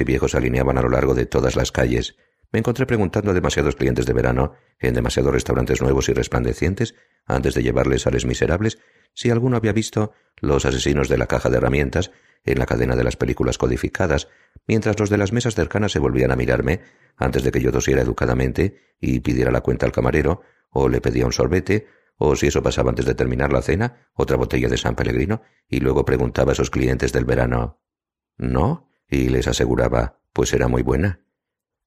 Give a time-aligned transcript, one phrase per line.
[0.00, 2.16] Y viejos alineaban a lo largo de todas las calles.
[2.52, 6.94] Me encontré preguntando a demasiados clientes de verano, en demasiados restaurantes nuevos y resplandecientes,
[7.26, 8.78] antes de llevarles sales miserables,
[9.14, 12.12] si alguno había visto los asesinos de la caja de herramientas
[12.44, 14.28] en la cadena de las películas codificadas,
[14.66, 16.82] mientras los de las mesas cercanas se volvían a mirarme
[17.16, 21.26] antes de que yo tosiera educadamente y pidiera la cuenta al camarero, o le pedía
[21.26, 21.86] un sorbete,
[22.18, 25.80] o si eso pasaba antes de terminar la cena, otra botella de San Pellegrino, y
[25.80, 27.80] luego preguntaba a esos clientes del verano.
[28.36, 28.88] ¿No?
[29.08, 31.20] Y les aseguraba, pues era muy buena.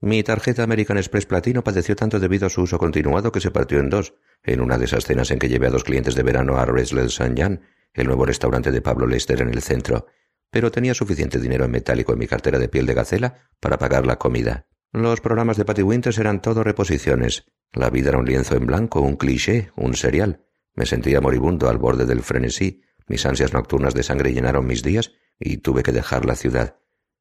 [0.01, 3.79] Mi tarjeta American Express Platino padeció tanto debido a su uso continuado que se partió
[3.79, 6.57] en dos, en una de esas cenas en que llevé a dos clientes de verano
[6.57, 7.61] a Restless Saint Jean,
[7.93, 10.07] el nuevo restaurante de Pablo Lester en el centro,
[10.51, 14.05] pero tenía suficiente dinero en metálico en mi cartera de piel de gacela para pagar
[14.05, 14.67] la comida.
[14.91, 17.45] Los programas de Patty Winters eran todo reposiciones.
[17.73, 20.45] La vida era un lienzo en blanco, un cliché, un serial.
[20.73, 25.11] Me sentía moribundo al borde del frenesí, mis ansias nocturnas de sangre llenaron mis días
[25.39, 26.77] y tuve que dejar la ciudad.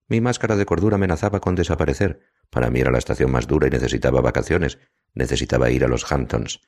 [0.09, 2.21] Mi máscara de cordura amenazaba con desaparecer.
[2.51, 4.79] Para mí era la estación más dura y necesitaba vacaciones.
[5.15, 6.61] Necesitaba ir a los Hamptons.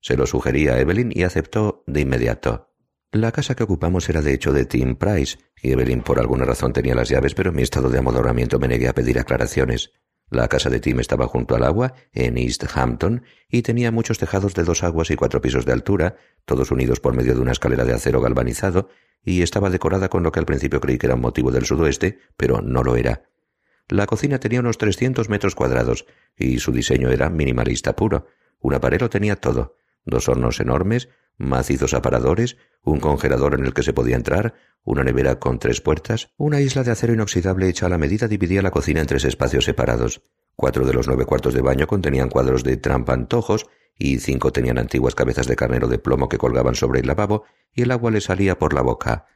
[0.00, 2.72] Se lo sugerí a Evelyn y aceptó de inmediato.
[3.12, 6.72] La casa que ocupamos era de hecho de Tim Price, y Evelyn por alguna razón
[6.72, 9.92] tenía las llaves, pero mi estado de amodoramiento me negué a pedir aclaraciones.
[10.28, 14.54] La casa de Tim estaba junto al agua, en East Hampton, y tenía muchos tejados
[14.54, 17.84] de dos aguas y cuatro pisos de altura, todos unidos por medio de una escalera
[17.84, 18.88] de acero galvanizado,
[19.22, 22.18] y estaba decorada con lo que al principio creí que era un motivo del sudoeste,
[22.36, 23.30] pero no lo era.
[23.88, 28.26] La cocina tenía unos trescientos metros cuadrados, y su diseño era minimalista puro.
[28.58, 33.92] Un aparero tenía todo, dos hornos enormes, macizos aparadores, un congelador en el que se
[33.92, 37.98] podía entrar, una nevera con tres puertas, una isla de acero inoxidable hecha a la
[37.98, 40.22] medida dividía la cocina en tres espacios separados.
[40.54, 43.66] Cuatro de los nueve cuartos de baño contenían cuadros de trampantojos
[43.98, 47.44] y cinco tenían antiguas cabezas de carnero de plomo que colgaban sobre el lavabo
[47.74, 49.26] y el agua le salía por la boca.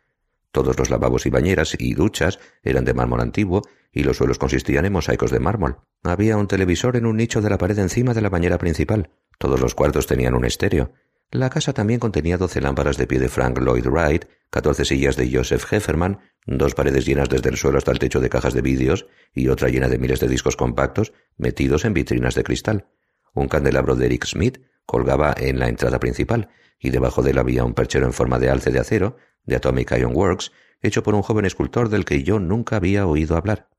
[0.53, 4.85] Todos los lavabos y bañeras y duchas eran de mármol antiguo y los suelos consistían
[4.85, 5.79] en mosaicos de mármol.
[6.03, 9.11] Había un televisor en un nicho de la pared encima de la bañera principal.
[9.41, 10.93] Todos los cuartos tenían un estéreo.
[11.31, 15.35] La casa también contenía doce lámparas de pie de Frank Lloyd Wright, catorce sillas de
[15.35, 19.07] Joseph Hefferman, dos paredes llenas desde el suelo hasta el techo de cajas de vídeos
[19.33, 22.89] y otra llena de miles de discos compactos metidos en vitrinas de cristal.
[23.33, 27.65] Un candelabro de Eric Smith colgaba en la entrada principal y debajo de él había
[27.65, 30.53] un perchero en forma de alce de acero de Atomic Iron Works
[30.83, 33.71] hecho por un joven escultor del que yo nunca había oído hablar.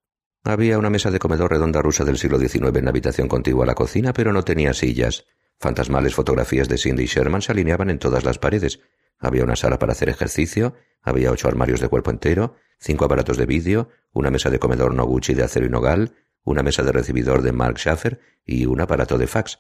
[0.44, 3.68] Había una mesa de comedor redonda rusa del siglo XIX en la habitación contigua a
[3.68, 5.28] la cocina, pero no tenía sillas.
[5.62, 8.80] Fantasmales fotografías de Cindy Sherman se alineaban en todas las paredes.
[9.20, 10.74] Había una sala para hacer ejercicio,
[11.04, 15.36] había ocho armarios de cuerpo entero, cinco aparatos de vídeo, una mesa de comedor Noguchi
[15.36, 19.28] de acero y nogal, una mesa de recibidor de Mark Schaffer y un aparato de
[19.28, 19.60] fax.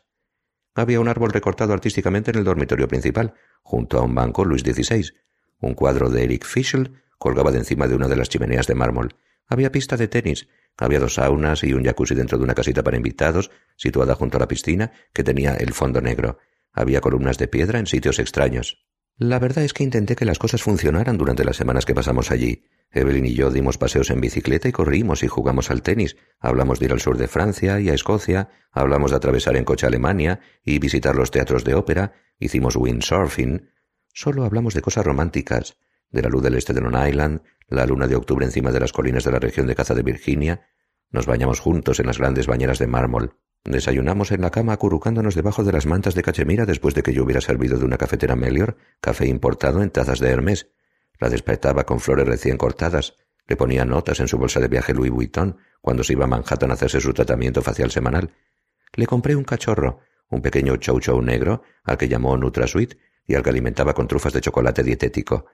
[0.73, 5.13] Había un árbol recortado artísticamente en el dormitorio principal, junto a un banco Luis XVI.
[5.59, 9.17] Un cuadro de Eric Fischl colgaba de encima de una de las chimeneas de mármol.
[9.45, 10.47] Había pista de tenis,
[10.81, 14.39] había dos saunas y un jacuzzi dentro de una casita para invitados, situada junto a
[14.39, 16.39] la piscina, que tenía el fondo negro.
[16.73, 18.83] Había columnas de piedra en sitios extraños.
[19.15, 22.65] La verdad es que intenté que las cosas funcionaran durante las semanas que pasamos allí.
[22.89, 26.17] Evelyn y yo dimos paseos en bicicleta y corrimos y jugamos al tenis.
[26.39, 29.85] Hablamos de ir al sur de Francia y a Escocia, hablamos de atravesar en coche
[29.85, 33.69] Alemania y visitar los teatros de ópera, hicimos windsurfing.
[34.11, 35.77] Solo hablamos de cosas románticas,
[36.11, 38.91] de la luz del este de Long Island, la luna de octubre encima de las
[38.91, 40.67] colinas de la región de caza de Virginia.
[41.09, 43.37] Nos bañamos juntos en las grandes bañeras de mármol.
[43.63, 47.23] Desayunamos en la cama acurrucándonos debajo de las mantas de cachemira después de que yo
[47.23, 50.67] hubiera servido de una cafetera Melior café importado en tazas de Hermes.
[51.19, 53.15] La despertaba con flores recién cortadas.
[53.47, 56.71] Le ponía notas en su bolsa de viaje Louis Vuitton cuando se iba a Manhattan
[56.71, 58.33] a hacerse su tratamiento facial semanal.
[58.93, 59.99] Le compré un cachorro,
[60.29, 62.97] un pequeño chow chow negro, al que llamó NutraSweet
[63.27, 65.45] y al que alimentaba con trufas de chocolate dietético.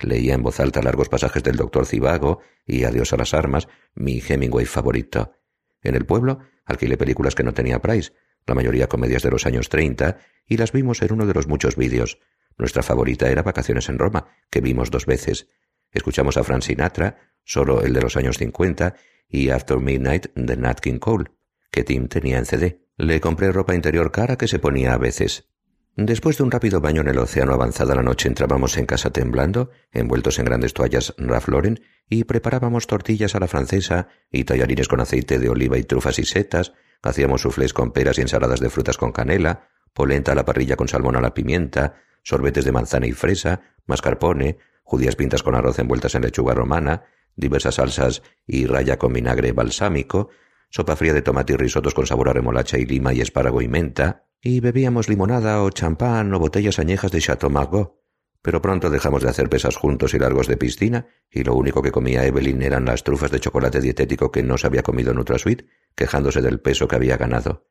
[0.00, 4.22] Leía en voz alta largos pasajes del doctor Cibago y Adiós a las armas, mi
[4.26, 5.34] Hemingway favorito.
[5.82, 8.12] En el pueblo alquilé películas que no tenía Price,
[8.46, 11.76] la mayoría comedias de los años treinta, y las vimos en uno de los muchos
[11.76, 12.18] vídeos.
[12.56, 15.48] Nuestra favorita era Vacaciones en Roma, que vimos dos veces.
[15.92, 18.94] Escuchamos a Frank Sinatra, solo el de los años cincuenta,
[19.28, 21.30] y After Midnight de Nat King Cole,
[21.70, 22.84] que Tim tenía en CD.
[22.96, 25.49] Le compré ropa interior cara que se ponía a veces.
[25.96, 29.70] Después de un rápido baño en el océano avanzada la noche entrábamos en casa temblando,
[29.92, 35.00] envueltos en grandes toallas Ralph Lauren, y preparábamos tortillas a la francesa y tallarines con
[35.00, 36.72] aceite de oliva y trufas y setas,
[37.02, 40.88] hacíamos suflés con peras y ensaladas de frutas con canela, polenta a la parrilla con
[40.88, 46.14] salmón a la pimienta, sorbetes de manzana y fresa, mascarpone, judías pintas con arroz envueltas
[46.14, 47.04] en lechuga romana,
[47.36, 50.30] diversas salsas y raya con vinagre balsámico,
[50.68, 53.68] sopa fría de tomate y risotos con sabor a remolacha y lima y espárrago y
[53.68, 57.92] menta, y bebíamos limonada o champán o botellas añejas de Chateau Margaux.
[58.42, 61.92] Pero pronto dejamos de hacer pesas juntos y largos de piscina, y lo único que
[61.92, 65.38] comía Evelyn eran las trufas de chocolate dietético que no se había comido en otra
[65.38, 67.66] suite, quejándose del peso que había ganado.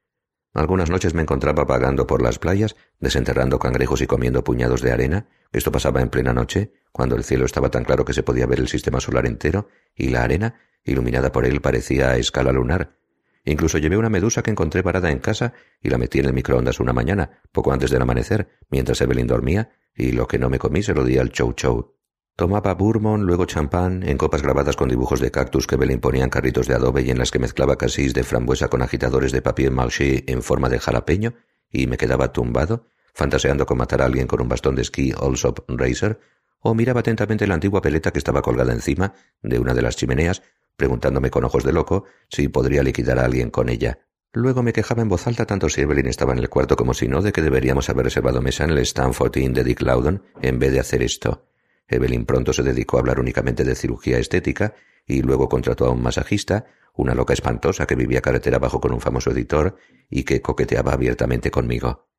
[0.53, 5.27] Algunas noches me encontraba vagando por las playas, desenterrando cangrejos y comiendo puñados de arena.
[5.51, 8.59] Esto pasaba en plena noche, cuando el cielo estaba tan claro que se podía ver
[8.59, 12.98] el sistema solar entero, y la arena, iluminada por él, parecía a escala lunar,
[13.45, 16.79] Incluso llevé una medusa que encontré parada en casa y la metí en el microondas
[16.79, 20.83] una mañana, poco antes del amanecer, mientras Evelyn dormía, y lo que no me comí
[20.83, 21.95] se lo di al chow chow.
[22.35, 26.29] Tomaba bourbon, luego champán, en copas grabadas con dibujos de cactus que Evelyn ponía en
[26.29, 29.71] carritos de adobe y en las que mezclaba casis de frambuesa con agitadores de papier
[29.71, 31.33] mâché en forma de jalapeño,
[31.69, 35.59] y me quedaba tumbado, fantaseando con matar a alguien con un bastón de esquí Allsop
[35.67, 36.19] Racer,
[36.61, 40.41] o miraba atentamente la antigua peleta que estaba colgada encima de una de las chimeneas
[40.79, 43.99] preguntándome con ojos de loco si podría liquidar a alguien con ella.
[44.33, 47.07] Luego me quejaba en voz alta tanto si Evelyn estaba en el cuarto como si
[47.07, 50.57] no de que deberíamos haber reservado mesa en el Stanford Inn de Dick Loudon en
[50.57, 51.47] vez de hacer esto.
[51.87, 54.73] Evelyn pronto se dedicó a hablar únicamente de cirugía estética
[55.05, 56.65] y luego contrató a un masajista,
[56.95, 59.75] una loca espantosa que vivía carretera abajo con un famoso editor
[60.09, 62.09] y que coqueteaba abiertamente conmigo.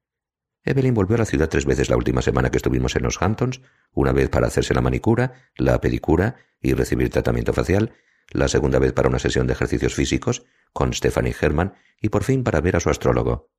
[0.65, 3.63] Evelyn volvió a la ciudad tres veces la última semana que estuvimos en los Hamptons,
[3.93, 7.95] una vez para hacerse la manicura, la pedicura y recibir tratamiento facial,
[8.31, 12.45] la segunda vez para una sesión de ejercicios físicos con Stephanie Herman y por fin
[12.45, 13.51] para ver a su astrólogo.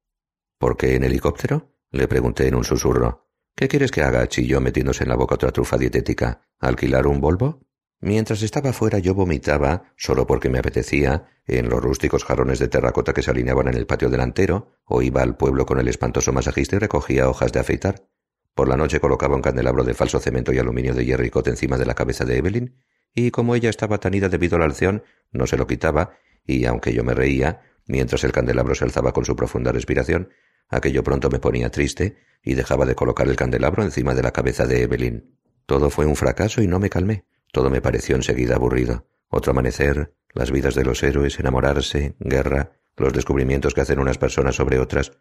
[0.57, 1.73] ¿Por qué en helicóptero?
[1.91, 3.27] le pregunté en un susurro.
[3.55, 4.27] ¿Qué quieres que haga?
[4.27, 6.41] chilló metiéndose en la boca otra trufa dietética.
[6.59, 7.67] ¿Alquilar un Volvo?
[7.99, 13.13] Mientras estaba fuera yo vomitaba, solo porque me apetecía, en los rústicos jarrones de terracota
[13.13, 16.77] que se alineaban en el patio delantero, o iba al pueblo con el espantoso masajista
[16.77, 18.07] y recogía hojas de afeitar.
[18.55, 21.77] Por la noche colocaba un candelabro de falso cemento y aluminio de hierro y encima
[21.77, 22.75] de la cabeza de Evelyn
[23.13, 26.13] y como ella estaba tan ida debido a la alción, no se lo quitaba,
[26.45, 30.29] y aunque yo me reía, mientras el candelabro se alzaba con su profunda respiración,
[30.69, 34.65] aquello pronto me ponía triste y dejaba de colocar el candelabro encima de la cabeza
[34.65, 35.37] de Evelyn.
[35.65, 37.25] Todo fue un fracaso y no me calmé.
[37.51, 39.07] Todo me pareció enseguida aburrido.
[39.29, 44.55] Otro amanecer, las vidas de los héroes, enamorarse, guerra, los descubrimientos que hacen unas personas
[44.55, 45.13] sobre otras.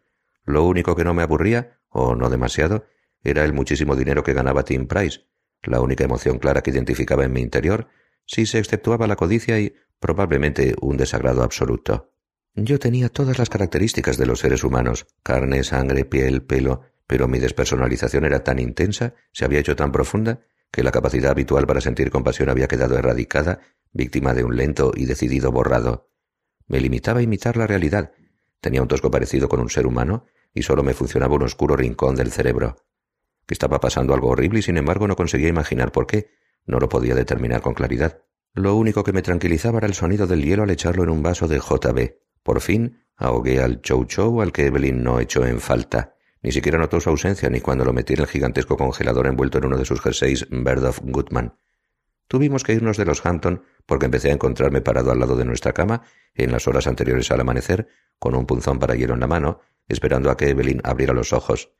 [0.43, 2.85] Lo único que no me aburría, o no demasiado,
[3.23, 5.21] era el muchísimo dinero que ganaba Tim Price,
[5.63, 7.87] la única emoción clara que identificaba en mi interior,
[8.25, 12.13] si se exceptuaba la codicia y probablemente un desagrado absoluto.
[12.55, 17.39] Yo tenía todas las características de los seres humanos, carne, sangre, piel, pelo, pero mi
[17.39, 20.41] despersonalización era tan intensa, se había hecho tan profunda,
[20.71, 23.59] que la capacidad habitual para sentir compasión había quedado erradicada,
[23.91, 26.09] víctima de un lento y decidido borrado.
[26.67, 28.13] Me limitaba a imitar la realidad.
[28.61, 32.15] Tenía un tosco parecido con un ser humano, y solo me funcionaba un oscuro rincón
[32.15, 32.77] del cerebro
[33.53, 36.29] estaba pasando algo horrible y sin embargo no conseguía imaginar por qué.
[36.65, 38.21] No lo podía determinar con claridad.
[38.53, 41.47] Lo único que me tranquilizaba era el sonido del hielo al echarlo en un vaso
[41.47, 42.15] de JB.
[42.43, 46.15] Por fin ahogué al Chow Chow al que Evelyn no echó en falta.
[46.41, 49.65] Ni siquiera notó su ausencia ni cuando lo metí en el gigantesco congelador envuelto en
[49.65, 51.55] uno de sus jerseys Bird of Goodman.
[52.27, 55.73] Tuvimos que irnos de los Hampton porque empecé a encontrarme parado al lado de nuestra
[55.73, 56.03] cama
[56.33, 57.89] en las horas anteriores al amanecer,
[58.19, 61.73] con un punzón para hielo en la mano, esperando a que Evelyn abriera los ojos.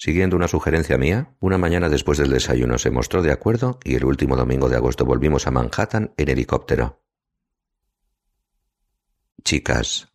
[0.00, 4.06] Siguiendo una sugerencia mía, una mañana después del desayuno se mostró de acuerdo y el
[4.06, 7.02] último domingo de agosto volvimos a Manhattan en helicóptero.
[9.44, 10.08] Chicas.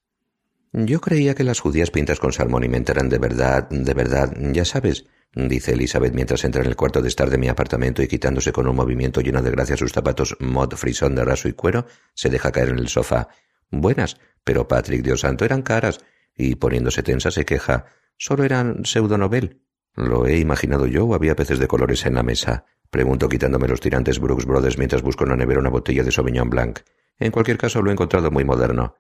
[0.73, 4.35] Yo creía que las judías pintas con salmón y menta eran de verdad, de verdad,
[4.53, 8.07] ya sabes, dice Elizabeth mientras entra en el cuarto de estar de mi apartamento y
[8.07, 11.85] quitándose con un movimiento lleno de gracia sus zapatos mod frisón de raso y cuero,
[12.15, 13.27] se deja caer en el sofá.
[13.69, 15.99] Buenas, pero Patrick, Dios santo, eran caras.
[16.35, 17.85] Y poniéndose tensa se queja.
[18.17, 19.61] Solo eran pseudonovel.
[19.95, 22.65] ¿Lo he imaginado yo o había peces de colores en la mesa?
[22.89, 26.49] Pregunto quitándome los tirantes Brooks Brothers mientras busco en la nevera una botella de Sauvignon
[26.49, 26.79] Blanc.
[27.17, 28.97] En cualquier caso, lo he encontrado muy moderno.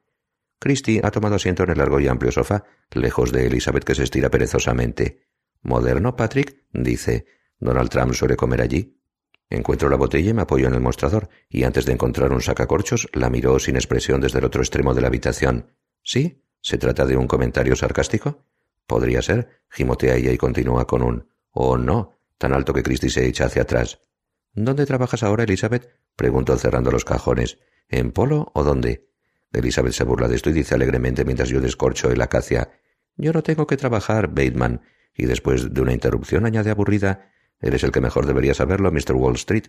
[0.59, 4.03] Christie ha tomado asiento en el largo y amplio sofá, lejos de Elizabeth que se
[4.03, 5.21] estira perezosamente.
[5.61, 6.63] ¿Moderno, Patrick?
[6.71, 7.25] dice.
[7.59, 8.97] Donald Trump suele comer allí.
[9.49, 13.09] Encuentro la botella y me apoyo en el mostrador, y antes de encontrar un sacacorchos,
[13.13, 15.71] la miró sin expresión desde el otro extremo de la habitación.
[16.01, 16.43] ¿Sí?
[16.61, 18.45] ¿Se trata de un comentario sarcástico?
[18.87, 23.25] Podría ser, gimotea ella y continúa con un Oh, no, tan alto que Christie se
[23.25, 23.99] echa hacia atrás.
[24.53, 25.89] ¿Dónde trabajas ahora, Elizabeth?
[26.15, 27.57] preguntó cerrando los cajones.
[27.87, 29.09] ¿En Polo o dónde?
[29.53, 32.71] Elizabeth se burla de esto y dice alegremente mientras yo descorcho el acacia.
[33.15, 34.81] Yo no tengo que trabajar, Bateman.
[35.13, 39.13] y después de una interrupción añade aburrida Eres el que mejor debería saberlo, Mr.
[39.13, 39.67] Wall Street.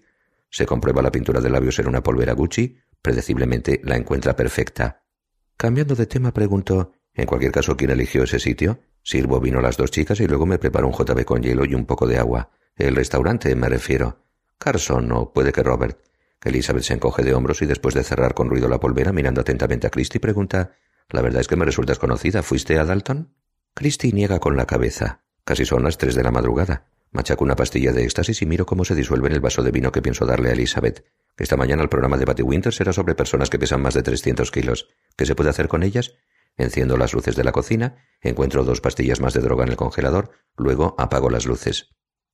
[0.50, 5.04] Se comprueba la pintura de labios en una polvera Gucci, predeciblemente la encuentra perfecta.
[5.56, 8.80] Cambiando de tema, preguntó En cualquier caso, ¿quién eligió ese sitio?
[9.06, 11.76] Sirvo vino a las dos chicas y luego me preparo un JB con hielo y
[11.76, 12.50] un poco de agua.
[12.74, 14.18] El restaurante, me refiero.
[14.58, 16.00] Carson o puede que Robert.
[16.42, 19.86] Elizabeth se encoge de hombros y después de cerrar con ruido la polvera, mirando atentamente
[19.86, 20.72] a Christie, pregunta
[21.08, 22.42] La verdad es que me resultas conocida.
[22.42, 23.32] ¿Fuiste a Dalton?
[23.74, 25.20] Christie niega con la cabeza.
[25.44, 26.88] Casi son las tres de la madrugada.
[27.12, 29.92] Machaco una pastilla de éxtasis y miro cómo se disuelve en el vaso de vino
[29.92, 31.04] que pienso darle a Elizabeth.
[31.36, 34.50] Esta mañana el programa de Batty Winter será sobre personas que pesan más de 300
[34.50, 34.88] kilos.
[35.14, 36.14] ¿Qué se puede hacer con ellas?
[36.56, 40.30] Enciendo las luces de la cocina, encuentro dos pastillas más de droga en el congelador,
[40.56, 41.90] luego apago las luces.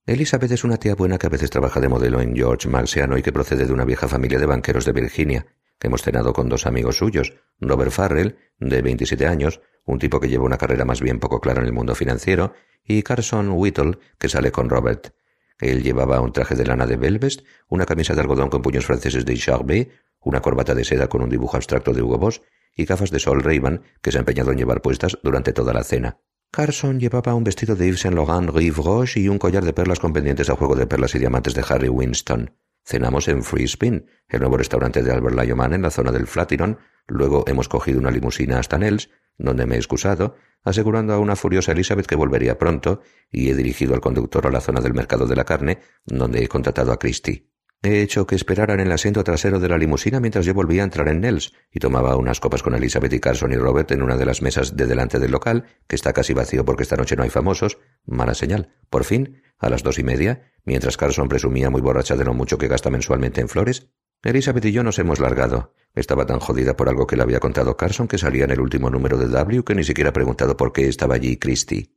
[0.06, 3.22] Elizabeth es una tía buena que a veces trabaja de modelo en George Marciano y
[3.22, 5.46] que procede de una vieja familia de banqueros de Virginia.
[5.80, 10.44] Hemos cenado con dos amigos suyos, Robert Farrell, de 27 años, un tipo que lleva
[10.44, 12.52] una carrera más bien poco clara en el mundo financiero,
[12.84, 15.14] y Carson Whittle, que sale con Robert.
[15.58, 19.24] Él llevaba un traje de lana de Belvest, una camisa de algodón con puños franceses
[19.24, 22.42] de Charbet, una corbata de seda con un dibujo abstracto de Hugo Boss
[22.76, 23.60] y gafas de sol ray
[24.00, 26.18] que se ha empeñado en llevar puestas durante toda la cena.
[26.50, 28.82] Carson llevaba un vestido de Yves Saint Laurent Rive
[29.16, 31.88] y un collar de perlas con pendientes a juego de perlas y diamantes de Harry
[31.88, 32.54] Winston.
[32.84, 36.78] Cenamos en Free Spin, el nuevo restaurante de Albert Lyman en la zona del Flatiron,
[37.06, 41.72] luego hemos cogido una limusina hasta Nels, donde me he excusado, asegurando a una furiosa
[41.72, 43.00] Elizabeth que volvería pronto,
[43.30, 46.48] y he dirigido al conductor a la zona del mercado de la carne, donde he
[46.48, 47.51] contratado a Christie.
[47.84, 50.84] He hecho que esperaran en el asiento trasero de la limusina mientras yo volvía a
[50.84, 54.16] entrar en Nels y tomaba unas copas con Elizabeth y Carson y Robert en una
[54.16, 57.24] de las mesas de delante del local, que está casi vacío porque esta noche no
[57.24, 57.78] hay famosos.
[58.06, 58.72] Mala señal.
[58.88, 62.56] Por fin, a las dos y media, mientras Carson presumía muy borracha de lo mucho
[62.56, 63.88] que gasta mensualmente en flores,
[64.22, 65.74] Elizabeth y yo nos hemos largado.
[65.94, 68.90] Estaba tan jodida por algo que le había contado Carson que salía en el último
[68.90, 71.96] número de W que ni siquiera ha preguntado por qué estaba allí Christie.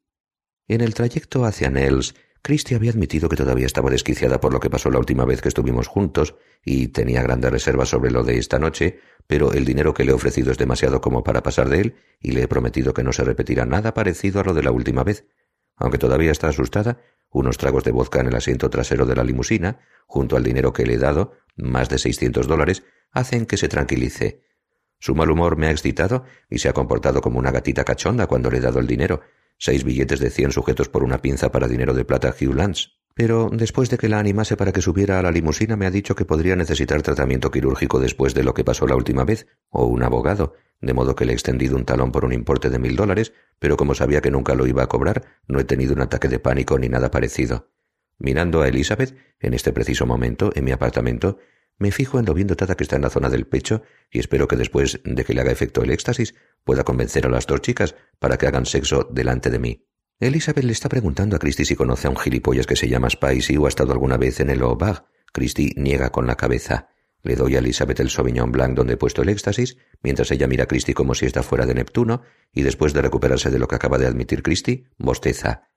[0.67, 2.15] En el trayecto hacia Nels,
[2.45, 5.47] Christie había admitido que todavía estaba desquiciada por lo que pasó la última vez que
[5.47, 10.03] estuvimos juntos y tenía grandes reservas sobre lo de esta noche, pero el dinero que
[10.05, 13.01] le he ofrecido es demasiado como para pasar de él y le he prometido que
[13.01, 15.25] no se repetirá nada parecido a lo de la última vez.
[15.75, 19.79] Aunque todavía está asustada, unos tragos de vodka en el asiento trasero de la limusina,
[20.05, 24.43] junto al dinero que le he dado, más de seiscientos dólares, hacen que se tranquilice.
[24.99, 28.51] Su mal humor me ha excitado y se ha comportado como una gatita cachonda cuando
[28.51, 29.21] le he dado el dinero,
[29.57, 32.89] seis billetes de cien sujetos por una pinza para dinero de plata Hugh Lance.
[33.15, 36.15] Pero después de que la animase para que subiera a la limusina me ha dicho
[36.15, 40.03] que podría necesitar tratamiento quirúrgico después de lo que pasó la última vez, o un
[40.03, 43.31] abogado, de modo que le he extendido un talón por un importe de mil dólares,
[43.57, 46.39] pero como sabía que nunca lo iba a cobrar, no he tenido un ataque de
[46.39, 47.69] pánico ni nada parecido.
[48.17, 51.37] Mirando a Elizabeth, en este preciso momento, en mi apartamento,
[51.77, 54.47] me fijo en lo bien dotada que está en la zona del pecho y espero
[54.47, 57.95] que después de que le haga efecto el éxtasis pueda convencer a las dos chicas
[58.19, 59.87] para que hagan sexo delante de mí.
[60.19, 63.57] Elizabeth le está preguntando a Christie si conoce a un gilipollas que se llama Spicy
[63.57, 65.05] o ha estado alguna vez en el Obag.
[65.33, 66.87] Christie niega con la cabeza.
[67.21, 70.63] Le doy a Elizabeth el Sauvignon Blanc donde he puesto el éxtasis, mientras ella mira
[70.63, 72.21] a Christie como si está fuera de Neptuno,
[72.53, 75.71] y después de recuperarse de lo que acaba de admitir Christie, bosteza.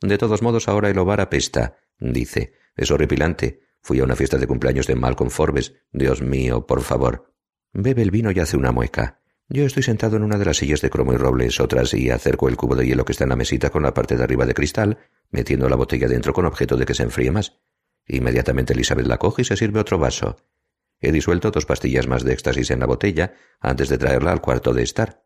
[0.00, 2.52] De todos modos, ahora el ovar apesta, dice.
[2.76, 3.62] Es horripilante.
[3.82, 5.74] Fui a una fiesta de cumpleaños de Malcolm Forbes.
[5.92, 7.32] Dios mío, por favor.
[7.72, 9.20] Bebe el vino y hace una mueca.
[9.48, 12.48] Yo estoy sentado en una de las sillas de cromo y robles, otras, y acerco
[12.48, 14.54] el cubo de hielo que está en la mesita con la parte de arriba de
[14.54, 14.98] cristal,
[15.30, 17.58] metiendo la botella dentro con objeto de que se enfríe más.
[18.06, 20.36] Inmediatamente Elizabeth la coge y se sirve otro vaso.
[21.00, 24.72] He disuelto dos pastillas más de éxtasis en la botella antes de traerla al cuarto
[24.72, 25.24] de estar.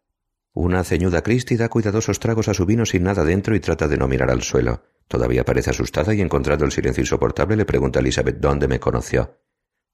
[0.54, 3.98] Una ceñuda Christie da cuidadosos tragos a su vino sin nada dentro y trata de
[3.98, 4.84] no mirar al suelo.
[5.08, 9.40] Todavía parece asustada y encontrando el silencio insoportable le pregunta a Elizabeth dónde me conoció.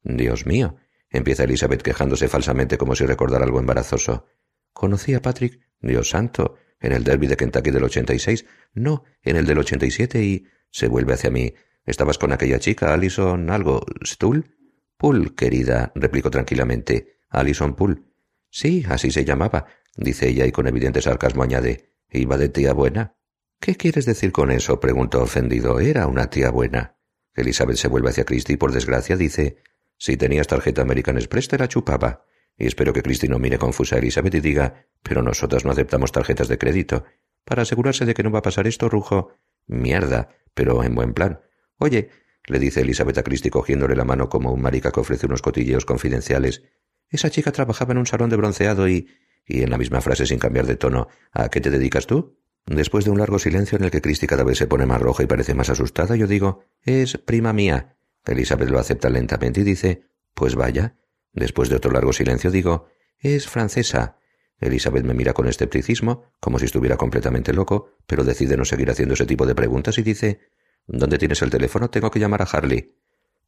[0.02, 0.76] Dios mío,
[1.10, 4.26] Empieza Elizabeth quejándose falsamente como si recordara algo embarazoso.
[4.72, 8.46] Conocí a Patrick, Dios santo, en el derby de Kentucky del 86.
[8.74, 10.46] No, en el del 87 y...
[10.72, 11.52] Se vuelve hacia mí.
[11.84, 13.84] ¿Estabas con aquella chica, Alison algo?
[14.04, 14.54] ¿Stull?
[14.96, 17.18] Pool, querida, replicó tranquilamente.
[17.28, 18.06] Alison Pool.
[18.50, 21.94] Sí, así se llamaba, dice ella y con evidente sarcasmo añade.
[22.10, 23.16] ¿Iba de tía buena?
[23.60, 24.80] ¿Qué quieres decir con eso?
[24.80, 25.80] preguntó ofendido.
[25.80, 26.96] Era una tía buena.
[27.34, 29.58] Elizabeth se vuelve hacia Christie y por desgracia dice
[30.00, 32.24] si tenías tarjeta American Express te la chupaba.
[32.56, 36.10] Y espero que Cristi no mire confusa a Elizabeth y diga, pero nosotras no aceptamos
[36.10, 37.04] tarjetas de crédito.
[37.44, 39.34] Para asegurarse de que no va a pasar esto, rujo.
[39.66, 41.42] Mierda, pero en buen plan.
[41.76, 42.08] Oye,
[42.46, 45.84] le dice Elizabeth a Christie cogiéndole la mano como un marica que ofrece unos cotilleos
[45.84, 46.62] confidenciales.
[47.10, 49.06] Esa chica trabajaba en un salón de bronceado y...
[49.50, 51.08] y en la misma frase sin cambiar de tono.
[51.32, 52.38] ¿A qué te dedicas tú?
[52.66, 55.24] Después de un largo silencio en el que Christie cada vez se pone más roja
[55.24, 57.96] y parece más asustada, yo digo, es prima mía.
[58.24, 60.04] Elizabeth lo acepta lentamente y dice,
[60.34, 60.96] Pues vaya.
[61.32, 62.86] Después de otro largo silencio digo,
[63.18, 64.18] Es francesa.
[64.58, 69.14] Elizabeth me mira con escepticismo, como si estuviera completamente loco, pero decide no seguir haciendo
[69.14, 70.40] ese tipo de preguntas y dice
[70.86, 71.90] ¿Dónde tienes el teléfono?
[71.90, 72.94] Tengo que llamar a Harley.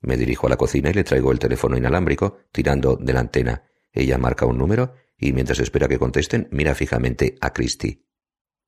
[0.01, 3.65] Me dirijo a la cocina y le traigo el teléfono inalámbrico, tirando de la antena.
[3.93, 8.05] Ella marca un número y mientras espera que contesten, mira fijamente a Christie.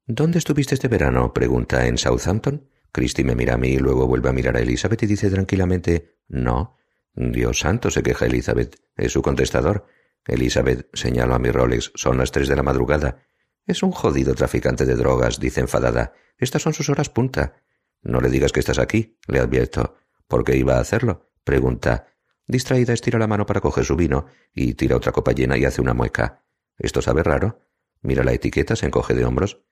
[0.06, 1.32] ¿Dónde estuviste este verano?
[1.32, 2.68] pregunta en Southampton.
[2.92, 6.18] Christie me mira a mí y luego vuelve a mirar a Elizabeth y dice tranquilamente
[6.28, 6.76] No.
[7.14, 8.76] Dios santo, se queja Elizabeth.
[8.96, 9.86] Es su contestador.
[10.26, 13.22] Elizabeth, señalo a mi Rolex, son las tres de la madrugada.
[13.66, 16.12] Es un jodido traficante de drogas, dice enfadada.
[16.38, 17.62] Estas son sus horas punta.
[18.02, 19.96] No le digas que estás aquí, le advierto.
[20.28, 21.30] ¿Por qué iba a hacerlo?
[21.44, 22.13] pregunta.
[22.46, 25.80] Distraída estira la mano para coger su vino y tira otra copa llena y hace
[25.80, 26.44] una mueca.
[26.78, 27.60] ¿Esto sabe raro?
[28.02, 29.62] Mira la etiqueta, se encoge de hombros.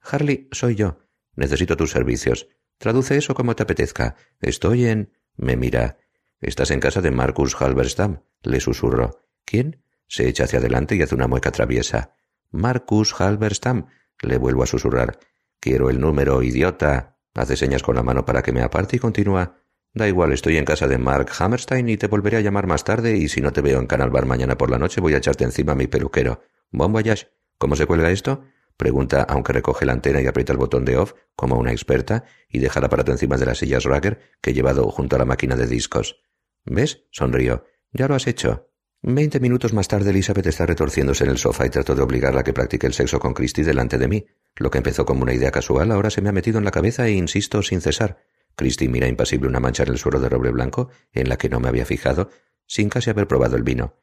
[0.00, 0.98] Harley, soy yo.
[1.34, 2.48] Necesito tus servicios.
[2.78, 4.16] Traduce eso como te apetezca.
[4.40, 5.12] Estoy en.
[5.36, 5.98] me mira.
[6.40, 9.20] Estás en casa de Marcus Halberstam, le susurro.
[9.44, 9.84] ¿Quién?
[10.08, 12.16] Se echa hacia adelante y hace una mueca traviesa.
[12.50, 13.86] Marcus Halberstam,
[14.20, 15.20] le vuelvo a susurrar.
[15.60, 17.20] Quiero el número, idiota.
[17.34, 19.61] Hace señas con la mano para que me aparte y continúa.
[19.94, 23.16] Da igual, estoy en casa de Mark Hammerstein y te volveré a llamar más tarde
[23.16, 25.44] y si no te veo en Canal Bar mañana por la noche voy a echarte
[25.44, 26.42] encima a mi peluquero.
[26.70, 27.28] Bon voyage.
[27.58, 28.42] ¿Cómo se cuelga esto?
[28.78, 32.58] Pregunta, aunque recoge la antena y aprieta el botón de off, como una experta, y
[32.58, 35.56] deja el aparato encima de las sillas Ragger que he llevado junto a la máquina
[35.56, 36.22] de discos.
[36.64, 37.04] ¿Ves?
[37.10, 37.66] Sonrío.
[37.92, 38.70] Ya lo has hecho.
[39.02, 42.44] Veinte minutos más tarde Elizabeth está retorciéndose en el sofá y trato de obligarla a
[42.44, 44.26] que practique el sexo con Christie delante de mí.
[44.56, 47.06] Lo que empezó como una idea casual ahora se me ha metido en la cabeza
[47.06, 48.18] e insisto sin cesar.
[48.56, 51.60] Christie mira impasible una mancha en el suelo de roble blanco, en la que no
[51.60, 52.30] me había fijado,
[52.66, 53.96] sin casi haber probado el vino.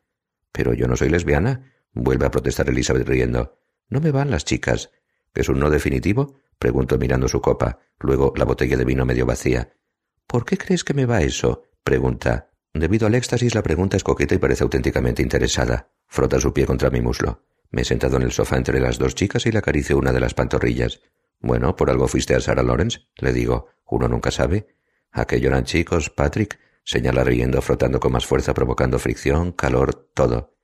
[0.51, 3.59] Pero yo no soy lesbiana, vuelve a protestar Elizabeth riendo.
[3.89, 4.91] No me van las chicas.
[5.33, 6.39] ¿Es un no definitivo?
[6.57, 9.73] pregunto mirando su copa, luego la botella de vino medio vacía.
[10.27, 11.63] ¿Por qué crees que me va eso?
[11.83, 12.49] pregunta.
[12.73, 15.89] Debido al éxtasis, la pregunta es coqueta y parece auténticamente interesada.
[16.07, 17.43] Frota su pie contra mi muslo.
[17.71, 20.19] Me he sentado en el sofá entre las dos chicas y le acaricio una de
[20.19, 21.01] las pantorrillas.
[21.39, 23.67] Bueno, por algo fuiste a Sarah Lawrence, le digo.
[23.85, 24.75] Uno nunca sabe.
[25.11, 30.55] Aquello eran chicos, Patrick, señala riendo, frotando con más fuerza, provocando fricción, calor, todo.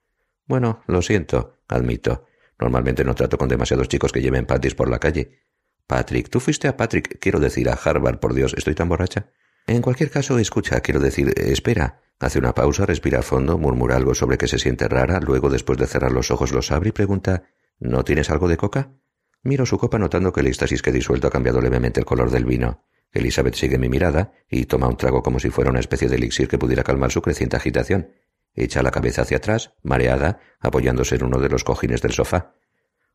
[0.45, 2.25] Bueno, lo siento, admito.
[2.59, 5.39] Normalmente no trato con demasiados chicos que lleven panties por la calle.
[5.87, 9.31] Patrick, tú fuiste a Patrick, quiero decir, a Harvard, por Dios, ¿estoy tan borracha?
[9.67, 12.01] En cualquier caso, escucha, quiero decir, espera.
[12.19, 15.77] Hace una pausa, respira a fondo, murmura algo sobre que se siente rara, luego, después
[15.77, 17.43] de cerrar los ojos, los abre y pregunta
[17.79, 18.93] ¿No tienes algo de coca?
[19.45, 22.45] Miro su copa notando que el éxtasis que disuelto ha cambiado levemente el color del
[22.45, 22.83] vino.
[23.11, 26.47] Elizabeth sigue mi mirada y toma un trago como si fuera una especie de elixir
[26.47, 28.09] que pudiera calmar su creciente agitación.
[28.55, 32.55] Echa la cabeza hacia atrás, mareada, apoyándose en uno de los cojines del sofá.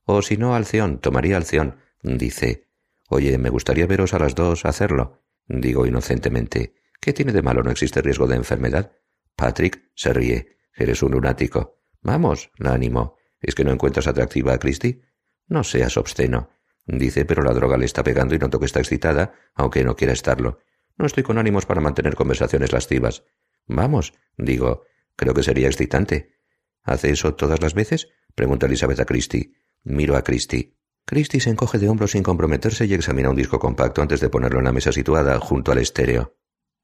[0.04, 2.68] O si no, Alceón, tomaría Alceón, dice.
[3.08, 5.24] Oye, me gustaría veros a las dos hacerlo.
[5.48, 6.74] Digo inocentemente.
[7.00, 7.64] ¿Qué tiene de malo?
[7.64, 8.92] ¿No existe riesgo de enfermedad?
[9.34, 10.58] Patrick se ríe.
[10.76, 11.80] Eres un lunático.
[12.02, 13.16] Vamos, la animo.
[13.40, 15.09] ¿Es que no encuentras atractiva a Christie?
[15.50, 16.48] No seas obsceno.
[16.86, 20.12] Dice, pero la droga le está pegando y noto que está excitada, aunque no quiera
[20.12, 20.60] estarlo.
[20.96, 23.24] No estoy con ánimos para mantener conversaciones lascivas.
[23.66, 24.84] Vamos, digo,
[25.16, 26.36] creo que sería excitante.
[26.84, 28.08] ¿Hace eso todas las veces?
[28.34, 29.52] pregunta Elizabeth a Christie.
[29.82, 30.76] Miro a Christie.
[31.04, 34.60] Christie se encoge de hombros sin comprometerse y examina un disco compacto antes de ponerlo
[34.60, 36.36] en la mesa situada junto al estéreo.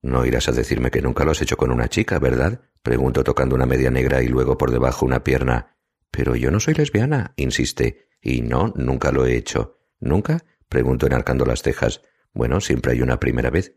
[0.02, 2.61] No irás a decirme que nunca lo has hecho con una chica, ¿verdad?
[2.83, 5.76] Pregunto tocando una media negra y luego por debajo una pierna.
[6.11, 8.06] Pero yo no soy lesbiana, insiste.
[8.29, 9.79] Y no, nunca lo he hecho.
[10.01, 10.45] ¿Nunca?
[10.69, 12.03] Pregunto enarcando las cejas.
[12.33, 13.77] Bueno, siempre hay una primera vez.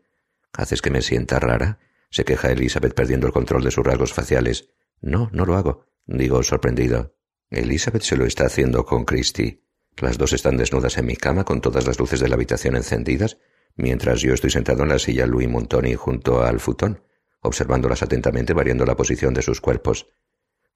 [0.52, 1.78] ¿Haces que me sienta rara?
[2.10, 4.70] Se queja Elizabeth perdiendo el control de sus rasgos faciales.
[5.00, 7.14] No, no lo hago, digo sorprendido.
[7.48, 9.62] Elizabeth se lo está haciendo con Christie.
[9.98, 13.38] Las dos están desnudas en mi cama con todas las luces de la habitación encendidas,
[13.76, 17.04] mientras yo estoy sentado en la silla Louis Montoni junto al futón,
[17.40, 20.08] observándolas atentamente variando la posición de sus cuerpos.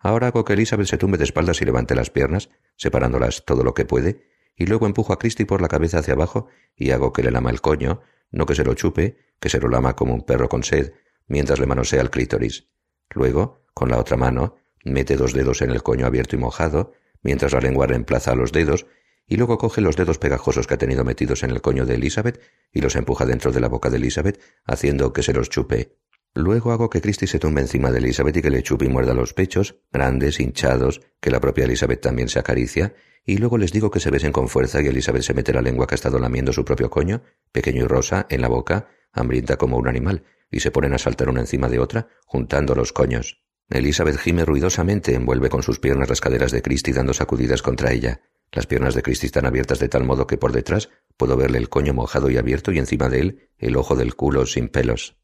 [0.04, 3.72] Ahora hago que Elizabeth se tumbe de espaldas y levante las piernas, separándolas todo lo
[3.72, 7.22] que puede, y luego empujo a Christie por la cabeza hacia abajo y hago que
[7.22, 10.20] le lama el coño, no que se lo chupe, que se lo lama como un
[10.20, 10.92] perro con sed,
[11.26, 12.68] mientras le manosea el clítoris.
[13.14, 17.54] Luego, con la otra mano, mete dos dedos en el coño abierto y mojado, mientras
[17.54, 18.84] la lengua reemplaza los dedos
[19.26, 22.42] y luego coge los dedos pegajosos que ha tenido metidos en el coño de Elizabeth
[22.70, 25.96] y los empuja dentro de la boca de Elizabeth, haciendo que se los chupe.
[26.34, 29.14] Luego hago que Christie se tumbe encima de Elizabeth y que le chupe y muerda
[29.14, 32.92] los pechos, grandes, hinchados, que la propia Elizabeth también se acaricia,
[33.24, 35.86] y luego les digo que se besen con fuerza y Elizabeth se mete la lengua
[35.86, 39.78] que ha estado lamiendo su propio coño, pequeño y rosa, en la boca, hambrienta como
[39.78, 43.44] un animal, y se ponen a saltar una encima de otra, juntando los coños.
[43.70, 48.22] Elizabeth gime ruidosamente, envuelve con sus piernas las caderas de Christie dando sacudidas contra ella.
[48.50, 51.68] Las piernas de Christie están abiertas de tal modo que por detrás puedo verle el
[51.68, 55.16] coño mojado y abierto y encima de él el ojo del culo sin pelos.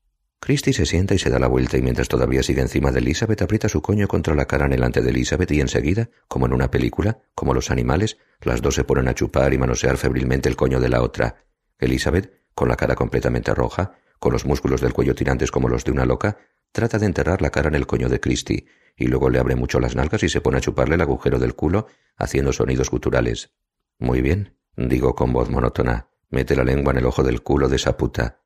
[0.43, 3.43] Christie se sienta y se da la vuelta y mientras todavía sigue encima de Elizabeth
[3.43, 7.19] aprieta su coño contra la cara delante de Elizabeth y enseguida, como en una película,
[7.35, 10.89] como los animales, las dos se ponen a chupar y manosear febrilmente el coño de
[10.89, 11.45] la otra.
[11.79, 15.93] Elizabeth, con la cara completamente roja, con los músculos del cuello tirantes como los de
[15.93, 16.39] una loca,
[16.73, 18.65] trata de enterrar la cara en el coño de Christie
[18.97, 21.55] y luego le abre mucho las nalgas y se pone a chuparle el agujero del
[21.55, 23.51] culo, haciendo sonidos guturales.
[23.99, 26.09] Muy bien, digo con voz monótona.
[26.31, 28.41] Mete la lengua en el ojo del culo de esa puta.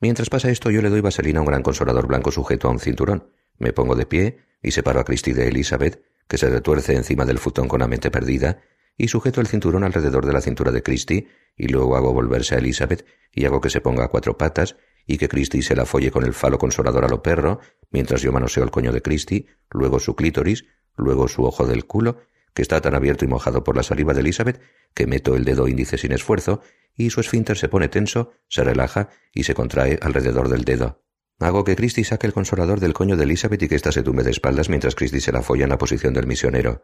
[0.00, 2.78] Mientras pasa esto, yo le doy vaselina a un gran consolador blanco sujeto a un
[2.78, 3.32] cinturón.
[3.58, 7.38] Me pongo de pie y separo a Christie de Elizabeth, que se retuerce encima del
[7.38, 8.60] futón con la mente perdida,
[8.96, 12.58] y sujeto el cinturón alrededor de la cintura de Christie, y luego hago volverse a
[12.58, 16.10] Elizabeth y hago que se ponga a cuatro patas y que Christie se la folle
[16.10, 19.98] con el falo consolador a lo perro, mientras yo manoseo el coño de Christie, luego
[20.00, 22.18] su clítoris, luego su ojo del culo,
[22.54, 24.60] que está tan abierto y mojado por la saliva de Elizabeth
[24.94, 26.60] que meto el dedo índice sin esfuerzo
[26.94, 31.02] y su esfínter se pone tenso, se relaja y se contrae alrededor del dedo.
[31.38, 34.24] Hago que Christie saque el consolador del coño de Elizabeth y que ésta se tumbe
[34.24, 36.82] de espaldas mientras Christie se la folla en la posición del misionero.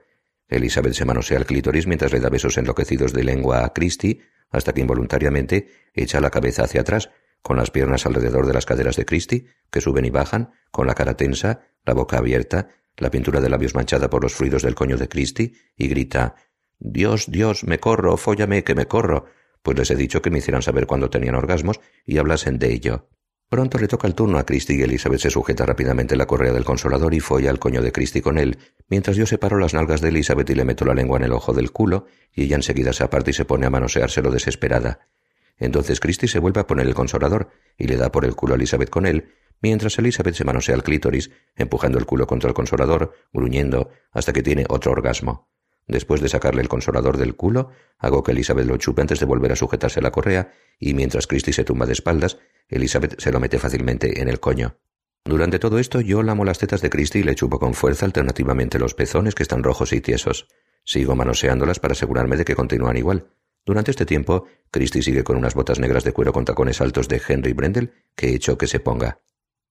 [0.49, 4.73] Elizabeth se manosea el clítoris mientras le da besos enloquecidos de lengua a Christie, hasta
[4.73, 7.11] que involuntariamente echa la cabeza hacia atrás,
[7.43, 10.95] con las piernas alrededor de las caderas de Christie, que suben y bajan, con la
[10.95, 14.97] cara tensa, la boca abierta, la pintura de labios manchada por los fluidos del coño
[14.97, 16.35] de Christie, y grita
[16.79, 19.27] Dios, Dios, me corro, fóllame, que me corro,
[19.63, 23.09] pues les he dicho que me hicieran saber cuándo tenían orgasmos y hablasen de ello.
[23.49, 26.65] Pronto le toca el turno a Christie y Elizabeth se sujeta rápidamente la correa del
[26.65, 30.09] consolador y folla al coño de Christie con él, mientras yo separo las nalgas de
[30.09, 33.05] Elizabeth y le meto la lengua en el ojo del culo, y ella enseguida se
[33.05, 35.09] aparta y se pone a manoseárselo desesperada.
[35.57, 38.57] Entonces Christie se vuelve a poner el consolador y le da por el culo a
[38.57, 39.33] Elizabeth con él,
[39.65, 44.43] mientras Elizabeth se manosea el clítoris, empujando el culo contra el consolador, gruñendo, hasta que
[44.43, 45.49] tiene otro orgasmo.
[45.87, 49.53] Después de sacarle el consolador del culo, hago que Elizabeth lo chupe antes de volver
[49.53, 52.37] a sujetarse la correa, y mientras Christie se tumba de espaldas,
[52.69, 54.77] Elizabeth se lo mete fácilmente en el coño.
[55.25, 58.79] Durante todo esto yo lamo las tetas de Christie y le chupo con fuerza alternativamente
[58.79, 60.47] los pezones que están rojos y tiesos.
[60.85, 63.31] Sigo manoseándolas para asegurarme de que continúan igual.
[63.65, 67.23] Durante este tiempo, Christie sigue con unas botas negras de cuero con tacones altos de
[67.27, 69.21] Henry Brendel que he hecho que se ponga.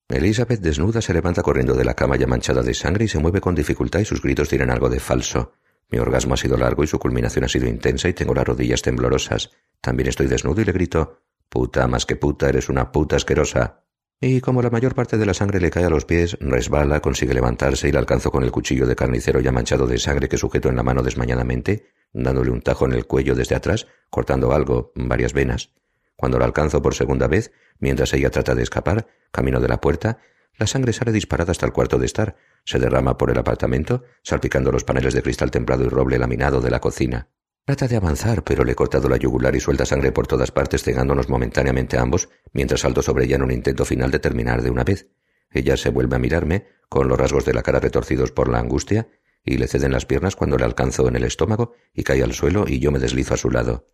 [0.10, 3.42] Elizabeth desnuda se levanta corriendo de la cama ya manchada de sangre y se mueve
[3.42, 5.54] con dificultad y sus gritos tienen algo de falso.
[5.89, 8.82] Mi orgasmo ha sido largo y su culminación ha sido intensa y tengo las rodillas
[8.82, 9.52] temblorosas.
[9.82, 11.20] También estoy desnudo y le grito
[11.54, 13.84] Puta, más que puta, eres una puta asquerosa.
[14.20, 17.36] Y como la mayor parte de la sangre le cae a los pies, resbala, consigue
[17.36, 20.70] levantarse y la alcanzo con el cuchillo de carnicero ya manchado de sangre que sujeto
[20.70, 25.34] en la mano desmañadamente, dándole un tajo en el cuello desde atrás, cortando algo, varias
[25.34, 25.76] venas.
[26.23, 30.19] Cuando la alcanzo por segunda vez, mientras ella trata de escapar, camino de la puerta,
[30.57, 34.71] la sangre sale disparada hasta el cuarto de estar, se derrama por el apartamento, salpicando
[34.71, 37.27] los paneles de cristal templado y roble laminado de la cocina.
[37.65, 40.83] Trata de avanzar, pero le he cortado la yugular y suelta sangre por todas partes,
[40.83, 44.86] cegándonos momentáneamente ambos, mientras salto sobre ella en un intento final de terminar de una
[44.86, 45.09] vez.
[45.51, 49.09] Ella se vuelve a mirarme, con los rasgos de la cara retorcidos por la angustia,
[49.43, 52.63] y le ceden las piernas cuando le alcanzo en el estómago y cae al suelo
[52.65, 53.89] y yo me deslizo a su lado.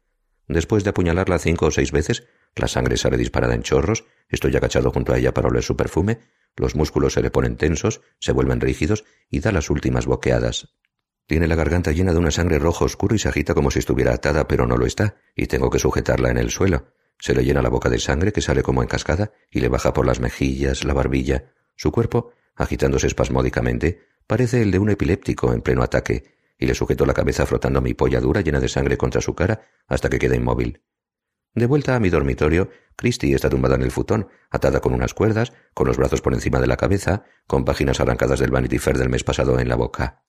[0.50, 4.92] Después de apuñalarla cinco o seis veces, la sangre sale disparada en chorros, estoy agachado
[4.92, 6.20] junto a ella para oler su perfume,
[6.56, 10.74] los músculos se le ponen tensos, se vuelven rígidos y da las últimas boqueadas.
[11.28, 14.16] Tiene la garganta llena de una sangre rojo oscuro y se agita como si estuviera
[14.16, 16.88] atada, pero no lo está, y tengo que sujetarla en el suelo.
[17.20, 19.94] Se le llena la boca de sangre que sale como en cascada y le baja
[19.94, 21.54] por las mejillas, la barbilla.
[21.76, 27.06] Su cuerpo, agitándose espasmódicamente, parece el de un epiléptico en pleno ataque, y le sujeto
[27.06, 30.36] la cabeza frotando mi polla dura llena de sangre contra su cara hasta que queda
[30.36, 30.84] inmóvil.
[31.56, 35.54] De vuelta a mi dormitorio, Christie está tumbada en el futón, atada con unas cuerdas,
[35.74, 39.10] con los brazos por encima de la cabeza, con páginas arrancadas del Vanity Fair del
[39.10, 40.26] mes pasado en la boca.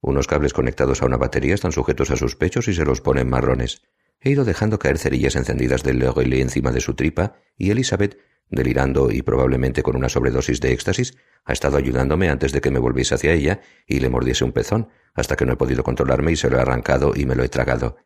[0.00, 3.28] Unos cables conectados a una batería están sujetos a sus pechos y se los ponen
[3.28, 3.82] marrones.
[4.20, 8.18] He ido dejando caer cerillas encendidas del L'Oreilly encima de su tripa, y Elizabeth,
[8.50, 12.78] delirando y probablemente con una sobredosis de éxtasis, ha estado ayudándome antes de que me
[12.78, 16.36] volviese hacia ella y le mordiese un pezón, hasta que no he podido controlarme y
[16.36, 17.96] se lo he arrancado y me lo he tragado.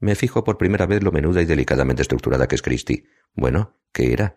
[0.00, 3.04] Me fijo por primera vez lo menuda y delicadamente estructurada que es Christie.
[3.34, 4.36] Bueno, ¿qué era?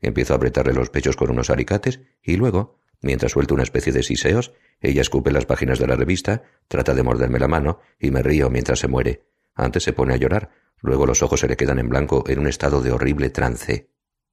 [0.00, 4.02] Empiezo a apretarle los pechos con unos alicates y luego, mientras suelto una especie de
[4.02, 8.22] siseos, ella escupe las páginas de la revista, trata de morderme la mano y me
[8.22, 9.24] río mientras se muere.
[9.54, 12.46] Antes se pone a llorar, luego los ojos se le quedan en blanco en un
[12.46, 13.90] estado de horrible trance.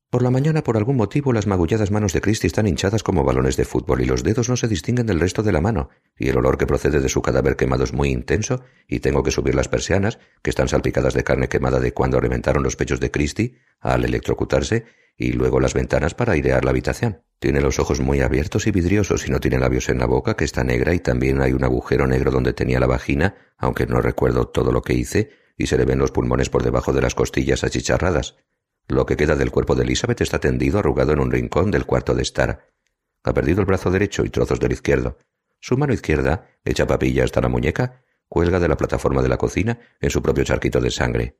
[0.10, 3.58] Por la mañana, por algún motivo, las magulladas manos de Christie están hinchadas como balones
[3.58, 6.38] de fútbol y los dedos no se distinguen del resto de la mano, y el
[6.38, 9.68] olor que procede de su cadáver quemado es muy intenso, y tengo que subir las
[9.68, 14.06] persianas, que están salpicadas de carne quemada de cuando reventaron los pechos de Christie al
[14.06, 14.86] electrocutarse,
[15.18, 17.24] y luego las ventanas para airear la habitación.
[17.40, 20.46] Tiene los ojos muy abiertos y vidriosos y no tiene labios en la boca, que
[20.46, 24.48] está negra, y también hay un agujero negro donde tenía la vagina, aunque no recuerdo
[24.48, 27.66] todo lo que hice, y se le ven los pulmones por debajo de las costillas
[27.66, 28.38] achicharradas.
[28.88, 32.16] Lo que queda del cuerpo de Elizabeth está tendido arrugado en un rincón del cuarto
[32.16, 32.70] de estar.
[33.24, 35.18] Ha perdido el brazo derecho y trozos del izquierdo.
[35.60, 39.80] Su mano izquierda, hecha papilla hasta la muñeca, cuelga de la plataforma de la cocina
[40.00, 41.38] en su propio charquito de sangre.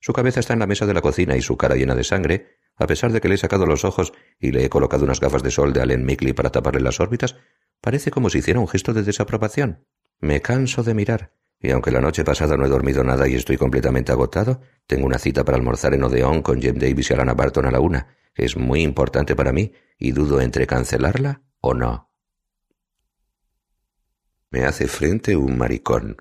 [0.00, 2.56] Su cabeza está en la mesa de la cocina y su cara llena de sangre,
[2.76, 5.42] a pesar de que le he sacado los ojos y le he colocado unas gafas
[5.42, 7.36] de sol de Allen Mickley para taparle las órbitas,
[7.80, 9.84] parece como si hiciera un gesto de desaprobación.
[10.20, 13.56] Me canso de mirar, y aunque la noche pasada no he dormido nada y estoy
[13.56, 17.66] completamente agotado, tengo una cita para almorzar en Odeón con Jim Davis y Alana Barton
[17.66, 18.16] a la una.
[18.34, 22.12] Es muy importante para mí y dudo entre cancelarla o no.
[24.50, 26.16] Me hace frente un maricón.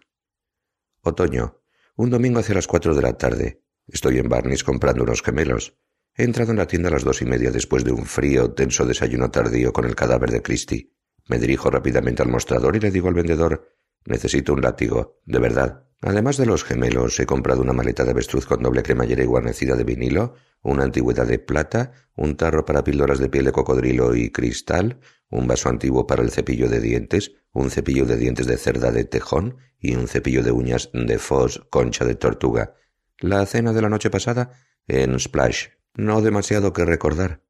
[1.01, 1.61] Otoño.
[1.95, 3.61] Un domingo hacia las cuatro de la tarde.
[3.87, 5.77] Estoy en Barnes comprando unos gemelos.
[6.15, 8.85] He entrado en la tienda a las dos y media después de un frío, tenso
[8.85, 10.91] desayuno tardío con el cadáver de Christie.
[11.27, 13.76] Me dirijo rápidamente al mostrador y le digo al vendedor
[14.07, 15.83] Necesito un látigo, de verdad.
[16.01, 19.75] Además de los gemelos, he comprado una maleta de avestruz con doble cremallera y guarnecida
[19.75, 24.31] de vinilo, una antigüedad de plata, un tarro para píldoras de piel de cocodrilo y
[24.31, 28.91] cristal, un vaso antiguo para el cepillo de dientes, un cepillo de dientes de cerda
[28.93, 32.75] de tejón y un cepillo de uñas de fos concha de tortuga.
[33.19, 34.51] La cena de la noche pasada
[34.87, 35.67] en Splash.
[35.95, 37.41] No demasiado que recordar.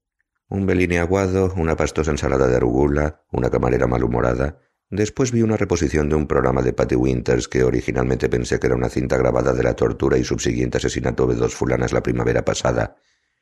[0.49, 6.07] Un belini aguado, una pastosa ensalada de arugula, una camarera malhumorada, Después vi una reposición
[6.07, 9.63] de un programa de Patty Winters que originalmente pensé que era una cinta grabada de
[9.63, 12.95] la tortura y subsiguiente asesinato de dos fulanas la primavera pasada.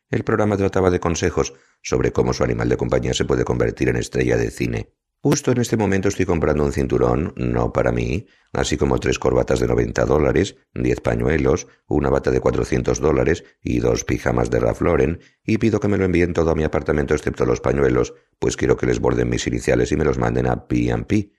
[0.10, 1.53] El programa trataba de consejos
[1.84, 4.89] sobre cómo su animal de compañía se puede convertir en estrella de cine.
[5.27, 9.59] Justo en este momento estoy comprando un cinturón, no para mí, así como tres corbatas
[9.59, 14.81] de 90 dólares, diez pañuelos, una bata de 400 dólares y dos pijamas de Ralph
[14.81, 18.55] Lauren, y pido que me lo envíen todo a mi apartamento excepto los pañuelos, pues
[18.55, 21.31] quiero que les borden mis iniciales y me los manden a P&P.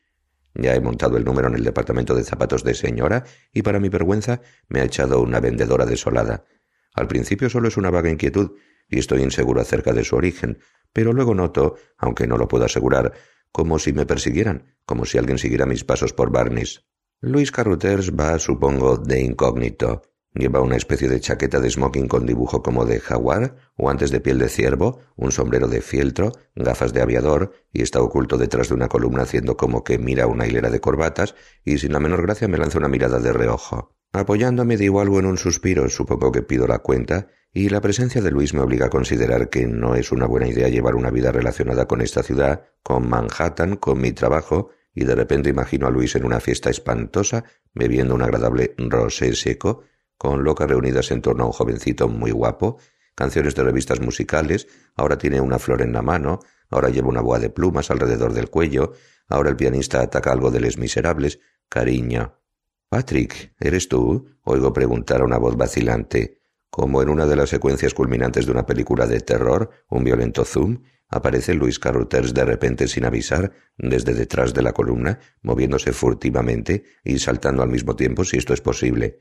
[0.55, 3.23] Ya he montado el número en el departamento de zapatos de señora
[3.53, 6.45] y para mi vergüenza me ha echado una vendedora desolada.
[6.93, 8.51] Al principio solo es una vaga inquietud
[8.89, 10.59] y estoy inseguro acerca de su origen,
[10.93, 13.13] pero luego noto, aunque no lo puedo asegurar,
[13.57, 16.85] como si me persiguieran, como si alguien siguiera mis pasos por Barnes.
[17.23, 20.03] Luis Carruthers va, supongo, de incógnito.
[20.35, 24.39] Lleva una especie de chaqueta de smoking con dibujo como de jaguar, guantes de piel
[24.39, 28.89] de ciervo, un sombrero de fieltro, gafas de aviador, y está oculto detrás de una
[28.89, 32.59] columna haciendo como que mira una hilera de corbatas, y sin la menor gracia me
[32.59, 33.96] lanza una mirada de reojo.
[34.17, 38.31] Apoyándome digo algo en un suspiro, supongo que pido la cuenta, y la presencia de
[38.31, 41.87] Luis me obliga a considerar que no es una buena idea llevar una vida relacionada
[41.87, 46.25] con esta ciudad, con Manhattan, con mi trabajo, y de repente imagino a Luis en
[46.25, 49.83] una fiesta espantosa, bebiendo un agradable rosé seco,
[50.17, 52.79] con locas reunidas en torno a un jovencito muy guapo,
[53.15, 57.39] canciones de revistas musicales, ahora tiene una flor en la mano, ahora lleva una boa
[57.39, 58.95] de plumas alrededor del cuello,
[59.29, 62.46] ahora el pianista ataca algo de Les Miserables, cariño.
[62.89, 64.27] Patrick, ¿eres tú?
[64.45, 66.41] oigo preguntar a una voz vacilante.
[66.71, 70.83] Como en una de las secuencias culminantes de una película de terror, un violento zoom,
[71.09, 77.19] aparece Luis Carruthers de repente sin avisar, desde detrás de la columna, moviéndose furtivamente y
[77.19, 79.19] saltando al mismo tiempo si esto es posible.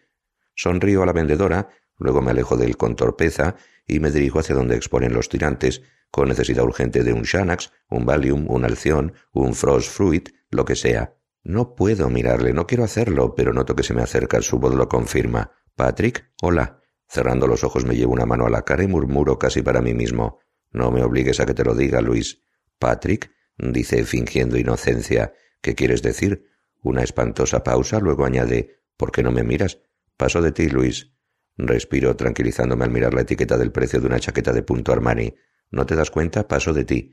[0.53, 3.55] Sonrío a la vendedora, luego me alejo de él con torpeza
[3.87, 8.05] y me dirijo hacia donde exponen los tirantes, con necesidad urgente de un Xanax, un
[8.05, 11.15] Valium, un Alción, un Frost Fruit, lo que sea.
[11.45, 14.89] No puedo mirarle, no quiero hacerlo, pero noto que se me acerca, su voz lo
[14.89, 15.51] confirma.
[15.75, 16.81] Patrick, hola.
[17.07, 19.93] Cerrando los ojos me llevo una mano a la cara y murmuro casi para mí
[19.93, 20.39] mismo.
[20.71, 22.41] No me obligues a que te lo diga, Luis.
[22.79, 25.33] Patrick, dice fingiendo inocencia.
[25.61, 26.49] ¿Qué quieres decir?
[26.81, 29.77] Una espantosa pausa, luego añade ¿Por qué no me miras?
[30.17, 31.11] Paso de ti, Luis.
[31.57, 35.35] Respiro tranquilizándome al mirar la etiqueta del precio de una chaqueta de punto Armani.
[35.69, 36.47] ¿No te das cuenta?
[36.47, 37.11] Paso de ti.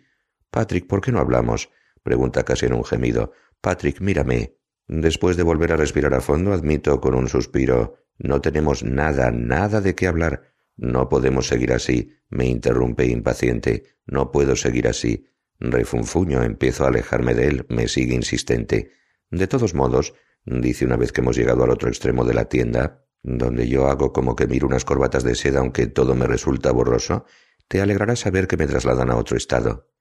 [0.51, 1.69] Patrick, ¿por qué no hablamos?
[2.03, 3.33] pregunta casi en un gemido.
[3.63, 4.59] Patrick, mírame.
[4.89, 9.81] Después de volver a respirar a fondo, admito con un suspiro no tenemos nada, nada
[9.81, 10.53] de qué hablar.
[10.77, 13.85] No podemos seguir así, me interrumpe impaciente.
[14.07, 15.27] No puedo seguir así.
[15.59, 18.93] Refunfuño, empiezo a alejarme de él, me sigue insistente.
[19.31, 23.05] De todos modos, dice una vez que hemos llegado al otro extremo de la tienda,
[23.23, 27.25] donde yo hago como que miro unas corbatas de seda aunque todo me resulta borroso,
[27.69, 29.92] te alegrará saber que me trasladan a otro estado.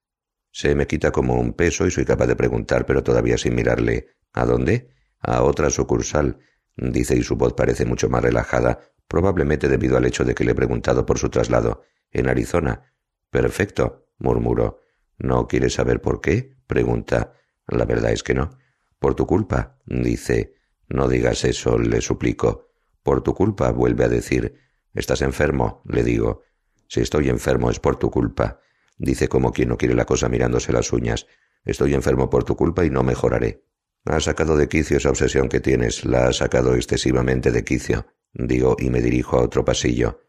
[0.51, 4.07] Se me quita como un peso y soy capaz de preguntar, pero todavía sin mirarle.
[4.33, 4.89] ¿A dónde?
[5.19, 6.39] A otra sucursal,
[6.75, 10.51] dice y su voz parece mucho más relajada, probablemente debido al hecho de que le
[10.51, 11.83] he preguntado por su traslado.
[12.11, 12.93] En Arizona.
[13.29, 14.81] Perfecto, murmuró.
[15.17, 16.57] ¿No quieres saber por qué?
[16.67, 17.33] pregunta.
[17.67, 18.57] La verdad es que no.
[18.99, 20.55] Por tu culpa, dice.
[20.89, 22.67] No digas eso, le suplico.
[23.03, 24.55] Por tu culpa, vuelve a decir.
[24.93, 26.43] Estás enfermo, le digo.
[26.87, 28.59] Si estoy enfermo es por tu culpa.
[29.01, 31.25] Dice como quien no quiere la cosa mirándose las uñas.
[31.65, 33.65] Estoy enfermo por tu culpa y no mejoraré.
[34.05, 38.77] Has sacado de quicio esa obsesión que tienes, la has sacado excesivamente de quicio, digo
[38.77, 40.21] y me dirijo a otro pasillo.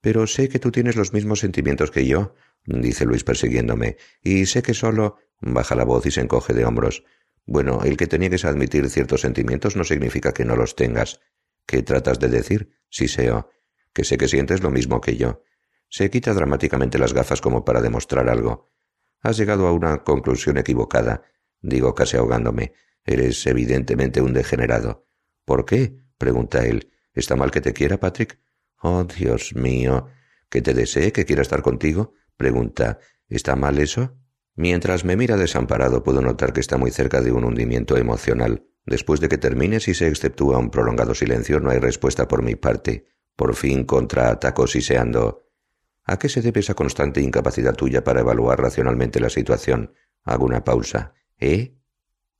[0.00, 4.62] Pero sé que tú tienes los mismos sentimientos que yo, dice Luis persiguiéndome, y sé
[4.62, 5.16] que solo.
[5.40, 7.02] baja la voz y se encoge de hombros.
[7.46, 11.18] Bueno, el que te niegues a admitir ciertos sentimientos no significa que no los tengas.
[11.66, 12.70] ¿Qué tratas de decir?
[12.90, 13.50] Siseo.
[13.92, 15.42] Que sé que sientes lo mismo que yo.
[15.90, 18.70] Se quita dramáticamente las gafas como para demostrar algo.
[19.20, 21.22] Has llegado a una conclusión equivocada,
[21.60, 22.72] digo casi ahogándome.
[23.04, 25.08] Eres evidentemente un degenerado.
[25.44, 25.96] ¿Por qué?
[26.16, 26.92] pregunta él.
[27.12, 28.38] ¿Está mal que te quiera, Patrick?
[28.82, 30.06] Oh, Dios mío.
[30.48, 32.14] ¿Que te desee, que quiera estar contigo?
[32.36, 32.98] pregunta.
[33.28, 34.16] ¿Está mal eso?
[34.54, 38.64] Mientras me mira desamparado puedo notar que está muy cerca de un hundimiento emocional.
[38.86, 42.54] Después de que termine, si se exceptúa un prolongado silencio, no hay respuesta por mi
[42.54, 43.06] parte.
[43.36, 45.49] Por fin contraataco siseando.
[46.04, 49.94] ¿A qué se debe esa constante incapacidad tuya para evaluar racionalmente la situación?
[50.24, 51.14] Hago una pausa.
[51.38, 51.76] ¿Eh?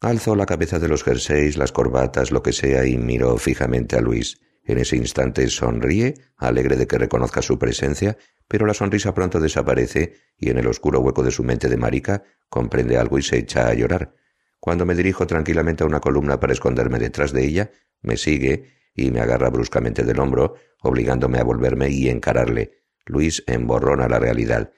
[0.01, 4.01] Alzo la cabeza de los jerseys, las corbatas, lo que sea, y miro fijamente a
[4.01, 4.41] Luis.
[4.65, 8.17] En ese instante sonríe, alegre de que reconozca su presencia,
[8.49, 12.25] pero la sonrisa pronto desaparece y en el oscuro hueco de su mente de marica
[12.49, 14.15] comprende algo y se echa a llorar.
[14.59, 17.71] Cuando me dirijo tranquilamente a una columna para esconderme detrás de ella,
[18.03, 22.80] me sigue y me agarra bruscamente del hombro, obligándome a volverme y encararle.
[23.11, 24.73] Luis emborrona la realidad.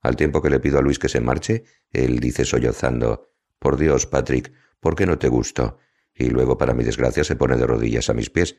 [0.00, 4.06] Al tiempo que le pido a Luis que se marche, él dice sollozando Por Dios,
[4.06, 4.52] Patrick,
[4.84, 5.78] ¿Por qué no te gusto?
[6.14, 8.58] Y luego, para mi desgracia, se pone de rodillas a mis pies.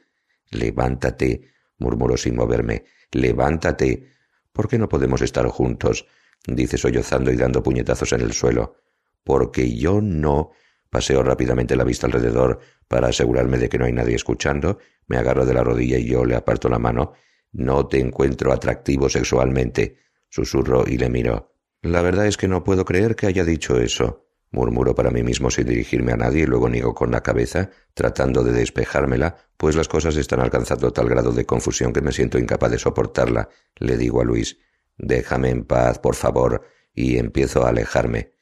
[0.50, 2.86] Levántate, murmuró sin moverme.
[3.12, 4.10] Levántate.
[4.52, 6.08] ¿Por qué no podemos estar juntos?
[6.48, 8.78] dice sollozando y dando puñetazos en el suelo.
[9.24, 10.50] Porque yo no.
[10.90, 15.46] Paseo rápidamente la vista alrededor para asegurarme de que no hay nadie escuchando, me agarro
[15.46, 17.14] de la rodilla y yo le aparto la mano.
[17.58, 19.96] No te encuentro atractivo sexualmente,
[20.28, 21.54] susurro y le miro.
[21.82, 24.26] La verdad es que no puedo creer que haya dicho eso.
[24.52, 28.44] Murmuro para mí mismo sin dirigirme a nadie y luego niego con la cabeza, tratando
[28.44, 32.72] de despejármela, pues las cosas están alcanzando tal grado de confusión que me siento incapaz
[32.72, 33.48] de soportarla.
[33.78, 34.58] Le digo a Luis,
[34.98, 36.62] déjame en paz, por favor,
[36.94, 38.34] y empiezo a alejarme.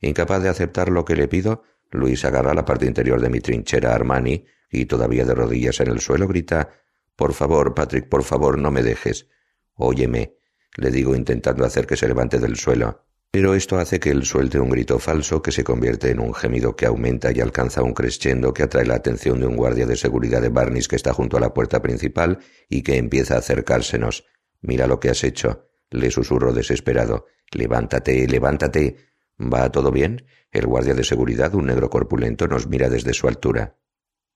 [0.00, 3.94] Incapaz de aceptar lo que le pido, Luis agarra la parte interior de mi trinchera
[3.94, 6.70] Armani y todavía de rodillas en el suelo grita
[7.16, 9.26] Por favor, Patrick, por favor, no me dejes.
[9.74, 10.36] Óyeme,
[10.76, 14.58] le digo intentando hacer que se levante del suelo pero esto hace que él suelte
[14.58, 18.54] un grito falso que se convierte en un gemido que aumenta y alcanza un crescendo
[18.54, 21.40] que atrae la atención de un guardia de seguridad de Barnis que está junto a
[21.40, 22.38] la puerta principal
[22.70, 24.24] y que empieza a acercársenos.
[24.62, 27.26] Mira lo que has hecho, le susurro desesperado.
[27.52, 28.96] Levántate, levántate.
[29.38, 30.24] ¿Va todo bien?
[30.50, 33.76] El guardia de seguridad, un negro corpulento, nos mira desde su altura.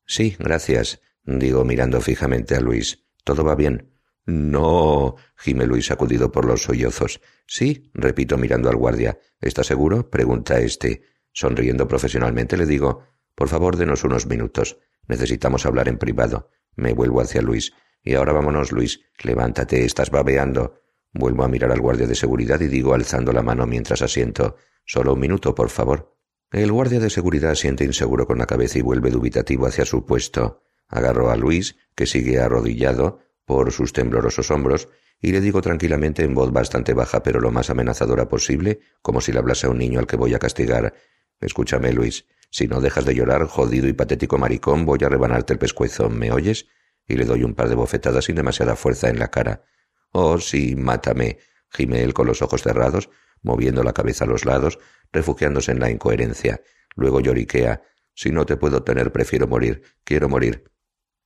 [0.05, 3.05] Sí, gracias, digo mirando fijamente a Luis.
[3.25, 3.93] Todo va bien.
[4.27, 5.17] No.
[5.37, 7.21] gime Luis sacudido por los sollozos.
[7.47, 9.19] Sí, repito mirando al guardia.
[9.41, 10.09] ¿Está seguro?
[10.11, 11.03] pregunta éste.
[11.33, 13.05] Sonriendo profesionalmente le digo
[13.35, 14.79] Por favor, denos unos minutos.
[15.09, 16.51] Necesitamos hablar en privado.
[16.77, 17.73] Me vuelvo hacia Luis.
[18.03, 19.01] Y ahora vámonos, Luis.
[19.23, 20.81] Levántate, estás babeando.
[21.13, 24.57] Vuelvo a mirar al guardia de seguridad y digo alzando la mano mientras asiento.
[24.85, 26.17] Solo un minuto, por favor.
[26.53, 30.63] El guardia de seguridad siente inseguro con la cabeza y vuelve dubitativo hacia su puesto.
[30.91, 34.89] Agarro a Luis, que sigue arrodillado, por sus temblorosos hombros
[35.21, 39.33] y le digo tranquilamente en voz bastante baja pero lo más amenazadora posible, como si
[39.33, 40.95] le hablase a un niño al que voy a castigar.
[41.41, 42.27] Escúchame, Luis.
[42.51, 46.09] Si no dejas de llorar, jodido y patético maricón, voy a rebanarte el pescuezo.
[46.09, 46.67] ¿Me oyes?
[47.07, 49.65] Y le doy un par de bofetadas sin demasiada fuerza en la cara.
[50.13, 51.39] Oh, sí, mátame,
[51.71, 53.11] gime él con los ojos cerrados,
[53.43, 54.79] moviendo la cabeza a los lados,
[55.13, 56.63] refugiándose en la incoherencia.
[56.95, 57.83] Luego lloriquea.
[58.15, 59.83] Si no te puedo tener, prefiero morir.
[60.05, 60.70] Quiero morir.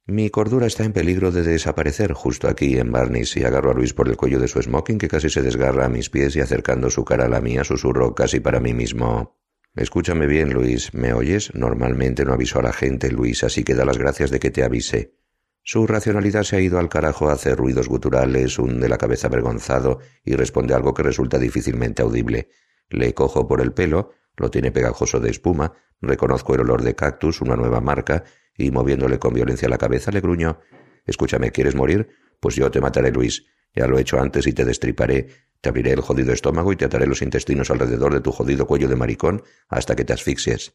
[0.06, 3.94] Mi cordura está en peligro de desaparecer justo aquí en Barnis y agarro a Luis
[3.94, 6.90] por el cuello de su smoking que casi se desgarra a mis pies y acercando
[6.90, 9.38] su cara a la mía susurro casi para mí mismo.
[9.74, 11.54] Escúchame bien, Luis, ¿me oyes?
[11.54, 14.62] Normalmente no aviso a la gente, Luis, así que da las gracias de que te
[14.62, 15.14] avise.
[15.62, 20.34] Su racionalidad se ha ido al carajo, hace ruidos guturales, hunde la cabeza avergonzado y
[20.36, 22.50] responde algo que resulta difícilmente audible.
[22.90, 27.40] Le cojo por el pelo, lo tiene pegajoso de espuma, reconozco el olor de cactus,
[27.40, 28.24] una nueva marca,
[28.56, 30.58] y moviéndole con violencia la cabeza le gruñó
[31.06, 32.08] Escúchame, ¿quieres morir?
[32.40, 33.46] Pues yo te mataré, Luis.
[33.74, 35.28] Ya lo he hecho antes y te destriparé.
[35.60, 38.88] Te abriré el jodido estómago y te ataré los intestinos alrededor de tu jodido cuello
[38.88, 40.74] de maricón hasta que te asfixies.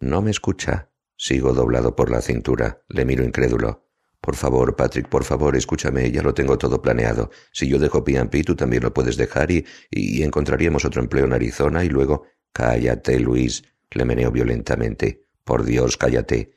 [0.00, 0.90] No me escucha.
[1.16, 2.82] Sigo doblado por la cintura.
[2.88, 3.86] Le miro incrédulo.
[4.20, 7.30] Por favor, Patrick, por favor, escúchame, ya lo tengo todo planeado.
[7.52, 11.32] Si yo dejo P&P, tú también lo puedes dejar y, y encontraríamos otro empleo en
[11.32, 12.24] Arizona y luego...
[12.52, 15.26] Cállate, Luis, le meneo violentamente.
[15.44, 16.54] Por Dios, cállate.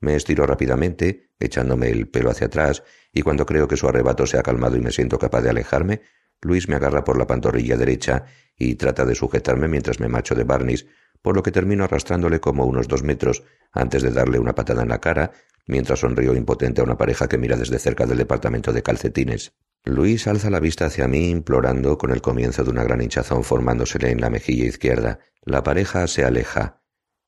[0.00, 2.82] Me estiro rápidamente, echándome el pelo hacia atrás,
[3.12, 6.02] y cuando creo que su arrebato se ha calmado y me siento capaz de alejarme,
[6.40, 8.26] Luis me agarra por la pantorrilla derecha
[8.56, 10.86] y trata de sujetarme mientras me macho de barniz,
[11.22, 14.88] por lo que termino arrastrándole como unos dos metros antes de darle una patada en
[14.88, 15.32] la cara,
[15.66, 19.52] mientras sonrío impotente a una pareja que mira desde cerca del departamento de calcetines.
[19.88, 24.10] Luis alza la vista hacia mí implorando con el comienzo de una gran hinchazón formándosele
[24.10, 25.18] en la mejilla izquierda.
[25.40, 26.82] La pareja se aleja.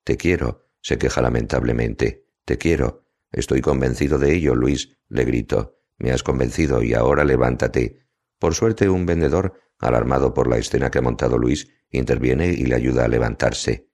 [0.04, 2.26] Te quiero, se queja lamentablemente.
[2.44, 3.06] Te quiero.
[3.32, 5.78] Estoy convencido de ello, Luis, le grito.
[5.96, 8.04] Me has convencido y ahora levántate.
[8.38, 12.74] Por suerte un vendedor, alarmado por la escena que ha montado Luis, interviene y le
[12.74, 13.88] ayuda a levantarse.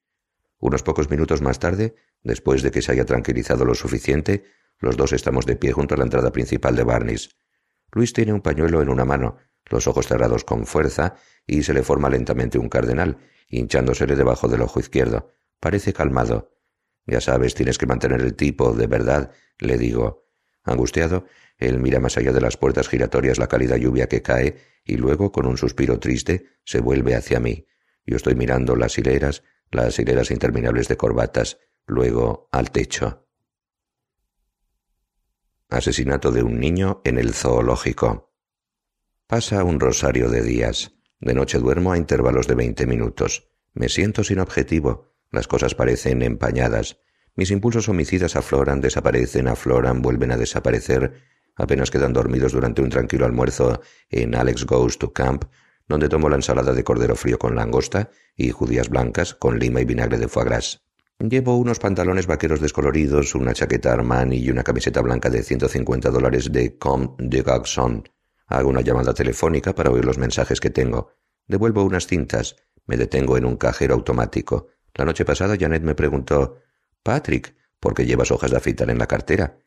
[0.59, 1.95] Unos pocos minutos más tarde,
[2.25, 4.43] después de que se haya tranquilizado lo suficiente,
[4.81, 7.31] los dos estamos de pie junto a la entrada principal de Barnes.
[7.93, 11.15] Luis tiene un pañuelo en una mano, los ojos cerrados con fuerza,
[11.47, 13.19] y se le forma lentamente un cardenal,
[13.49, 15.33] hinchándosele debajo del ojo izquierdo.
[15.61, 16.53] Parece calmado.
[17.07, 20.27] Ya sabes, tienes que mantener el tipo, de verdad, le digo.
[20.65, 21.25] Angustiado,
[21.59, 25.33] él mira más allá de las puertas giratorias la cálida lluvia que cae, y luego,
[25.33, 27.67] con un suspiro triste, se vuelve hacia mí.
[28.05, 33.26] Yo estoy mirando las hileras, las hileras interminables de corbatas, luego al techo.
[35.77, 38.33] Asesinato de un niño en el zoológico.
[39.27, 40.93] Pasa un rosario de días.
[41.21, 43.51] De noche duermo a intervalos de veinte minutos.
[43.75, 45.13] Me siento sin objetivo.
[45.31, 47.01] Las cosas parecen empañadas.
[47.35, 51.21] Mis impulsos homicidas afloran, desaparecen, afloran, vuelven a desaparecer.
[51.57, 55.45] Apenas quedan dormidos durante un tranquilo almuerzo en Alex Goes to Camp,
[55.89, 59.85] donde tomo la ensalada de cordero frío con langosta y judías blancas con lima y
[59.85, 60.86] vinagre de foie gras.
[61.19, 66.53] Llevo unos pantalones vaqueros descoloridos, una chaqueta Armani y una camiseta blanca de 150 dólares
[66.53, 68.07] de Comte de Garçon.
[68.49, 71.13] Hago una llamada telefónica para oír los mensajes que tengo.
[71.47, 72.57] Devuelvo unas cintas.
[72.85, 74.69] Me detengo en un cajero automático.
[74.95, 76.59] La noche pasada Janet me preguntó
[77.03, 79.59] Patrick, ¿por qué llevas hojas de afeitar en la cartera?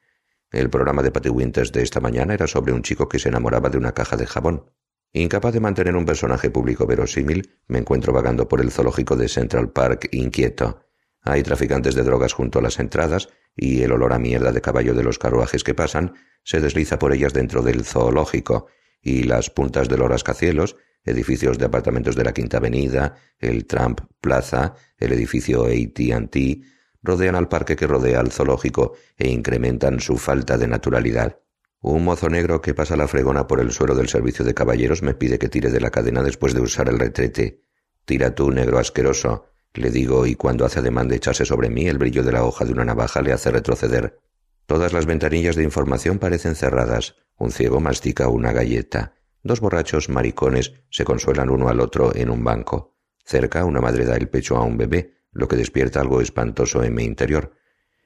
[0.52, 3.70] El programa de Patty Winters de esta mañana era sobre un chico que se enamoraba
[3.70, 4.72] de una caja de jabón.
[5.14, 9.72] Incapaz de mantener un personaje público verosímil, me encuentro vagando por el zoológico de Central
[9.72, 10.89] Park inquieto.
[11.22, 14.94] Hay traficantes de drogas junto a las entradas y el olor a mierda de caballo
[14.94, 16.14] de los carruajes que pasan
[16.44, 18.68] se desliza por ellas dentro del zoológico
[19.02, 24.02] y las puntas de los rascacielos, edificios de apartamentos de la Quinta Avenida, el Trump
[24.22, 26.62] Plaza, el edificio AT&T,
[27.02, 31.40] rodean al parque que rodea al zoológico e incrementan su falta de naturalidad.
[31.82, 35.14] Un mozo negro que pasa la fregona por el suelo del servicio de caballeros me
[35.14, 37.64] pide que tire de la cadena después de usar el retrete.
[38.04, 41.98] Tira tú, negro asqueroso, le digo, y cuando hace ademán de echarse sobre mí, el
[41.98, 44.20] brillo de la hoja de una navaja le hace retroceder.
[44.66, 47.16] Todas las ventanillas de información parecen cerradas.
[47.38, 49.16] Un ciego mastica una galleta.
[49.44, 52.98] Dos borrachos maricones se consuelan uno al otro en un banco.
[53.24, 56.94] Cerca, una madre da el pecho a un bebé, lo que despierta algo espantoso en
[56.94, 57.54] mi interior.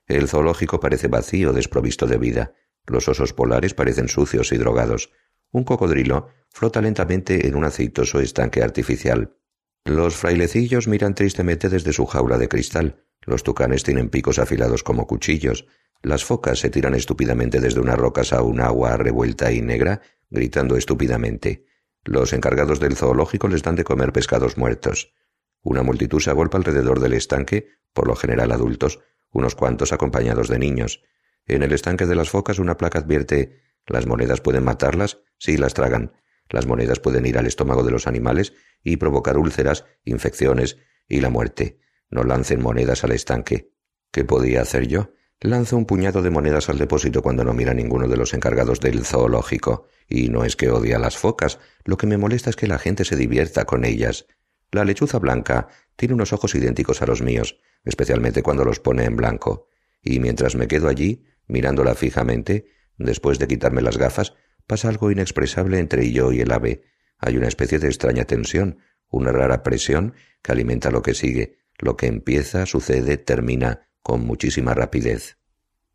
[0.06, 2.54] El zoológico parece vacío, desprovisto de vida.
[2.86, 5.12] Los osos polares parecen sucios y drogados.
[5.52, 9.38] Un cocodrilo flota lentamente en un aceitoso estanque artificial.
[9.86, 13.04] Los frailecillos miran tristemente desde su jaula de cristal.
[13.22, 15.66] Los tucanes tienen picos afilados como cuchillos.
[16.02, 20.78] Las focas se tiran estúpidamente desde unas rocas a un agua revuelta y negra, gritando
[20.78, 21.66] estúpidamente.
[22.06, 25.14] Los encargados del zoológico les dan de comer pescados muertos.
[25.62, 29.00] Una multitud se agolpa alrededor del estanque, por lo general adultos,
[29.32, 31.04] unos cuantos acompañados de niños.
[31.46, 35.74] En el estanque de las focas una placa advierte las monedas pueden matarlas si las
[35.74, 36.14] tragan.
[36.50, 40.78] Las monedas pueden ir al estómago de los animales y provocar úlceras, infecciones
[41.08, 41.80] y la muerte.
[42.10, 43.72] No lancen monedas al estanque.
[44.12, 45.12] ¿Qué podía hacer yo?
[45.40, 49.04] Lanzo un puñado de monedas al depósito cuando no mira ninguno de los encargados del
[49.04, 49.88] zoológico.
[50.08, 52.80] Y no es que odie a las focas, lo que me molesta es que la
[52.80, 54.26] gente se divierta con ellas.
[54.72, 59.16] La lechuza blanca tiene unos ojos idénticos a los míos, especialmente cuando los pone en
[59.16, 59.68] blanco.
[60.02, 62.66] Y mientras me quedo allí, mirándola fijamente,
[62.98, 64.34] después de quitarme las gafas,
[64.68, 66.84] pasa algo inexpresable entre yo y el ave.
[67.18, 71.58] Hay una especie de extraña tensión, una rara presión que alimenta lo que sigue.
[71.80, 75.38] Lo que empieza, sucede, termina con muchísima rapidez.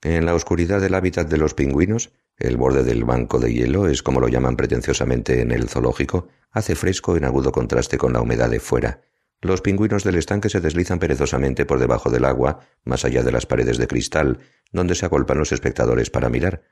[0.02, 4.02] En la oscuridad del hábitat de los pingüinos, el borde del banco de hielo es
[4.02, 8.48] como lo llaman pretenciosamente en el zoológico, hace fresco en agudo contraste con la humedad
[8.48, 9.00] de fuera.
[9.40, 13.46] Los pingüinos del estanque se deslizan perezosamente por debajo del agua, más allá de las
[13.46, 14.38] paredes de cristal,
[14.72, 16.62] donde se agolpan los espectadores para mirar.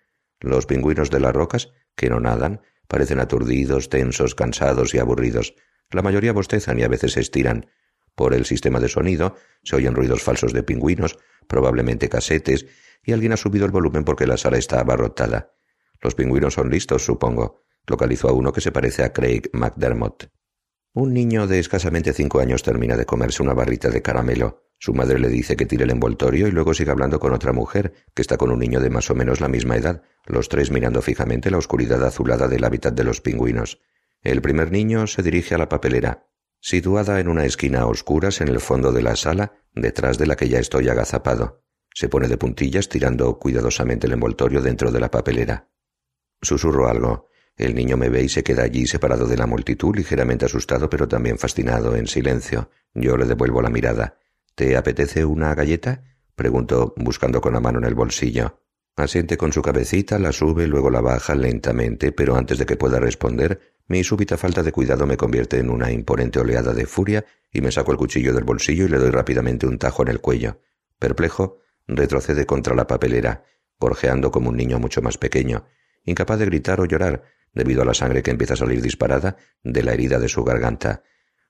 [0.40, 5.54] Los pingüinos de las rocas, que no nadan, Parecen aturdidos, tensos, cansados y aburridos.
[5.90, 7.66] La mayoría bostezan y a veces se estiran.
[8.14, 11.18] Por el sistema de sonido se oyen ruidos falsos de pingüinos,
[11.48, 12.66] probablemente casetes,
[13.04, 15.52] y alguien ha subido el volumen porque la sala está abarrotada.
[16.00, 17.64] Los pingüinos son listos, supongo.
[17.86, 20.30] Localizo a uno que se parece a Craig McDermott.
[20.96, 24.64] Un niño de escasamente cinco años termina de comerse una barrita de caramelo.
[24.78, 27.92] Su madre le dice que tire el envoltorio y luego sigue hablando con otra mujer,
[28.14, 31.02] que está con un niño de más o menos la misma edad, los tres mirando
[31.02, 33.78] fijamente la oscuridad azulada del hábitat de los pingüinos.
[34.22, 36.30] El primer niño se dirige a la papelera,
[36.60, 40.36] situada en una esquina a oscuras en el fondo de la sala, detrás de la
[40.36, 41.62] que ya estoy agazapado.
[41.92, 45.68] Se pone de puntillas tirando cuidadosamente el envoltorio dentro de la papelera.
[46.40, 47.28] Susurro algo.
[47.56, 51.08] El niño me ve y se queda allí separado de la multitud, ligeramente asustado, pero
[51.08, 52.70] también fascinado, en silencio.
[52.94, 54.18] Yo le devuelvo la mirada.
[54.54, 56.02] ¿Te apetece una galleta?
[56.34, 58.60] preguntó, buscando con la mano en el bolsillo.
[58.94, 62.98] Asiente con su cabecita, la sube, luego la baja lentamente, pero antes de que pueda
[62.98, 67.60] responder, mi súbita falta de cuidado me convierte en una imponente oleada de furia y
[67.60, 70.60] me saco el cuchillo del bolsillo y le doy rápidamente un tajo en el cuello.
[70.98, 73.44] Perplejo, retrocede contra la papelera,
[73.78, 75.66] gorjeando como un niño mucho más pequeño,
[76.04, 77.22] incapaz de gritar o llorar,
[77.56, 81.02] debido a la sangre que empieza a salir disparada de la herida de su garganta.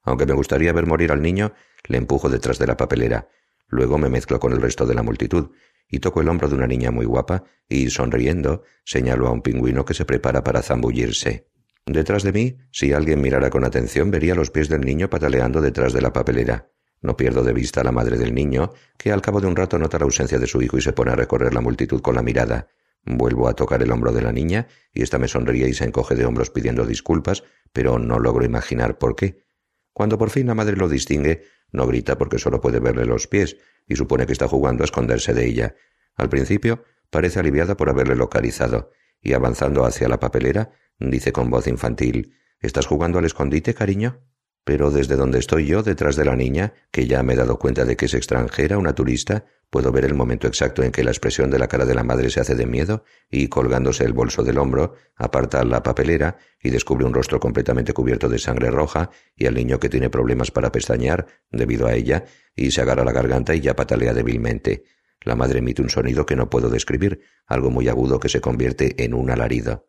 [0.02, 1.52] Aunque me gustaría ver morir al niño,
[1.88, 3.28] le empujo detrás de la papelera.
[3.68, 5.50] Luego me mezclo con el resto de la multitud
[5.88, 9.84] y toco el hombro de una niña muy guapa y, sonriendo, señalo a un pingüino
[9.84, 11.48] que se prepara para zambullirse.
[11.84, 15.92] Detrás de mí, si alguien mirara con atención, vería los pies del niño pataleando detrás
[15.92, 16.70] de la papelera.
[17.02, 19.76] No pierdo de vista a la madre del niño, que al cabo de un rato
[19.78, 22.22] nota la ausencia de su hijo y se pone a recorrer la multitud con la
[22.22, 22.68] mirada.
[23.06, 26.16] Vuelvo a tocar el hombro de la niña y ésta me sonríe y se encoge
[26.16, 29.44] de hombros pidiendo disculpas, pero no logro imaginar por qué.
[29.92, 33.56] Cuando por fin la madre lo distingue, no grita porque solo puede verle los pies
[33.86, 35.76] y supone que está jugando a esconderse de ella.
[36.16, 38.90] Al principio parece aliviada por haberle localizado
[39.22, 44.22] y avanzando hacia la papelera, dice con voz infantil ¿Estás jugando al escondite, cariño?
[44.66, 47.84] Pero desde donde estoy yo, detrás de la niña, que ya me he dado cuenta
[47.84, 51.52] de que es extranjera, una turista, puedo ver el momento exacto en que la expresión
[51.52, 54.58] de la cara de la madre se hace de miedo y, colgándose el bolso del
[54.58, 59.54] hombro, aparta la papelera y descubre un rostro completamente cubierto de sangre roja y al
[59.54, 62.24] niño que tiene problemas para pestañear debido a ella
[62.56, 64.82] y se agarra la garganta y ya patalea débilmente.
[65.20, 69.04] La madre emite un sonido que no puedo describir, algo muy agudo que se convierte
[69.04, 69.86] en un alarido.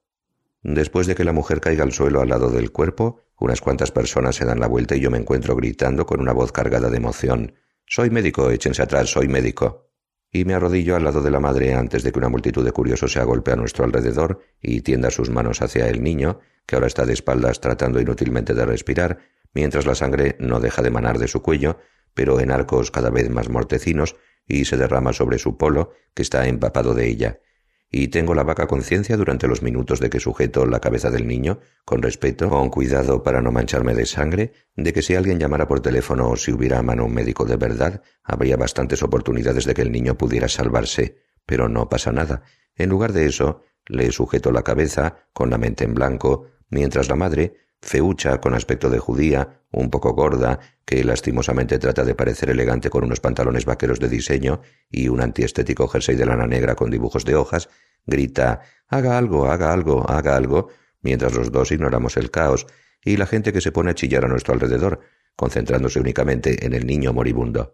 [0.63, 4.35] Después de que la mujer caiga al suelo al lado del cuerpo, unas cuantas personas
[4.35, 7.53] se dan la vuelta y yo me encuentro gritando con una voz cargada de emoción.
[7.85, 9.91] Soy médico, échense atrás, soy médico.
[10.31, 13.13] Y me arrodillo al lado de la madre antes de que una multitud de curiosos
[13.13, 17.05] se agolpe a nuestro alrededor y tienda sus manos hacia el niño, que ahora está
[17.05, 19.19] de espaldas tratando inútilmente de respirar,
[19.53, 21.79] mientras la sangre no deja de manar de su cuello,
[22.13, 26.47] pero en arcos cada vez más mortecinos, y se derrama sobre su polo, que está
[26.47, 27.39] empapado de ella
[27.89, 31.59] y tengo la vaca conciencia durante los minutos de que sujeto la cabeza del niño,
[31.85, 35.79] con respeto, con cuidado para no mancharme de sangre, de que si alguien llamara por
[35.79, 39.81] teléfono o si hubiera a mano un médico de verdad, habría bastantes oportunidades de que
[39.81, 41.17] el niño pudiera salvarse.
[41.45, 42.43] Pero no pasa nada.
[42.75, 47.15] En lugar de eso, le sujeto la cabeza, con la mente en blanco, mientras la
[47.15, 52.89] madre, feucha con aspecto de judía, un poco gorda, que lastimosamente trata de parecer elegante
[52.89, 57.25] con unos pantalones vaqueros de diseño y un antiestético jersey de lana negra con dibujos
[57.25, 57.69] de hojas,
[58.05, 60.69] grita Haga algo, haga algo, haga algo,
[61.01, 62.67] mientras los dos ignoramos el caos
[63.03, 65.01] y la gente que se pone a chillar a nuestro alrededor,
[65.35, 67.73] concentrándose únicamente en el niño moribundo.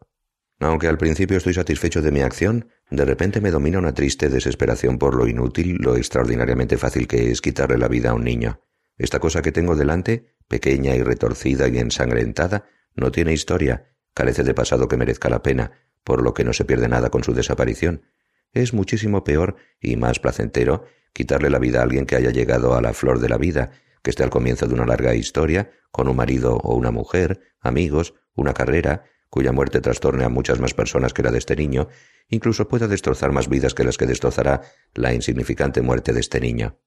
[0.59, 4.97] Aunque al principio estoy satisfecho de mi acción, de repente me domina una triste desesperación
[4.97, 8.59] por lo inútil, lo extraordinariamente fácil que es quitarle la vida a un niño.
[8.97, 12.65] Esta cosa que tengo delante, pequeña y retorcida y ensangrentada,
[12.95, 15.71] no tiene historia, carece de pasado que merezca la pena,
[16.03, 18.03] por lo que no se pierde nada con su desaparición.
[18.51, 22.81] Es muchísimo peor y más placentero quitarle la vida a alguien que haya llegado a
[22.81, 23.71] la flor de la vida,
[24.03, 28.13] que esté al comienzo de una larga historia, con un marido o una mujer, amigos,
[28.35, 31.87] una carrera, cuya muerte trastorne a muchas más personas que la de este niño,
[32.29, 34.61] incluso pueda destrozar más vidas que las que destrozará
[34.93, 36.77] la insignificante muerte de este niño.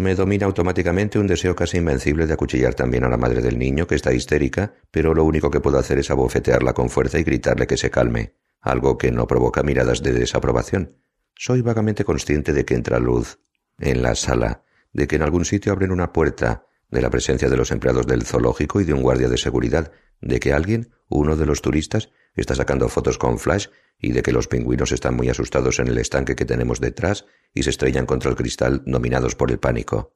[0.00, 3.86] Me domina automáticamente un deseo casi invencible de acuchillar también a la madre del niño,
[3.86, 7.66] que está histérica, pero lo único que puedo hacer es abofetearla con fuerza y gritarle
[7.66, 8.32] que se calme,
[8.62, 10.96] algo que no provoca miradas de desaprobación.
[11.36, 13.40] Soy vagamente consciente de que entra luz
[13.78, 17.56] en la sala, de que en algún sitio abren una puerta, de la presencia de
[17.56, 21.46] los empleados del zoológico y de un guardia de seguridad, de que alguien, uno de
[21.46, 23.68] los turistas, está sacando fotos con flash
[23.98, 27.62] y de que los pingüinos están muy asustados en el estanque que tenemos detrás y
[27.62, 30.14] se estrellan contra el cristal dominados por el pánico.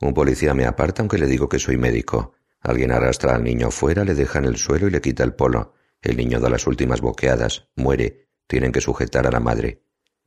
[0.00, 2.34] Un policía me aparta aunque le digo que soy médico.
[2.60, 5.74] Alguien arrastra al niño fuera, le deja en el suelo y le quita el polo.
[6.00, 8.28] El niño da las últimas boqueadas, muere.
[8.48, 9.84] Tienen que sujetar a la madre.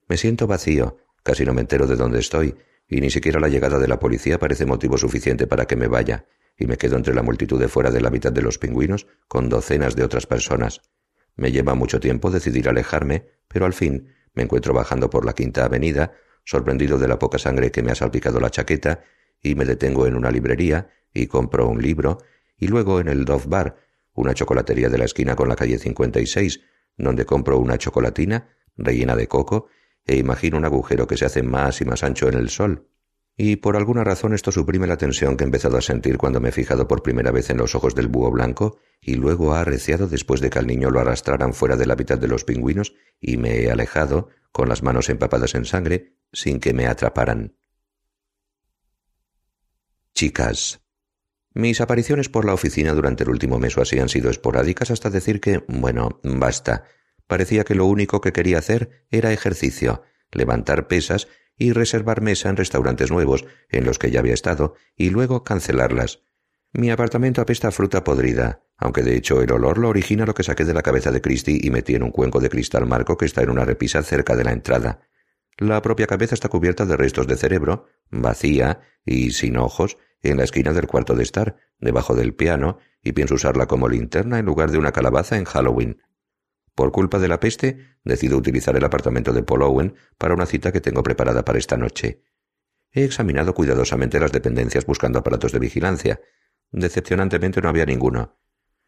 [0.07, 2.55] Me siento vacío, casi no me entero de dónde estoy,
[2.87, 6.27] y ni siquiera la llegada de la policía parece motivo suficiente para que me vaya,
[6.57, 9.95] y me quedo entre la multitud de fuera del hábitat de los pingüinos con docenas
[9.95, 10.81] de otras personas.
[11.35, 15.65] Me lleva mucho tiempo decidir alejarme, pero al fin me encuentro bajando por la quinta
[15.65, 16.13] avenida,
[16.45, 19.03] sorprendido de la poca sangre que me ha salpicado la chaqueta,
[19.41, 22.19] y me detengo en una librería y compro un libro,
[22.57, 23.77] y luego en el Dove Bar,
[24.13, 26.61] una chocolatería de la esquina con la calle 56,
[26.97, 29.67] donde compro una chocolatina rellena de coco
[30.05, 32.87] e imagino un agujero que se hace más y más ancho en el sol,
[33.37, 36.49] y por alguna razón esto suprime la tensión que he empezado a sentir cuando me
[36.49, 40.07] he fijado por primera vez en los ojos del búho blanco y luego ha arreciado
[40.07, 43.59] después de que al niño lo arrastraran fuera del hábitat de los pingüinos y me
[43.59, 47.57] he alejado, con las manos empapadas en sangre, sin que me atraparan.
[50.13, 50.79] Chicas.
[51.53, 55.09] Mis apariciones por la oficina durante el último mes o así han sido esporádicas hasta
[55.09, 56.85] decir que, bueno, basta.
[57.27, 62.57] Parecía que lo único que quería hacer era ejercicio, levantar pesas y reservar mesa en
[62.57, 66.21] restaurantes nuevos en los que ya había estado y luego cancelarlas.
[66.73, 70.43] Mi apartamento apesta a fruta podrida, aunque de hecho el olor lo origina lo que
[70.43, 73.25] saqué de la cabeza de Christie y metí en un cuenco de cristal marco que
[73.25, 74.99] está en una repisa cerca de la entrada.
[75.57, 80.43] La propia cabeza está cubierta de restos de cerebro, vacía y sin ojos, en la
[80.43, 84.71] esquina del cuarto de estar, debajo del piano, y pienso usarla como linterna en lugar
[84.71, 86.01] de una calabaza en Halloween.
[86.75, 90.73] Por culpa de la peste, decido utilizar el apartamento de Paul Owen para una cita
[90.73, 92.21] que tengo preparada para esta noche.
[92.91, 96.19] He examinado cuidadosamente las dependencias buscando aparatos de vigilancia.
[96.71, 98.37] Decepcionantemente no había ninguno.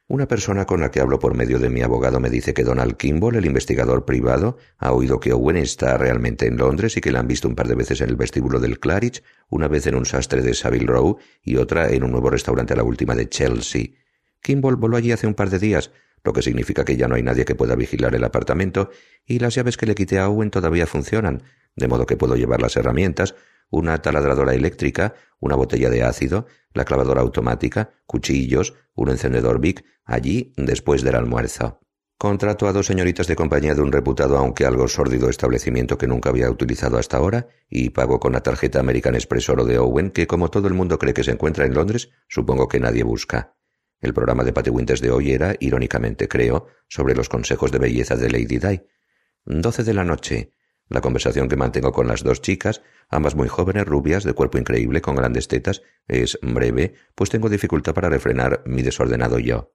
[0.10, 2.96] Una persona con la que hablo por medio de mi abogado me dice que Donald
[2.96, 7.20] Kimball, el investigador privado, ha oído que Owen está realmente en Londres y que la
[7.20, 10.06] han visto un par de veces en el vestíbulo del Claridge, una vez en un
[10.06, 13.88] sastre de Savile Row y otra en un nuevo restaurante a la última de Chelsea.
[14.48, 15.92] Kimball voló allí hace un par de días,
[16.24, 18.92] lo que significa que ya no hay nadie que pueda vigilar el apartamento,
[19.26, 21.44] y las llaves que le quité a Owen todavía funcionan,
[21.76, 23.36] de modo que puedo llevar las herramientas,
[23.70, 30.54] una taladradora eléctrica, una botella de ácido, la clavadora automática, cuchillos, un encendedor Bic, allí
[30.56, 31.82] después del almuerzo.
[32.18, 36.30] Contrato a dos señoritas de compañía de un reputado aunque algo sórdido establecimiento que nunca
[36.30, 40.26] había utilizado hasta ahora y pago con la tarjeta American Express Oro de Owen que
[40.26, 43.58] como todo el mundo cree que se encuentra en Londres, supongo que nadie busca.
[44.00, 48.16] El programa de Patty Winters de hoy era, irónicamente creo, sobre los consejos de belleza
[48.16, 48.82] de Lady Di.
[49.46, 50.54] Doce de la noche.
[50.88, 55.02] La conversación que mantengo con las dos chicas, ambas muy jóvenes, rubias, de cuerpo increíble,
[55.02, 59.74] con grandes tetas, es breve, pues tengo dificultad para refrenar mi desordenado yo.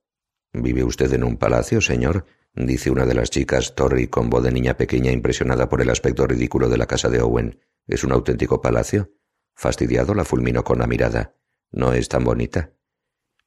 [0.52, 2.24] ¿Vive usted en un palacio, señor?
[2.54, 6.26] dice una de las chicas, Torry, con voz de niña pequeña impresionada por el aspecto
[6.26, 7.60] ridículo de la casa de Owen.
[7.86, 9.10] ¿Es un auténtico palacio?
[9.54, 11.34] Fastidiado la fulminó con la mirada.
[11.70, 12.72] ¿No es tan bonita?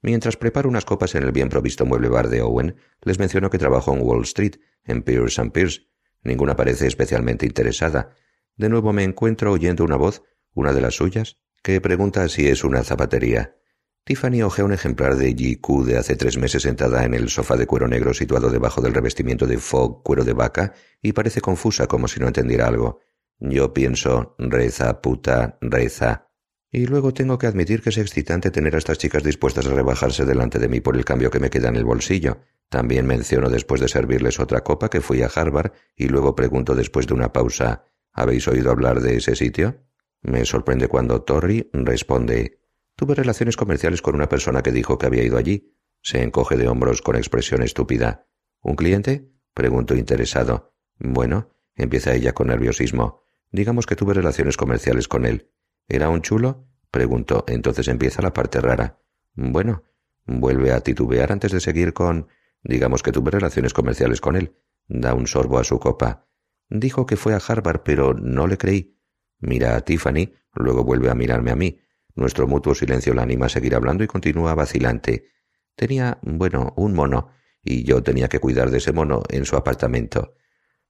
[0.05, 3.57] Mientras preparo unas copas en el bien provisto mueble bar de Owen, les menciono que
[3.57, 5.87] trabajo en Wall Street, en Pierce and Pierce.
[6.21, 8.11] Ninguna parece especialmente interesada.
[8.55, 10.21] De nuevo me encuentro oyendo una voz,
[10.53, 13.55] una de las suyas, que pregunta si es una zapatería.
[14.03, 17.65] Tiffany ojea un ejemplar de GQ de hace tres meses sentada en el sofá de
[17.65, 22.07] cuero negro situado debajo del revestimiento de fog cuero de vaca y parece confusa como
[22.07, 22.99] si no entendiera algo.
[23.39, 26.24] Yo pienso, reza, puta, reza.
[26.75, 30.25] Y luego tengo que admitir que es excitante tener a estas chicas dispuestas a rebajarse
[30.25, 32.39] delante de mí por el cambio que me queda en el bolsillo.
[32.67, 37.07] También menciono después de servirles otra copa que fui a Harvard y luego pregunto después
[37.07, 39.85] de una pausa ¿Habéis oído hablar de ese sitio?
[40.21, 42.59] Me sorprende cuando Torrey responde
[42.97, 45.77] Tuve relaciones comerciales con una persona que dijo que había ido allí.
[46.01, 48.27] Se encoge de hombros con expresión estúpida.
[48.59, 49.31] ¿Un cliente?
[49.53, 50.75] Pregunto interesado.
[50.99, 53.23] Bueno, empieza ella con nerviosismo.
[53.49, 55.54] Digamos que tuve relaciones comerciales con él.
[55.87, 56.67] ¿Era un chulo?
[56.91, 57.43] Preguntó.
[57.47, 58.99] Entonces empieza la parte rara.
[59.33, 59.83] Bueno,
[60.25, 62.27] vuelve a titubear antes de seguir con.
[62.63, 64.55] Digamos que tuve relaciones comerciales con él.
[64.87, 66.27] Da un sorbo a su copa.
[66.69, 68.97] Dijo que fue a Harvard, pero no le creí.
[69.39, 71.79] Mira a Tiffany, luego vuelve a mirarme a mí.
[72.15, 75.29] Nuestro mutuo silencio la anima a seguir hablando y continúa vacilante.
[75.75, 77.31] Tenía, bueno, un mono,
[77.61, 80.35] y yo tenía que cuidar de ese mono en su apartamento.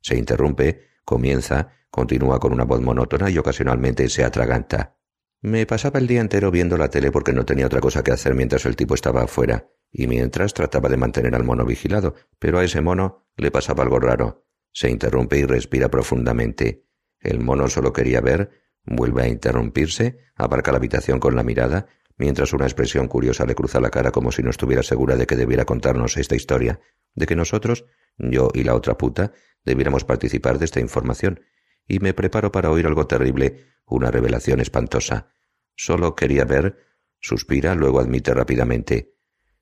[0.02, 4.98] Se interrumpe, comienza, continúa con una voz monótona y ocasionalmente se atraganta.
[5.42, 8.36] Me pasaba el día entero viendo la tele porque no tenía otra cosa que hacer
[8.36, 12.64] mientras el tipo estaba afuera, y mientras trataba de mantener al mono vigilado, pero a
[12.64, 14.46] ese mono le pasaba algo raro.
[14.72, 16.86] Se interrumpe y respira profundamente.
[17.20, 18.50] El mono solo quería ver,
[18.86, 21.88] vuelve a interrumpirse, aparca la habitación con la mirada,
[22.18, 25.36] mientras una expresión curiosa le cruza la cara como si no estuviera segura de que
[25.36, 26.80] debiera contarnos esta historia,
[27.14, 27.86] de que nosotros,
[28.18, 31.42] yo y la otra puta, debiéramos participar de esta información,
[31.88, 35.30] y me preparo para oír algo terrible, una revelación espantosa.
[35.76, 36.78] Solo quería ver,
[37.20, 39.16] suspira, luego admite rápidamente.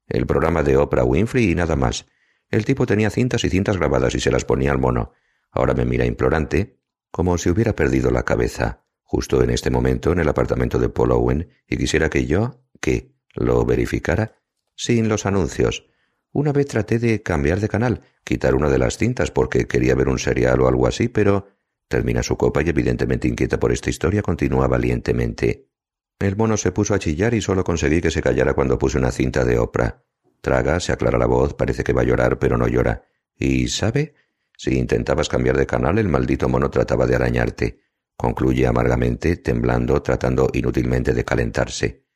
[0.07, 2.05] El programa de Oprah Winfrey y nada más.
[2.49, 5.13] El tipo tenía cintas y cintas grabadas y se las ponía al mono.
[5.51, 6.79] Ahora me mira implorante,
[7.11, 11.11] como si hubiera perdido la cabeza, justo en este momento en el apartamento de Paul
[11.11, 13.15] Owen, y quisiera que yo, ¿qué?
[13.33, 14.39] ¿Lo verificara?
[14.75, 15.87] Sin los anuncios.
[16.33, 20.09] Una vez traté de cambiar de canal, quitar una de las cintas porque quería ver
[20.09, 21.47] un serial o algo así, pero
[21.93, 25.69] Termina su copa y evidentemente inquieta por esta historia continúa valientemente.
[26.17, 29.11] El mono se puso a chillar y solo conseguí que se callara cuando puse una
[29.11, 30.03] cinta de Oprah.
[30.41, 33.03] Traga, se aclara la voz, parece que va a llorar, pero no llora.
[33.35, 34.15] ¿Y sabe?
[34.57, 37.81] Si intentabas cambiar de canal, el maldito mono trataba de arañarte.
[38.17, 42.07] Concluye amargamente, temblando, tratando inútilmente de calentarse.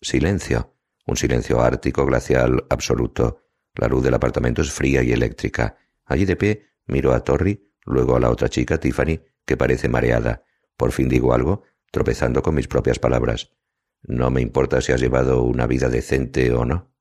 [0.00, 0.79] Silencio.
[1.10, 3.42] Un silencio ártico, glacial, absoluto.
[3.74, 5.76] La luz del apartamento es fría y eléctrica.
[6.04, 10.44] Allí de pie, miro a Torri, luego a la otra chica, Tiffany, que parece mareada.
[10.76, 13.50] Por fin digo algo, tropezando con mis propias palabras.
[14.02, 16.92] No me importa si has llevado una vida decente o no.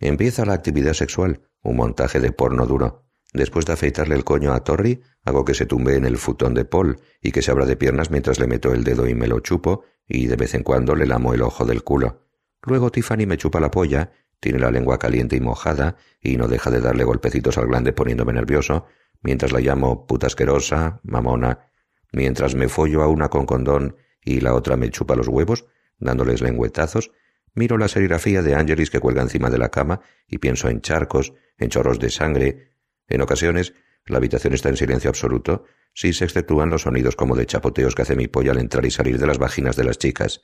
[0.00, 3.06] Empieza la actividad sexual, un montaje de porno duro.
[3.32, 6.64] Después de afeitarle el coño a Torri, hago que se tumbe en el futón de
[6.64, 9.38] Paul y que se abra de piernas mientras le meto el dedo y me lo
[9.38, 12.31] chupo, y de vez en cuando le lamo el ojo del culo.
[12.62, 16.70] Luego Tiffany me chupa la polla, tiene la lengua caliente y mojada, y no deja
[16.70, 18.86] de darle golpecitos al glande poniéndome nervioso,
[19.20, 21.66] mientras la llamo puta asquerosa, mamona,
[22.12, 25.66] mientras me follo a una con condón y la otra me chupa los huevos,
[25.98, 27.10] dándoles lengüetazos,
[27.54, 31.34] Miro la serigrafía de Angelis que cuelga encima de la cama y pienso en charcos,
[31.58, 32.72] en chorros de sangre.
[33.08, 33.74] En ocasiones,
[34.06, 38.02] la habitación está en silencio absoluto, si se exceptúan los sonidos como de chapoteos que
[38.02, 40.40] hace mi pollo al entrar y salir de las vaginas de las chicas.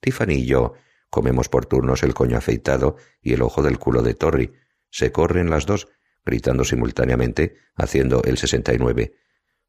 [0.00, 0.74] Tiffany y yo
[1.10, 4.52] comemos por turnos el coño afeitado y el ojo del culo de Torri.
[4.90, 5.88] Se corren las dos,
[6.24, 9.14] gritando simultáneamente, haciendo el sesenta y nueve.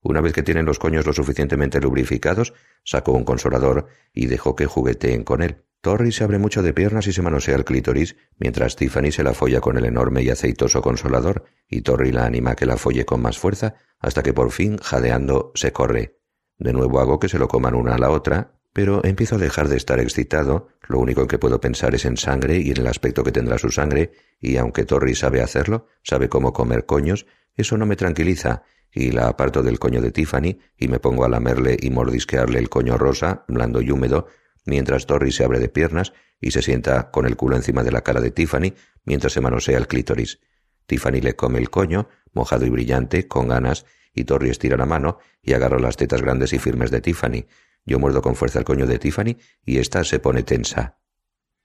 [0.02, 4.66] Una vez que tienen los coños lo suficientemente lubrificados, saco un consolador y dejo que
[4.66, 5.64] jugueteen con él.
[5.82, 9.34] Torri se abre mucho de piernas y se manosea el clítoris, mientras Tiffany se la
[9.34, 13.04] folla con el enorme y aceitoso consolador, y Torri la anima a que la folle
[13.06, 16.20] con más fuerza, hasta que por fin, jadeando, se corre.
[16.58, 19.67] De nuevo hago que se lo coman una a la otra, pero empiezo a dejar
[19.67, 23.24] de estar excitado, lo único que puedo pensar es en sangre y en el aspecto
[23.24, 27.86] que tendrá su sangre, y aunque Torri sabe hacerlo, sabe cómo comer coños, eso no
[27.86, 28.63] me tranquiliza,
[28.93, 32.69] y la aparto del coño de Tiffany y me pongo a lamerle y mordisquearle el
[32.69, 34.28] coño rosa, blando y húmedo,
[34.65, 38.01] mientras Torri se abre de piernas y se sienta con el culo encima de la
[38.01, 38.74] cara de Tiffany
[39.05, 40.39] mientras se manosea el clítoris.
[40.86, 45.19] Tiffany le come el coño, mojado y brillante, con ganas, y Torri estira la mano
[45.41, 47.45] y agarra las tetas grandes y firmes de Tiffany.
[47.86, 50.99] Yo muerdo con fuerza el coño de Tiffany y ésta se pone tensa.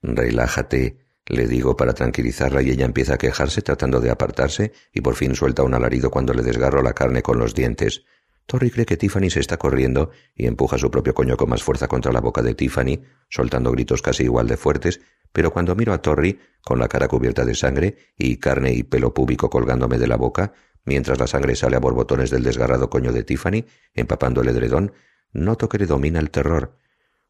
[0.03, 5.17] Relájate, le digo para tranquilizarla y ella empieza a quejarse tratando de apartarse y por
[5.17, 8.05] fin suelta un alarido cuando le desgarro la carne con los dientes.
[8.47, 11.89] Torri cree que Tiffany se está corriendo y empuja su propio coño con más fuerza
[11.89, 15.01] contra la boca de Tiffany, soltando gritos casi igual de fuertes,
[15.33, 19.13] pero cuando miro a Torri, con la cara cubierta de sangre y carne y pelo
[19.13, 20.53] púbico colgándome de la boca,
[20.85, 24.93] mientras la sangre sale a borbotones del desgarrado coño de Tiffany, empapando el edredón,
[25.33, 26.77] noto que le domina el terror.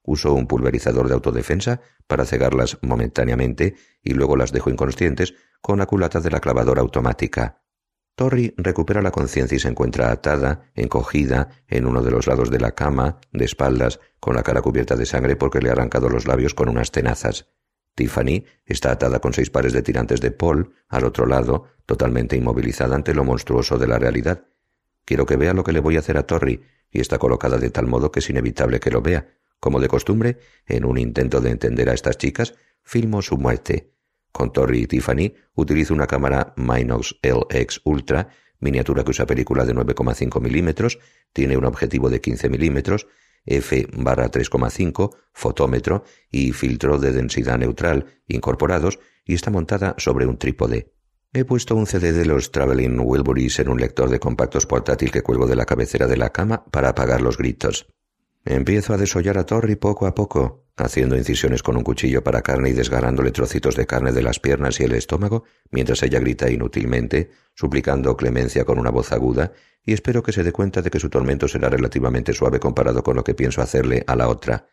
[0.02, 5.86] Uso un pulverizador de autodefensa para cegarlas momentáneamente y luego las dejo inconscientes con la
[5.86, 7.62] culata de la clavadora automática.
[8.14, 12.58] Torri recupera la conciencia y se encuentra atada, encogida, en uno de los lados de
[12.58, 16.26] la cama, de espaldas, con la cara cubierta de sangre porque le ha arrancado los
[16.26, 17.48] labios con unas tenazas.
[17.94, 22.94] Tiffany está atada con seis pares de tirantes de Paul, al otro lado, totalmente inmovilizada
[22.94, 24.46] ante lo monstruoso de la realidad.
[25.04, 27.70] Quiero que vea lo que le voy a hacer a Torri, y está colocada de
[27.70, 29.28] tal modo que es inevitable que lo vea.
[29.60, 33.92] Como de costumbre, en un intento de entender a estas chicas, filmo su muerte.
[34.32, 38.28] Con Torri y Tiffany utilizo una cámara Minox LX Ultra,
[38.60, 40.98] miniatura que usa película de 9,5 milímetros,
[41.32, 43.06] tiene un objetivo de 15 milímetros,
[43.46, 50.95] f 3,5, fotómetro y filtro de densidad neutral incorporados y está montada sobre un trípode.
[51.36, 55.20] He puesto un CD de los Traveling Wilburys en un lector de compactos portátil que
[55.20, 57.88] cuelgo de la cabecera de la cama para apagar los gritos.
[58.46, 62.70] Empiezo a desollar a Torri poco a poco, haciendo incisiones con un cuchillo para carne
[62.70, 67.30] y desgarrándole trocitos de carne de las piernas y el estómago, mientras ella grita inútilmente,
[67.54, 69.52] suplicando clemencia con una voz aguda,
[69.84, 73.14] y espero que se dé cuenta de que su tormento será relativamente suave comparado con
[73.14, 74.70] lo que pienso hacerle a la otra.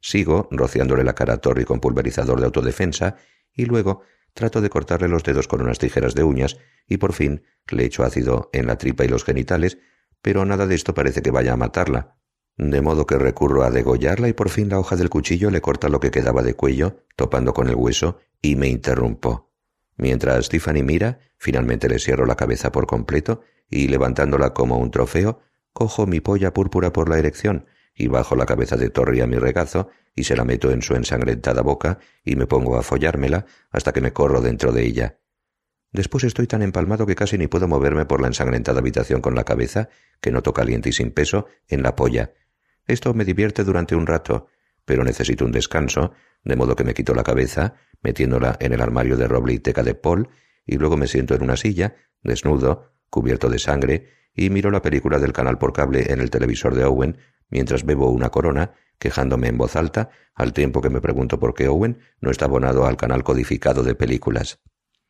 [0.00, 3.18] Sigo, rociándole la cara a Torri con pulverizador de autodefensa,
[3.54, 4.02] y luego
[4.34, 8.04] trato de cortarle los dedos con unas tijeras de uñas, y por fin le echo
[8.04, 9.78] ácido en la tripa y los genitales,
[10.20, 12.16] pero nada de esto parece que vaya a matarla,
[12.56, 15.88] de modo que recurro a degollarla y por fin la hoja del cuchillo le corta
[15.88, 19.52] lo que quedaba de cuello, topando con el hueso, y me interrumpo.
[19.96, 25.40] Mientras Tiffany mira, finalmente le cierro la cabeza por completo y levantándola como un trofeo,
[25.72, 29.36] cojo mi polla púrpura por la erección y bajo la cabeza de Torri a mi
[29.36, 33.92] regazo y se la meto en su ensangrentada boca y me pongo a follármela hasta
[33.92, 35.18] que me corro dentro de ella.
[35.92, 39.44] Después estoy tan empalmado que casi ni puedo moverme por la ensangrentada habitación con la
[39.44, 39.90] cabeza,
[40.20, 42.32] que noto caliente y sin peso, en la polla,
[42.86, 44.48] esto me divierte durante un rato,
[44.84, 46.12] pero necesito un descanso,
[46.44, 49.82] de modo que me quito la cabeza, metiéndola en el armario de roble y teca
[49.82, 50.28] de Paul,
[50.66, 55.18] y luego me siento en una silla, desnudo, cubierto de sangre, y miro la película
[55.18, 57.18] del canal por cable en el televisor de Owen,
[57.50, 61.68] mientras bebo una corona, quejándome en voz alta, al tiempo que me pregunto por qué
[61.68, 64.60] Owen no está abonado al canal codificado de películas.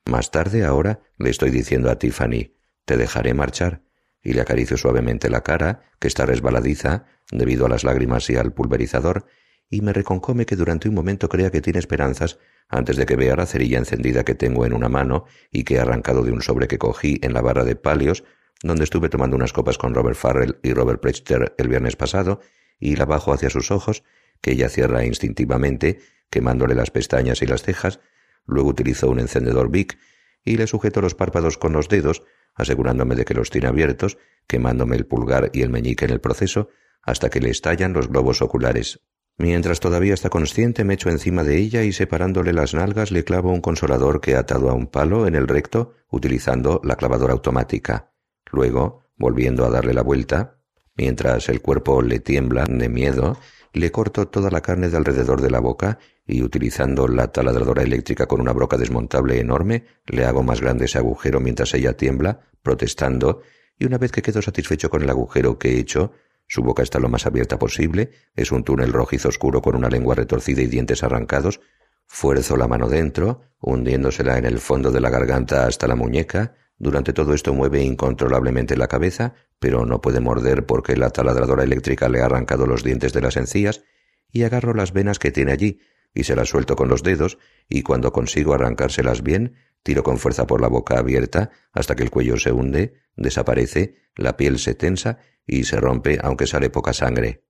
[0.04, 3.82] Más tarde, ahora, le estoy diciendo a Tiffany, te dejaré marchar
[4.20, 8.52] y le acaricio suavemente la cara, que está resbaladiza debido a las lágrimas y al
[8.52, 9.26] pulverizador,
[9.72, 13.34] y me reconcome que durante un momento crea que tiene esperanzas antes de que vea
[13.34, 16.68] la cerilla encendida que tengo en una mano y que he arrancado de un sobre
[16.68, 18.22] que cogí en la barra de palios,
[18.62, 22.40] donde estuve tomando unas copas con Robert Farrell y Robert Prechter el viernes pasado,
[22.78, 24.04] y la bajo hacia sus ojos,
[24.42, 27.98] que ella cierra instintivamente, quemándole las pestañas y las cejas,
[28.44, 29.96] luego utilizo un encendedor Bic
[30.44, 32.22] y le sujeto los párpados con los dedos,
[32.54, 36.68] asegurándome de que los tiene abiertos, quemándome el pulgar y el meñique en el proceso,
[37.00, 39.00] hasta que le estallan los globos oculares.
[39.38, 43.50] Mientras todavía está consciente, me echo encima de ella y separándole las nalgas le clavo
[43.50, 48.12] un consolador que he atado a un palo en el recto utilizando la clavadora automática.
[48.50, 50.58] Luego, volviendo a darle la vuelta,
[50.94, 53.38] mientras el cuerpo le tiembla de miedo,
[53.72, 58.26] le corto toda la carne de alrededor de la boca y utilizando la taladradora eléctrica
[58.26, 63.40] con una broca desmontable enorme, le hago más grande ese agujero mientras ella tiembla, protestando,
[63.78, 66.12] y una vez que quedo satisfecho con el agujero que he hecho,
[66.46, 70.14] su boca está lo más abierta posible, es un túnel rojizo oscuro con una lengua
[70.14, 71.60] retorcida y dientes arrancados,
[72.06, 77.12] fuerzo la mano dentro, hundiéndosela en el fondo de la garganta hasta la muñeca, durante
[77.12, 82.20] todo esto mueve incontrolablemente la cabeza, pero no puede morder porque la taladradora eléctrica le
[82.20, 83.82] ha arrancado los dientes de las encías,
[84.30, 85.80] y agarro las venas que tiene allí,
[86.14, 87.38] y se las suelto con los dedos,
[87.68, 92.10] y cuando consigo arrancárselas bien, tiro con fuerza por la boca abierta hasta que el
[92.10, 97.44] cuello se hunde, desaparece, la piel se tensa y se rompe aunque sale poca sangre.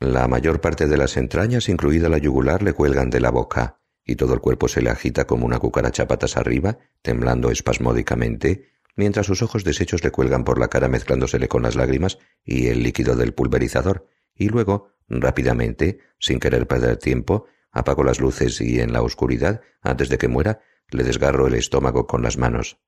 [0.00, 4.16] La mayor parte de las entrañas, incluida la yugular, le cuelgan de la boca, y
[4.16, 9.42] todo el cuerpo se le agita como una cucaracha patas arriba, temblando espasmódicamente, mientras sus
[9.42, 13.32] ojos deshechos le cuelgan por la cara mezclándosele con las lágrimas y el líquido del
[13.32, 19.62] pulverizador, y luego, rápidamente, sin querer perder tiempo, apago las luces y en la oscuridad,
[19.80, 22.78] antes de que muera, le desgarro el estómago con las manos.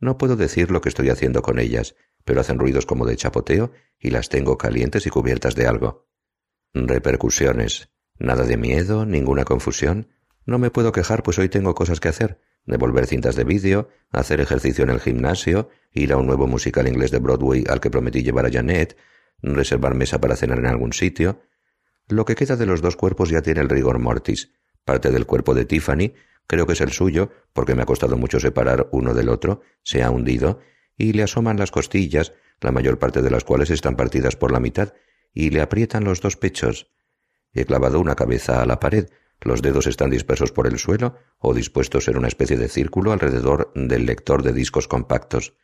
[0.00, 1.94] No puedo decir lo que estoy haciendo con ellas,
[2.24, 6.08] pero hacen ruidos como de chapoteo y las tengo calientes y cubiertas de algo.
[6.74, 7.90] Repercusiones.
[8.18, 10.08] Nada de miedo, ninguna confusión.
[10.46, 14.40] No me puedo quejar, pues hoy tengo cosas que hacer devolver cintas de vídeo, hacer
[14.40, 18.22] ejercicio en el gimnasio, ir a un nuevo musical inglés de Broadway al que prometí
[18.22, 18.96] llevar a Janet,
[19.42, 21.42] reservar mesa para cenar en algún sitio.
[22.08, 24.52] Lo que queda de los dos cuerpos ya tiene el rigor mortis.
[24.84, 26.14] Parte del cuerpo de Tiffany,
[26.46, 30.02] creo que es el suyo, porque me ha costado mucho separar uno del otro, se
[30.02, 30.60] ha hundido,
[30.96, 34.60] y le asoman las costillas, la mayor parte de las cuales están partidas por la
[34.60, 34.94] mitad,
[35.34, 36.90] y le aprietan los dos pechos.
[37.52, 39.08] He clavado una cabeza a la pared,
[39.40, 43.72] los dedos están dispersos por el suelo o dispuestos en una especie de círculo alrededor
[43.74, 45.54] del lector de discos compactos.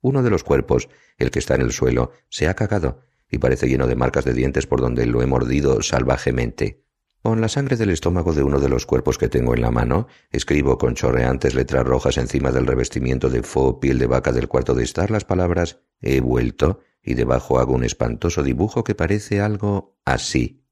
[0.00, 3.68] Uno de los cuerpos, el que está en el suelo, se ha cagado y parece
[3.68, 6.82] lleno de marcas de dientes por donde lo he mordido salvajemente.
[7.22, 10.08] Con la sangre del estómago de uno de los cuerpos que tengo en la mano,
[10.30, 14.74] escribo con chorreantes letras rojas encima del revestimiento de faux piel de vaca del cuarto
[14.74, 19.98] de estar las palabras he vuelto y debajo hago un espantoso dibujo que parece algo
[20.06, 20.64] así.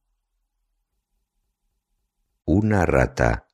[2.44, 3.46] Una rata.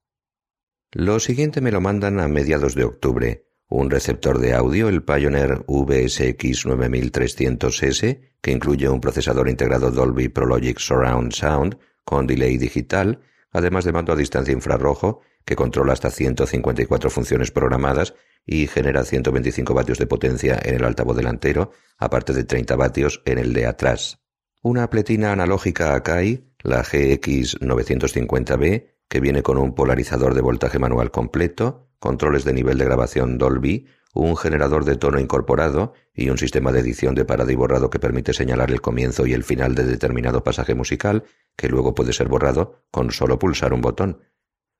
[0.92, 3.43] Lo siguiente me lo mandan a mediados de octubre.
[3.68, 10.78] Un receptor de audio, el Pioneer VSX 9300S, que incluye un procesador integrado Dolby Prologic
[10.78, 17.10] Surround Sound con delay digital, además de mando a distancia infrarrojo, que controla hasta 154
[17.10, 18.14] funciones programadas
[18.46, 23.38] y genera 125 vatios de potencia en el altavoz delantero, aparte de 30 vatios en
[23.38, 24.20] el de atrás.
[24.62, 31.90] Una pletina analógica Akai la GX950B, que viene con un polarizador de voltaje manual completo,
[32.04, 36.80] controles de nivel de grabación Dolby, un generador de tono incorporado y un sistema de
[36.80, 40.44] edición de parada y borrado que permite señalar el comienzo y el final de determinado
[40.44, 41.24] pasaje musical,
[41.56, 44.20] que luego puede ser borrado con solo pulsar un botón.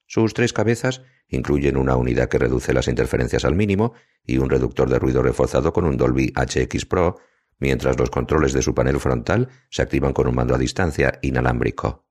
[0.06, 4.90] Sus tres cabezas incluyen una unidad que reduce las interferencias al mínimo y un reductor
[4.90, 7.16] de ruido reforzado con un Dolby HX Pro
[7.58, 12.03] mientras los controles de su panel frontal se activan con un mando a distancia inalámbrico.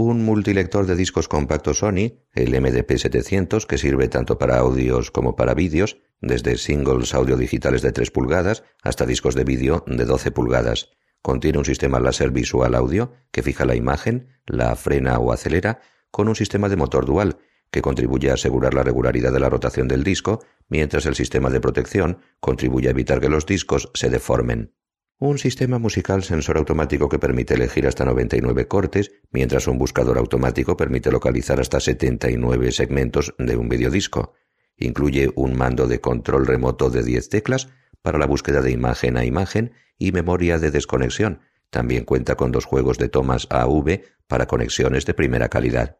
[0.00, 5.54] Un multilector de discos compactos Sony, el MDP700, que sirve tanto para audios como para
[5.54, 10.90] vídeos, desde singles audio digitales de 3 pulgadas hasta discos de vídeo de 12 pulgadas.
[11.20, 15.80] Contiene un sistema láser visual audio que fija la imagen, la frena o acelera,
[16.12, 17.38] con un sistema de motor dual
[17.72, 21.58] que contribuye a asegurar la regularidad de la rotación del disco, mientras el sistema de
[21.58, 24.76] protección contribuye a evitar que los discos se deformen.
[25.20, 30.76] Un sistema musical sensor automático que permite elegir hasta 99 cortes, mientras un buscador automático
[30.76, 34.34] permite localizar hasta 79 segmentos de un videodisco.
[34.76, 37.68] Incluye un mando de control remoto de 10 teclas
[38.00, 41.40] para la búsqueda de imagen a imagen y memoria de desconexión.
[41.70, 45.98] También cuenta con dos juegos de tomas AV para conexiones de primera calidad.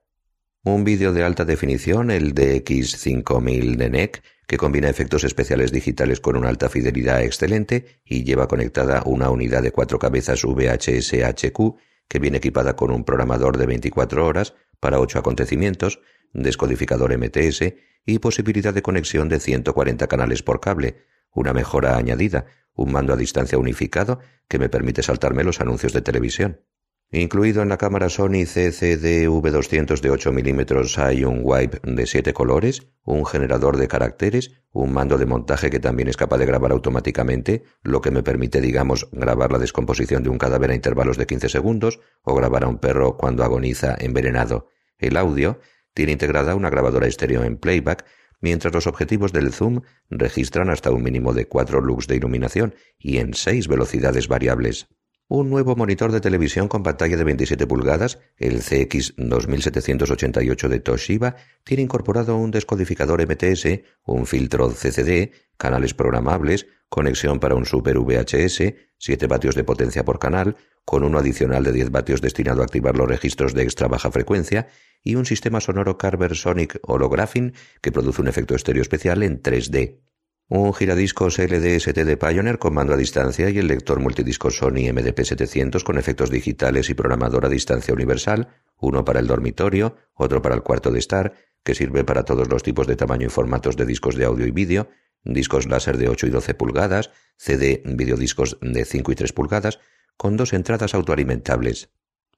[0.62, 6.34] Un vídeo de alta definición, el DX5000 de NEC, que combina efectos especiales digitales con
[6.34, 11.76] una alta fidelidad excelente y lleva conectada una unidad de cuatro cabezas VHS HQ
[12.09, 16.01] que viene equipada con un programador de 24 horas para ocho acontecimientos,
[16.32, 17.74] descodificador MTS
[18.07, 23.16] y posibilidad de conexión de 140 canales por cable, una mejora añadida, un mando a
[23.16, 26.62] distancia unificado que me permite saltarme los anuncios de televisión.
[27.11, 30.61] Incluido en la cámara Sony CCD V200 de 8 mm
[30.98, 35.80] hay un wipe de 7 colores, un generador de caracteres, un mando de montaje que
[35.80, 40.28] también es capaz de grabar automáticamente, lo que me permite, digamos, grabar la descomposición de
[40.28, 44.68] un cadáver a intervalos de 15 segundos o grabar a un perro cuando agoniza envenenado.
[44.98, 45.61] El audio
[45.94, 48.04] tiene integrada una grabadora estéreo en playback,
[48.42, 49.80] mientras los objetivos del zoom
[50.11, 54.88] registran hasta un mínimo de 4 lux de iluminación y en 6 velocidades variables.
[55.31, 61.83] Un nuevo monitor de televisión con pantalla de 27 pulgadas, el CX2788 de Toshiba, tiene
[61.83, 69.26] incorporado un descodificador MTS, un filtro CCD, canales programables, conexión para un Super VHS, 7
[69.26, 70.57] vatios de potencia por canal,
[70.87, 74.68] con uno adicional de 10 vatios destinado a activar los registros de extra baja frecuencia,
[75.05, 77.53] y un sistema sonoro Carver Sonic Holographin
[77.83, 80.07] que produce un efecto estéreo especial en 3D
[80.51, 85.82] un giradiscos LDST de Pioneer con mando a distancia y el lector multidisco Sony MDP700
[85.82, 90.62] con efectos digitales y programador a distancia universal, uno para el dormitorio, otro para el
[90.62, 94.16] cuarto de estar, que sirve para todos los tipos de tamaño y formatos de discos
[94.16, 94.88] de audio y vídeo,
[95.22, 99.80] discos láser de 8 y 12 pulgadas, CD videodiscos de 5 y 3 pulgadas,
[100.16, 101.90] con dos entradas autoalimentables.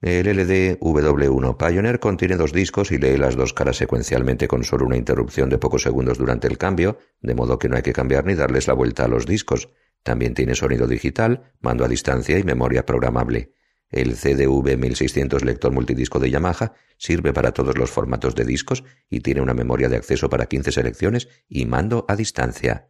[0.03, 4.87] El LD W1 Pioneer contiene dos discos y lee las dos caras secuencialmente con solo
[4.87, 8.25] una interrupción de pocos segundos durante el cambio, de modo que no hay que cambiar
[8.25, 9.69] ni darles la vuelta a los discos.
[10.03, 13.53] También tiene sonido digital, mando a distancia y memoria programable.
[13.91, 19.21] El CDV 1600 lector multidisco de Yamaha sirve para todos los formatos de discos y
[19.21, 22.89] tiene una memoria de acceso para 15 selecciones y mando a distancia.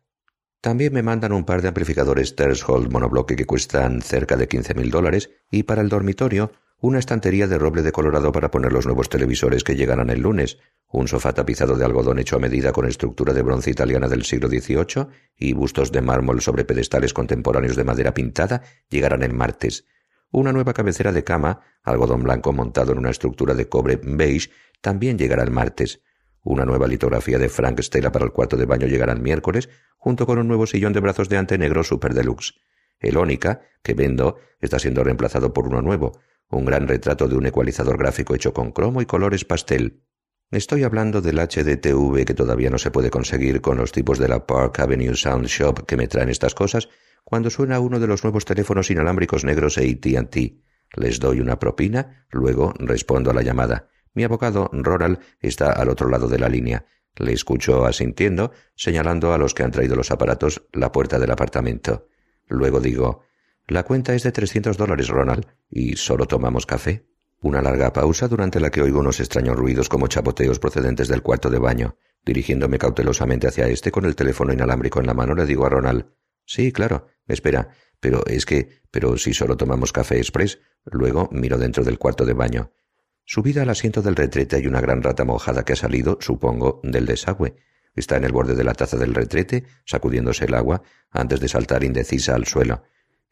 [0.61, 5.31] También me mandan un par de amplificadores Tershold monobloque que cuestan cerca de 15.000 dólares
[5.51, 9.65] y para el dormitorio una estantería de roble de Colorado para poner los nuevos televisores
[9.65, 10.59] que llegarán el lunes,
[10.89, 14.49] un sofá tapizado de algodón hecho a medida con estructura de bronce italiana del siglo
[14.49, 19.85] XVIII y bustos de mármol sobre pedestales contemporáneos de madera pintada llegarán el martes.
[20.33, 24.51] Una nueva cabecera de cama, algodón blanco montado en una estructura de cobre beige,
[24.81, 26.01] también llegará el martes.
[26.43, 29.69] Una nueva litografía de Frank Stella para el cuarto de baño llegará el miércoles,
[29.99, 32.55] junto con un nuevo sillón de brazos de ante negro super deluxe.
[33.01, 36.21] El Ónica, que vendo, está siendo reemplazado por uno nuevo,
[36.51, 40.03] un gran retrato de un ecualizador gráfico hecho con cromo y colores pastel.
[40.51, 44.47] Estoy hablando del HDTV que todavía no se puede conseguir con los tipos de la
[44.47, 46.89] Park Avenue Sound Shop que me traen estas cosas
[47.25, 50.61] cuando suena uno de los nuevos teléfonos inalámbricos negros AT&T.
[50.97, 53.89] Les doy una propina, luego respondo a la llamada.
[54.13, 56.85] Mi abogado, Ronald, está al otro lado de la línea.
[57.15, 62.09] Le escucho asintiendo, señalando a los que han traído los aparatos la puerta del apartamento.
[62.49, 63.23] Luego digo,
[63.71, 67.07] la cuenta es de trescientos dólares, Ronald, y solo tomamos café.
[67.41, 71.49] Una larga pausa durante la que oigo unos extraños ruidos como chapoteos procedentes del cuarto
[71.49, 71.97] de baño.
[72.25, 76.05] Dirigiéndome cautelosamente hacia este con el teléfono inalámbrico en la mano, le digo a Ronald
[76.45, 77.07] Sí, claro.
[77.29, 77.69] Espera.
[78.01, 78.83] Pero es que.
[78.91, 80.59] Pero si solo tomamos café express.
[80.85, 82.73] Luego miro dentro del cuarto de baño.
[83.25, 87.07] Subida al asiento del retrete hay una gran rata mojada que ha salido, supongo, del
[87.07, 87.55] desagüe.
[87.95, 91.85] Está en el borde de la taza del retrete, sacudiéndose el agua, antes de saltar
[91.85, 92.83] indecisa al suelo.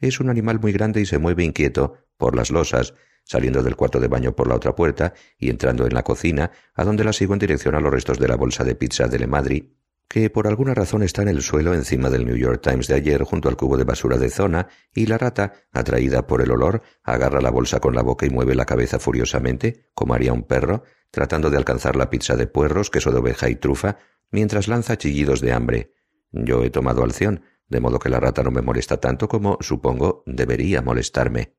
[0.01, 2.95] Es un animal muy grande y se mueve inquieto por las losas,
[3.25, 6.85] saliendo del cuarto de baño por la otra puerta y entrando en la cocina, a
[6.85, 9.27] donde la sigo en dirección a los restos de la bolsa de pizza de Le
[9.27, 9.79] Madri,
[10.09, 13.23] que por alguna razón está en el suelo encima del New York Times de ayer
[13.25, 17.43] junto al cubo de basura de zona, y la rata, atraída por el olor, agarra
[17.43, 21.51] la bolsa con la boca y mueve la cabeza furiosamente, como haría un perro, tratando
[21.51, 23.99] de alcanzar la pizza de puerros, queso de oveja y trufa,
[24.31, 25.93] mientras lanza chillidos de hambre.
[26.33, 30.23] Yo he tomado alción, de modo que la rata no me molesta tanto como, supongo,
[30.27, 31.55] debería molestarme.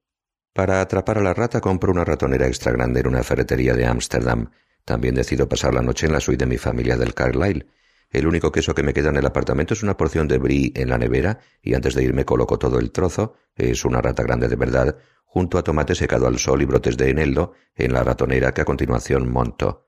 [0.53, 4.49] Para atrapar a la rata compro una ratonera extra grande en una ferretería de Ámsterdam.
[4.83, 7.67] También decido pasar la noche en la suite de mi familia del Carlyle.
[8.09, 10.89] El único queso que me queda en el apartamento es una porción de brie en
[10.89, 14.55] la nevera y antes de irme coloco todo el trozo, es una rata grande de
[14.55, 18.61] verdad, junto a tomate secado al sol y brotes de eneldo en la ratonera que
[18.61, 19.87] a continuación monto.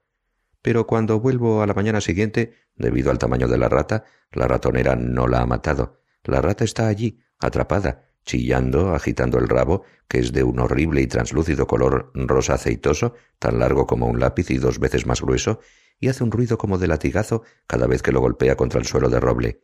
[0.62, 4.96] Pero cuando vuelvo a la mañana siguiente, debido al tamaño de la rata, la ratonera
[4.96, 10.32] no la ha matado, la rata está allí, atrapada, chillando, agitando el rabo, que es
[10.32, 14.80] de un horrible y translúcido color rosa aceitoso, tan largo como un lápiz y dos
[14.80, 15.60] veces más grueso,
[16.00, 19.10] y hace un ruido como de latigazo cada vez que lo golpea contra el suelo
[19.10, 19.64] de roble.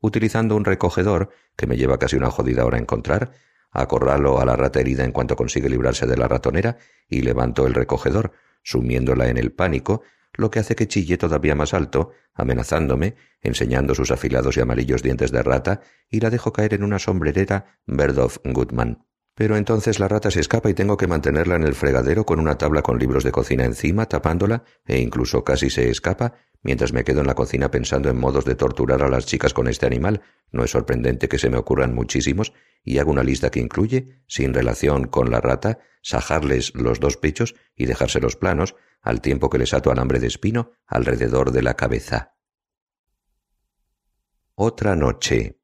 [0.00, 3.32] Utilizando un recogedor, que me lleva casi una jodida hora encontrar,
[3.70, 6.76] acorralo a la rata herida en cuanto consigue librarse de la ratonera
[7.08, 8.32] y levanto el recogedor,
[8.62, 10.02] sumiéndola en el pánico,
[10.36, 15.30] lo que hace que chille todavía más alto, amenazándome, enseñando sus afilados y amarillos dientes
[15.30, 15.80] de rata,
[16.10, 19.06] y la dejo caer en una sombrerera Bird of Goodman.
[19.34, 22.56] Pero entonces la rata se escapa y tengo que mantenerla en el fregadero con una
[22.56, 27.20] tabla con libros de cocina encima, tapándola, e incluso casi se escapa, mientras me quedo
[27.20, 30.22] en la cocina pensando en modos de torturar a las chicas con este animal.
[30.52, 32.52] No es sorprendente que se me ocurran muchísimos,
[32.84, 37.56] y hago una lista que incluye, sin relación con la rata, sajarles los dos pechos
[37.74, 42.36] y dejárselos planos, al tiempo que les ato alambre de espino alrededor de la cabeza.
[44.54, 45.58] Otra noche.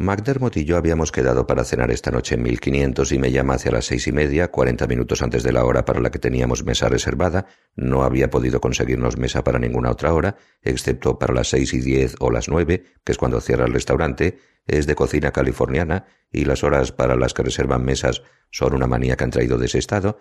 [0.00, 3.70] McDermott y yo habíamos quedado para cenar esta noche en 1500 y me llama hacia
[3.70, 6.88] las seis y media, cuarenta minutos antes de la hora para la que teníamos mesa
[6.88, 7.44] reservada.
[7.76, 12.14] No había podido conseguirnos mesa para ninguna otra hora, excepto para las seis y diez
[12.18, 14.38] o las nueve, que es cuando cierra el restaurante.
[14.66, 19.16] Es de cocina californiana y las horas para las que reservan mesas son una manía
[19.16, 20.16] que han traído de ese estado.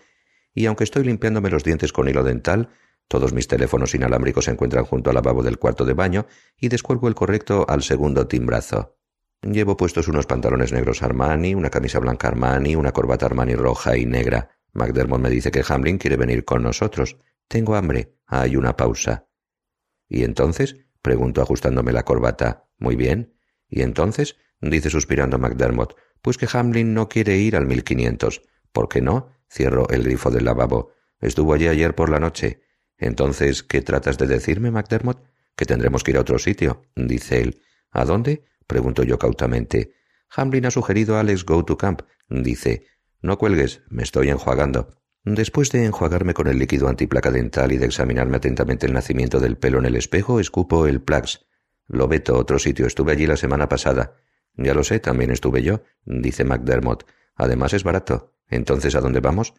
[0.54, 2.68] Y aunque estoy limpiándome los dientes con hilo dental,
[3.08, 6.28] todos mis teléfonos inalámbricos se encuentran junto al lavabo del cuarto de baño
[6.58, 8.99] y descuelgo el correcto al segundo timbrazo.
[9.42, 14.06] Llevo puestos unos pantalones negros Armani, una camisa blanca Armani, una corbata Armani roja y
[14.06, 14.50] negra.
[14.74, 17.18] McDermott me dice que Hamlin quiere venir con nosotros.
[17.48, 18.16] Tengo hambre.
[18.26, 19.28] Hay una pausa.
[20.08, 20.76] ¿Y entonces?
[21.02, 22.68] pregunto ajustándome la corbata.
[22.78, 23.34] Muy bien.
[23.70, 24.36] ¿Y entonces?
[24.60, 25.96] dice suspirando McDermott.
[26.22, 28.42] Pues que Hamlin no quiere ir al 1500.
[28.74, 29.30] ¿Por qué no?
[29.50, 30.92] Cierro el grifo del lavabo.
[31.22, 32.62] Estuvo allí ayer por la noche.
[32.98, 35.24] Entonces, ¿qué tratas de decirme, McDermott?
[35.56, 37.62] Que tendremos que ir a otro sitio, dice él.
[37.92, 38.44] ¿A dónde?
[38.70, 39.96] Pregunto yo cautamente.
[40.30, 42.04] Hamlin ha sugerido a Alex Go to Camp.
[42.30, 42.86] Dice,
[43.20, 44.90] no cuelgues, me estoy enjuagando.
[45.24, 49.58] Después de enjuagarme con el líquido antiplaca dental y de examinarme atentamente el nacimiento del
[49.58, 51.48] pelo en el espejo, escupo el Plax.
[51.88, 52.86] Lo veto, otro sitio.
[52.86, 54.14] Estuve allí la semana pasada.
[54.54, 57.08] Ya lo sé, también estuve yo, dice McDermott.
[57.34, 58.36] Además es barato.
[58.48, 59.56] Entonces, ¿a dónde vamos?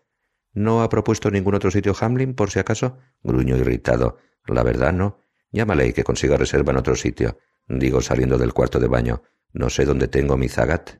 [0.53, 2.99] ¿No ha propuesto ningún otro sitio Hamlin, por si acaso?
[3.25, 4.19] Gruño irritado.
[4.47, 5.19] La verdad, no.
[5.51, 7.39] Llámale y que consiga reserva en otro sitio.
[7.71, 9.23] Digo saliendo del cuarto de baño.
[9.53, 10.99] No sé dónde tengo mi zagat.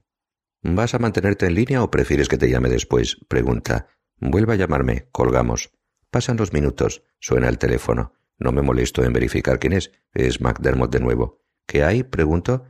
[0.63, 3.17] ¿Vas a mantenerte en línea o prefieres que te llame después?
[3.27, 3.89] pregunta.
[4.19, 5.09] Vuelve a llamarme.
[5.11, 5.73] Colgamos.
[6.11, 7.03] Pasan los minutos.
[7.19, 8.13] Suena el teléfono.
[8.39, 9.91] No me molesto en verificar quién es.
[10.15, 11.43] Es McDermott de nuevo.
[11.67, 12.05] ¿Qué hay?
[12.05, 12.67] pregunto.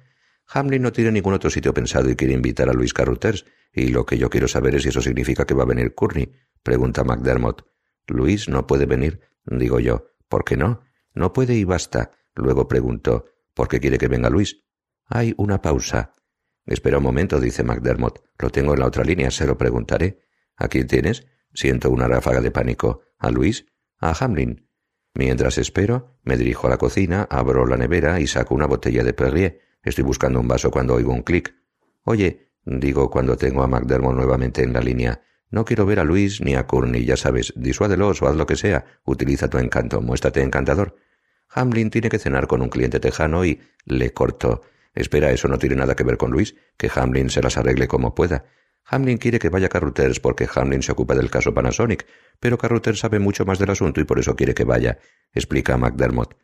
[0.47, 4.05] Hamlin no tiene ningún otro sitio pensado y quiere invitar a Luis Carruthers, y lo
[4.07, 6.33] que yo quiero saber es si eso significa que va a venir Courtney,
[6.63, 7.67] pregunta McDermott.
[8.09, 10.09] Luis no puede venir, digo yo.
[10.29, 10.81] ¿Por qué no?
[11.15, 12.13] No puede y basta.
[12.35, 14.65] Luego pregunto, ¿Por qué quiere que venga Luis?
[15.07, 16.15] Hay una pausa.
[16.67, 18.21] Espera un momento, dice McDermott.
[18.39, 20.21] Lo tengo en la otra línea, se lo preguntaré.
[20.57, 21.27] ¿A quién tienes?
[21.53, 23.03] Siento una ráfaga de pánico.
[23.19, 23.67] ¿A Luis?
[23.99, 24.69] A Hamlin.
[25.15, 29.13] Mientras espero, me dirijo a la cocina, abro la nevera y saco una botella de
[29.13, 29.61] Perrier.
[29.83, 31.55] Estoy buscando un vaso cuando oigo un clic.
[32.05, 35.23] Oye, digo cuando tengo a McDermott nuevamente en la línea.
[35.51, 37.53] No quiero ver a Luis ni a Courtney, ya sabes.
[37.57, 38.85] Disuádelos o haz lo que sea.
[39.05, 40.01] Utiliza tu encanto.
[40.01, 40.95] Muéstrate encantador.
[41.53, 44.63] Hamlin tiene que cenar con un cliente tejano y le cortó.
[44.95, 48.15] Espera, eso no tiene nada que ver con Luis, que Hamlin se las arregle como
[48.15, 48.45] pueda.
[48.85, 52.07] Hamlin quiere que vaya Carruthers porque Hamlin se ocupa del caso Panasonic,
[52.41, 54.99] pero Carruthers sabe mucho más del asunto y por eso quiere que vaya,
[55.33, 56.37] explica McDermott.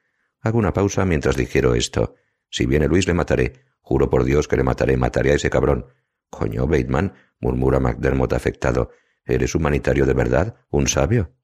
[0.43, 2.15] Hago una pausa mientras digiero esto.
[2.51, 3.65] Si viene Luis le mataré.
[3.81, 5.87] Juro por Dios que le mataré, mataré a ese cabrón.
[6.31, 8.91] Coño, Bateman, murmura McDermott afectado.
[9.25, 10.57] ¿Eres humanitario de verdad?
[10.71, 11.36] ¿Un sabio?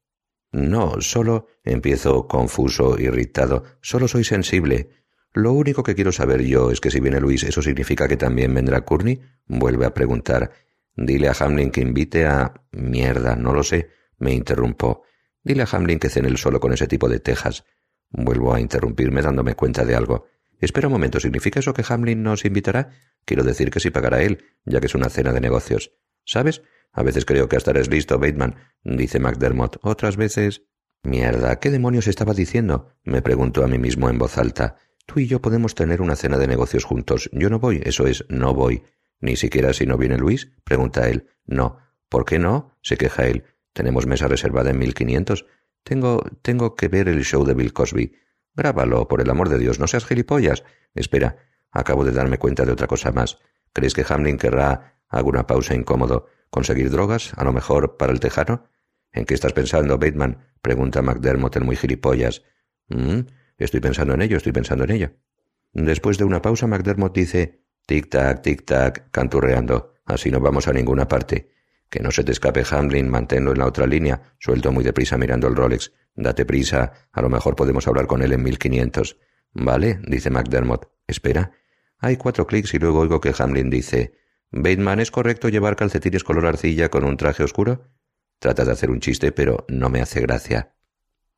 [0.52, 3.64] No, solo empiezo confuso, irritado.
[3.80, 4.90] Solo soy sensible.
[5.32, 8.52] Lo único que quiero saber yo es que si viene Luis, ¿eso significa que también
[8.52, 9.20] vendrá Courtney?
[9.46, 10.52] Vuelve a preguntar.
[10.94, 12.52] Dile a Hamlin que invite a...
[12.70, 13.88] Mierda, no lo sé.
[14.18, 15.04] Me interrumpo.
[15.42, 17.64] Dile a Hamlin que cene él solo con ese tipo de tejas.
[18.10, 20.26] Vuelvo a interrumpirme dándome cuenta de algo.
[20.60, 22.90] Espera un momento, ¿significa eso que Hamlin nos invitará?
[23.24, 25.92] Quiero decir que sí pagará él, ya que es una cena de negocios.
[26.24, 26.62] ¿Sabes?
[26.92, 29.78] A veces creo que hasta eres listo, Bateman, dice McDermott.
[29.82, 30.62] Otras veces.
[31.02, 32.94] Mierda, ¿qué demonios estaba diciendo?
[33.02, 34.76] me pregunto a mí mismo en voz alta.
[35.06, 37.28] Tú y yo podemos tener una cena de negocios juntos.
[37.32, 38.84] Yo no voy, eso es, no voy.
[39.20, 41.28] Ni siquiera si no viene Luis, pregunta él.
[41.44, 41.78] No.
[42.08, 42.76] ¿Por qué no?
[42.82, 43.44] se queja él.
[43.72, 45.46] Tenemos mesa reservada en mil quinientos.
[45.82, 48.12] Tengo, tengo que ver el show de Bill Cosby.
[48.54, 50.62] Grábalo, por el amor de Dios, no seas gilipollas.
[50.94, 51.36] Espera,
[51.70, 53.38] acabo de darme cuenta de otra cosa más.
[53.72, 55.00] ¿Crees que Hamlin querrá?
[55.12, 56.26] Hago una pausa incómodo.
[56.50, 57.32] ¿Conseguir drogas?
[57.36, 58.64] ¿A lo mejor para el tejano?
[59.12, 60.38] ¿En qué estás pensando, Bateman?
[60.62, 62.42] Pregunta McDermott el muy gilipollas.
[62.88, 63.20] ¿Mm?
[63.58, 65.10] Estoy pensando en ello, estoy pensando en ello.
[65.72, 69.94] Después de una pausa, McDermott dice tic-tac, tic-tac, canturreando.
[70.06, 71.50] Así no vamos a ninguna parte.
[71.90, 74.34] Que no se te escape Hamlin, manténlo en la otra línea.
[74.38, 75.92] Suelto muy deprisa mirando el Rolex.
[76.14, 79.18] Date prisa, a lo mejor podemos hablar con él en mil quinientos.
[79.52, 80.88] Vale, dice McDermott.
[81.06, 81.52] Espera.
[81.98, 84.21] Hay cuatro clics y luego oigo que Hamlin dice
[84.52, 87.88] Bateman, ¿es correcto llevar calcetines color arcilla con un traje oscuro?
[88.38, 90.74] Trata de hacer un chiste, pero no me hace gracia.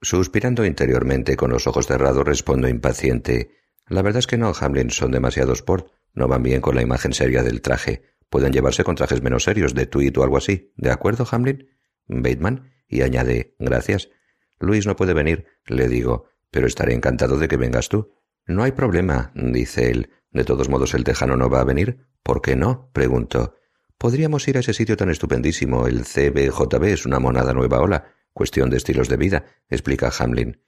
[0.03, 3.53] Suspirando interiormente con los ojos cerrados, respondo impaciente.
[3.87, 5.93] La verdad es que no, Hamlin, son demasiado sport.
[6.13, 8.03] No van bien con la imagen seria del traje.
[8.29, 10.73] Pueden llevarse con trajes menos serios, de tweed o algo así.
[10.77, 11.69] ¿De acuerdo, Hamlin?
[12.09, 14.11] Bateman, y añade, gracias.
[14.59, 18.13] Luis no puede venir, le digo, pero estaré encantado de que vengas tú.
[18.47, 20.11] No hay problema, dice él.
[20.33, 22.09] De todos modos, el tejano no va a venir.
[22.25, 22.91] ¿Por qué no?
[22.95, 23.55] pregunto.
[23.99, 25.87] Podríamos ir a ese sitio tan estupendísimo.
[25.87, 28.15] El CBJB es una monada nueva ola.
[28.33, 30.63] Cuestión de estilos de vida, explica Hamlin.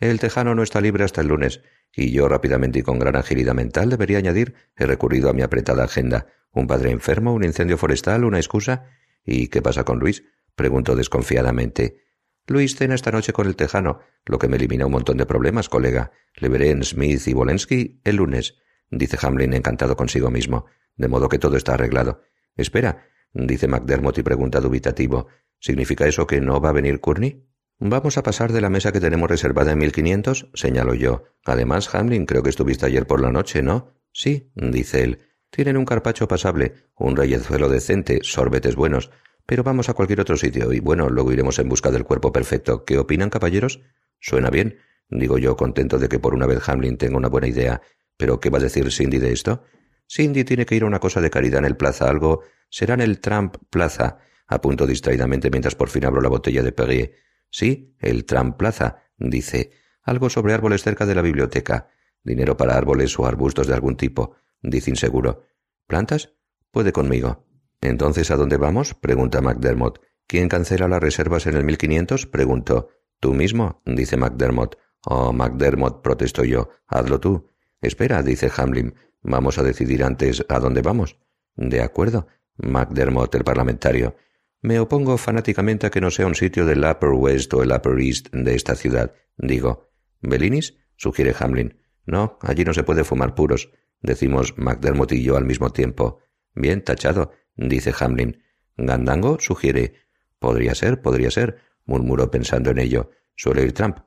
[0.00, 1.60] El tejano no está libre hasta el lunes,
[1.94, 5.84] y yo rápidamente y con gran agilidad mental debería añadir, he recurrido a mi apretada
[5.84, 6.26] agenda.
[6.50, 8.86] Un padre enfermo, un incendio forestal, una excusa.
[9.26, 10.24] ¿Y qué pasa con Luis?
[10.56, 11.98] pregunto desconfiadamente.
[12.46, 15.68] Luis cena esta noche con el tejano, lo que me elimina un montón de problemas,
[15.68, 16.12] colega.
[16.34, 18.56] Le veré en Smith y Bolensky el lunes,
[18.90, 20.64] dice Hamlin encantado consigo mismo,
[20.96, 22.22] de modo que todo está arreglado.
[22.56, 25.28] Espera, dice McDermott y pregunta dubitativo.
[25.58, 27.46] ¿Significa eso que no va a venir Courtney?
[27.78, 31.24] Vamos a pasar de la mesa que tenemos reservada en 1500, señalo yo.
[31.44, 33.94] Además, Hamlin, creo que estuviste ayer por la noche, ¿no?
[34.12, 35.18] Sí, dice él.
[35.50, 39.10] Tienen un carpacho pasable, un reyezuelo decente, sorbetes buenos.
[39.46, 42.84] Pero vamos a cualquier otro sitio y bueno, luego iremos en busca del cuerpo perfecto.
[42.84, 43.80] ¿Qué opinan, caballeros?
[44.20, 44.78] Suena bien,
[45.10, 47.82] digo yo, contento de que por una vez Hamlin tenga una buena idea.
[48.16, 49.62] Pero ¿qué va a decir Cindy de esto?
[50.08, 52.42] Cindy tiene que ir a una cosa de caridad en el Plaza, algo.
[52.68, 54.18] Será en el Trump Plaza.
[54.46, 57.14] Apunto distraídamente mientras por fin abro la botella de Perrier.
[57.50, 59.70] Sí, el Trump Plaza, dice.
[60.02, 61.88] Algo sobre árboles cerca de la biblioteca.
[62.22, 65.44] Dinero para árboles o arbustos de algún tipo, dice inseguro.
[65.86, 66.34] ¿Plantas?
[66.70, 67.46] Puede conmigo.
[67.80, 68.94] Entonces, ¿a dónde vamos?
[68.94, 70.00] pregunta McDermott.
[70.26, 72.26] ¿Quién cancela las reservas en el 1500?
[72.26, 72.88] pregunto.
[73.20, 74.76] Tú mismo, dice McDermott.
[75.06, 76.70] Oh, McDermott, protesto yo.
[76.86, 77.53] Hazlo tú.
[77.84, 78.94] Espera, dice Hamlin.
[79.22, 81.18] Vamos a decidir antes a dónde vamos.
[81.54, 82.26] De acuerdo.
[82.56, 84.16] McDermott, el parlamentario.
[84.62, 87.98] Me opongo fanáticamente a que no sea un sitio del Upper West o el Upper
[88.00, 89.12] East de esta ciudad.
[89.36, 89.90] Digo.
[90.22, 90.78] ¿Belinis?
[90.96, 91.78] sugiere Hamlin.
[92.06, 93.70] No, allí no se puede fumar puros.
[94.00, 96.20] Decimos McDermott y yo al mismo tiempo.
[96.54, 98.42] Bien, tachado, dice Hamlin.
[98.78, 99.94] Gandango sugiere.
[100.38, 103.10] Podría ser, podría ser, murmuró pensando en ello.
[103.36, 103.98] ¿Suele ir Trump?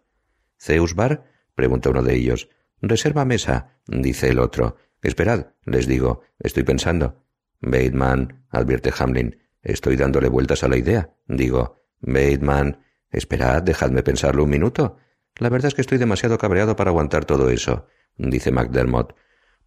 [0.59, 1.29] ¿Zeus Bar?
[1.53, 2.49] pregunta uno de ellos.
[2.81, 4.77] Reserva mesa, dice el otro.
[5.01, 7.23] Esperad, les digo, estoy pensando.
[7.59, 11.15] Bateman, advierte Hamlin, estoy dándole vueltas a la idea.
[11.27, 14.97] Digo, Bateman, esperad, dejadme pensarlo un minuto.
[15.37, 17.87] La verdad es que estoy demasiado cabreado para aguantar todo eso,
[18.17, 19.15] dice McDermott.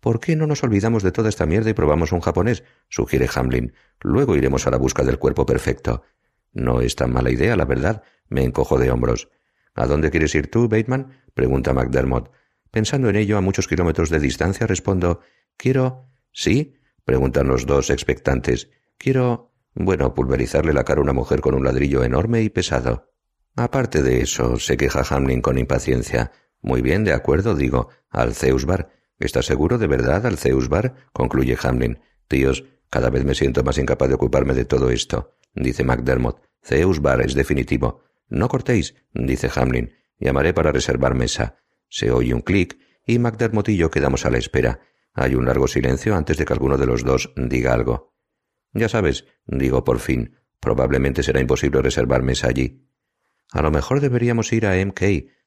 [0.01, 2.65] ¿Por qué no nos olvidamos de toda esta mierda y probamos un japonés?
[2.89, 3.74] sugiere Hamlin.
[4.01, 6.03] Luego iremos a la busca del cuerpo perfecto.
[6.53, 8.03] No es tan mala idea, la verdad.
[8.28, 9.28] Me encojo de hombros.
[9.74, 11.20] ¿A dónde quieres ir tú, Bateman?
[11.35, 12.31] pregunta McDermott.
[12.70, 15.20] Pensando en ello a muchos kilómetros de distancia, respondo
[15.56, 16.09] Quiero.
[16.32, 16.74] ¿Sí?
[17.05, 18.70] preguntan los dos expectantes.
[18.97, 19.52] Quiero.
[19.74, 23.12] Bueno, pulverizarle la cara a una mujer con un ladrillo enorme y pesado.
[23.56, 26.32] Aparte de eso, se queja Hamlin con impaciencia.
[26.62, 28.90] Muy bien, de acuerdo, digo, al Zeus Bar.
[29.18, 30.94] ¿Estás seguro de verdad al Zeus Bar?
[31.12, 32.01] concluye Hamlin.
[32.28, 36.40] Tíos, cada vez me siento más incapaz de ocuparme de todo esto, dice McDermott.
[36.62, 38.02] Zeus Bar es definitivo.
[38.28, 39.92] No cortéis, dice Hamlin.
[40.18, 41.56] Llamaré para reservar mesa.
[41.90, 44.80] Se oye un clic y McDermott y yo quedamos a la espera.
[45.12, 48.14] Hay un largo silencio antes de que alguno de los dos diga algo.
[48.72, 52.86] Ya sabes, digo por fin, probablemente será imposible reservar mesa allí.
[53.52, 55.02] A lo mejor deberíamos ir a MK.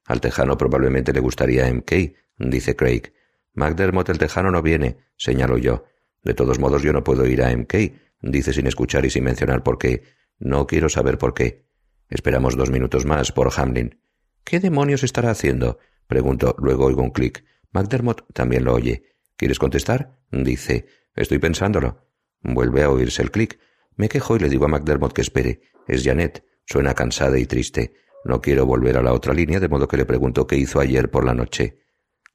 [0.05, 1.91] Al tejano probablemente le gustaría MK,
[2.37, 3.13] dice Craig.
[3.53, 5.85] McDermott el tejano no viene, señalo yo.
[6.21, 7.73] De todos modos yo no puedo ir a MK,
[8.21, 10.03] dice sin escuchar y sin mencionar por qué.
[10.39, 11.65] No quiero saber por qué.
[12.09, 14.01] Esperamos dos minutos más por Hamlin.
[14.43, 15.79] ¿Qué demonios estará haciendo?
[16.07, 17.43] Pregunto, luego oigo un clic.
[17.71, 19.03] McDermott también lo oye.
[19.35, 20.19] ¿Quieres contestar?
[20.31, 20.87] Dice.
[21.15, 22.07] Estoy pensándolo.
[22.41, 23.59] Vuelve a oírse el clic.
[23.95, 25.61] Me quejo y le digo a McDermott que espere.
[25.87, 26.45] Es Janet.
[26.65, 27.93] Suena cansada y triste.
[28.25, 31.11] No quiero volver a la otra línea, de modo que le pregunto qué hizo ayer
[31.11, 31.79] por la noche.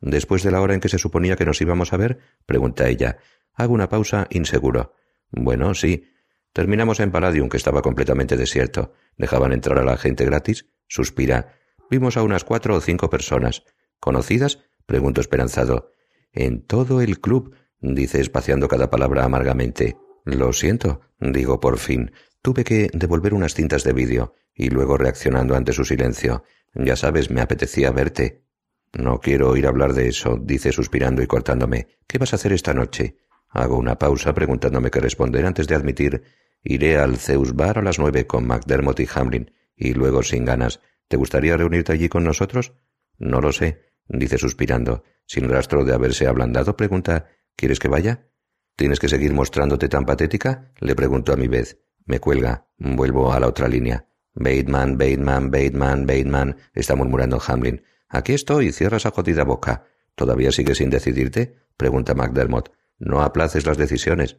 [0.00, 3.18] Después de la hora en que se suponía que nos íbamos a ver, pregunta ella.
[3.54, 4.94] Hago una pausa inseguro.
[5.30, 6.04] Bueno, sí.
[6.52, 8.92] Terminamos en Palladium, que estaba completamente desierto.
[9.16, 10.66] Dejaban entrar a la gente gratis.
[10.86, 11.54] Suspira.
[11.90, 13.64] Vimos a unas cuatro o cinco personas.
[14.00, 14.58] ¿Conocidas?
[14.86, 15.92] Pregunto esperanzado.
[16.32, 19.96] En todo el club, dice espaciando cada palabra amargamente.
[20.24, 22.12] Lo siento, digo por fin.
[22.42, 26.44] Tuve que devolver unas cintas de vídeo, y luego reaccionando ante su silencio.
[26.74, 28.44] Ya sabes, me apetecía verte.
[28.92, 31.88] No quiero oír hablar de eso, dice suspirando y cortándome.
[32.06, 33.16] ¿Qué vas a hacer esta noche?
[33.48, 36.22] Hago una pausa preguntándome qué responder antes de admitir.
[36.62, 40.80] Iré al Zeus Bar a las nueve con McDermott y Hamlin, y luego sin ganas.
[41.08, 42.72] ¿Te gustaría reunirte allí con nosotros?
[43.18, 45.02] No lo sé, dice suspirando.
[45.26, 47.28] Sin rastro de haberse ablandado, pregunta
[47.58, 48.28] ¿Quieres que vaya?
[48.76, 50.72] ¿Tienes que seguir mostrándote tan patética?
[50.78, 51.80] le pregunto a mi vez.
[52.06, 52.68] Me cuelga.
[52.78, 54.06] Vuelvo a la otra línea.
[54.34, 57.82] Bateman, Bateman, Bateman, Bateman, está murmurando Hamlin.
[58.08, 59.86] Aquí estoy, cierra esa jodida boca.
[60.14, 61.56] ¿Todavía sigues sin decidirte?
[61.76, 62.70] pregunta McDermott.
[62.98, 64.36] No aplaces las decisiones.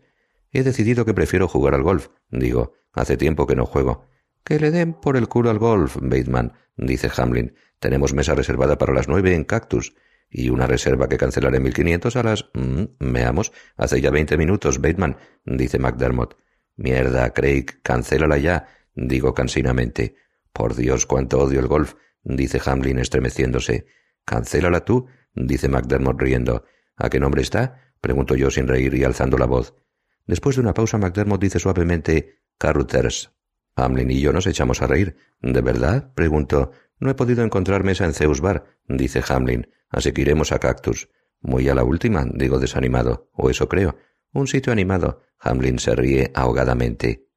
[0.51, 2.07] He decidido que prefiero jugar al golf.
[2.29, 4.05] Digo, hace tiempo que no juego.
[4.43, 7.53] Que le den por el culo al golf, Bateman, dice Hamlin.
[7.79, 9.93] Tenemos mesa reservada para las nueve en Cactus.
[10.29, 12.49] Y una reserva que cancelaré en 1500 a las...
[12.53, 12.83] Mm,
[13.77, 16.37] hace ya veinte minutos, Bateman, dice McDermott.
[16.75, 20.15] Mierda, Craig, cancélala ya, digo cansinamente.
[20.53, 23.87] Por Dios, cuánto odio el golf, dice Hamlin estremeciéndose.
[24.23, 26.63] Cancélala tú, dice McDermott riendo.
[26.95, 27.93] ¿A qué nombre está?
[28.01, 29.73] pregunto yo sin reír y alzando la voz.
[30.25, 33.31] Después de una pausa, McDermott dice suavemente Carruthers.
[33.83, 35.15] Hamlin y yo nos echamos a reír.
[35.41, 36.13] ¿De verdad?
[36.13, 36.71] pregunto.
[36.99, 41.09] No he podido encontrar mesa en Zeus Bar, dice Hamlin, así que iremos a Cactus.
[41.41, 43.95] Muy a la última, digo desanimado, o eso creo.
[44.33, 45.21] Un sitio animado.
[45.39, 47.29] Hamlin se ríe ahogadamente.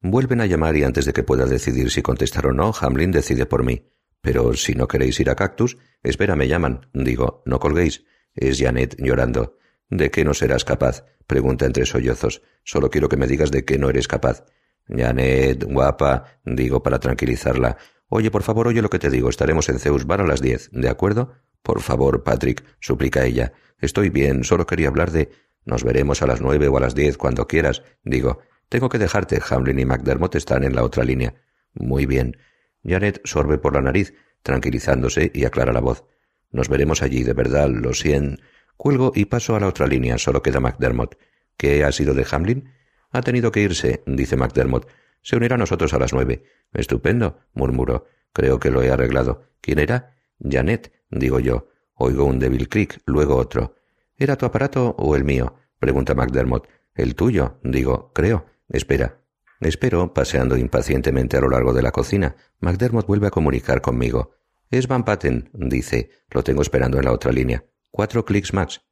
[0.00, 3.46] Vuelven a llamar y antes de que pueda decidir si contestar o no, Hamlin decide
[3.46, 3.90] por mí.
[4.20, 6.88] Pero si no queréis ir a Cactus, espera, me llaman.
[6.92, 8.04] Digo, no colguéis.
[8.34, 9.56] Es Janet llorando.
[9.88, 11.04] ¿De qué no serás capaz?
[11.26, 12.42] pregunta entre sollozos.
[12.62, 14.44] Solo quiero que me digas de qué no eres capaz.
[14.88, 17.76] Janet, guapa, digo para tranquilizarla.
[18.08, 19.28] Oye, por favor, oye lo que te digo.
[19.28, 21.34] Estaremos en Zeus Bar a las diez, ¿de acuerdo?
[21.62, 23.52] Por favor, Patrick, suplica ella.
[23.80, 25.30] Estoy bien, solo quería hablar de.
[25.64, 27.82] Nos veremos a las nueve o a las diez, cuando quieras.
[28.02, 29.40] Digo, tengo que dejarte.
[29.50, 31.34] Hamlin y McDermott están en la otra línea.
[31.74, 32.38] Muy bien.
[32.84, 36.04] Janet sorbe por la nariz, tranquilizándose y aclara la voz.
[36.50, 38.42] Nos veremos allí, de verdad, lo siento.
[38.78, 41.16] Cuelgo y paso a la otra línea, solo queda McDermott.
[41.56, 42.72] ¿Qué ha sido de Hamlin?
[43.10, 44.86] Ha tenido que irse, dice McDermott.
[45.22, 46.44] Se unirá a nosotros a las nueve.
[46.72, 48.06] Estupendo, murmuró.
[48.32, 49.42] Creo que lo he arreglado.
[49.60, 50.14] ¿Quién era?
[50.40, 51.68] Janet, digo yo.
[51.94, 53.74] Oigo un débil clic, luego otro.
[54.16, 55.54] ¿Era tu aparato o el mío?
[55.78, 56.68] pregunta McDermott.
[56.94, 58.46] El tuyo, digo, creo.
[58.68, 59.20] Espera.
[59.60, 62.36] Espero, paseando impacientemente a lo largo de la cocina.
[62.60, 64.32] McDermott vuelve a comunicar conmigo.
[64.70, 66.10] Es Van Patten, dice.
[66.30, 67.64] Lo tengo esperando en la otra línea.
[67.90, 68.82] Cuatro clics max.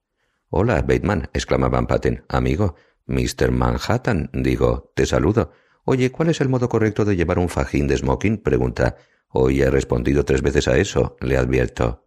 [0.49, 2.25] Hola, Bateman, exclama Van Patten.
[2.29, 2.77] Amigo.
[3.07, 3.51] Mr.
[3.51, 5.53] Manhattan, digo, te saludo.
[5.85, 8.39] Oye, ¿cuál es el modo correcto de llevar un fajín de smoking?
[8.39, 8.97] pregunta.
[9.29, 12.07] Hoy he respondido tres veces a eso, le advierto.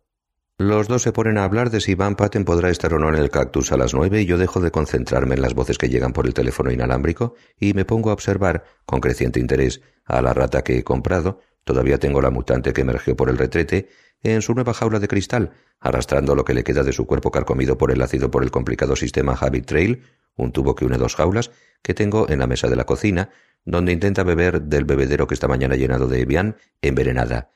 [0.58, 3.16] Los dos se ponen a hablar de si Van Patten podrá estar o no en
[3.16, 6.12] el cactus a las nueve y yo dejo de concentrarme en las voces que llegan
[6.12, 10.62] por el teléfono inalámbrico y me pongo a observar, con creciente interés, a la rata
[10.62, 13.88] que he comprado, todavía tengo la mutante que emergió por el retrete,
[14.22, 17.78] en su nueva jaula de cristal, arrastrando lo que le queda de su cuerpo carcomido
[17.78, 20.04] por el ácido por el complicado sistema Habit Trail,
[20.35, 21.51] un tubo que une dos jaulas,
[21.81, 23.30] que tengo en la mesa de la cocina,
[23.65, 27.51] donde intenta beber del bebedero que esta mañana llenado de Evian, envenenada.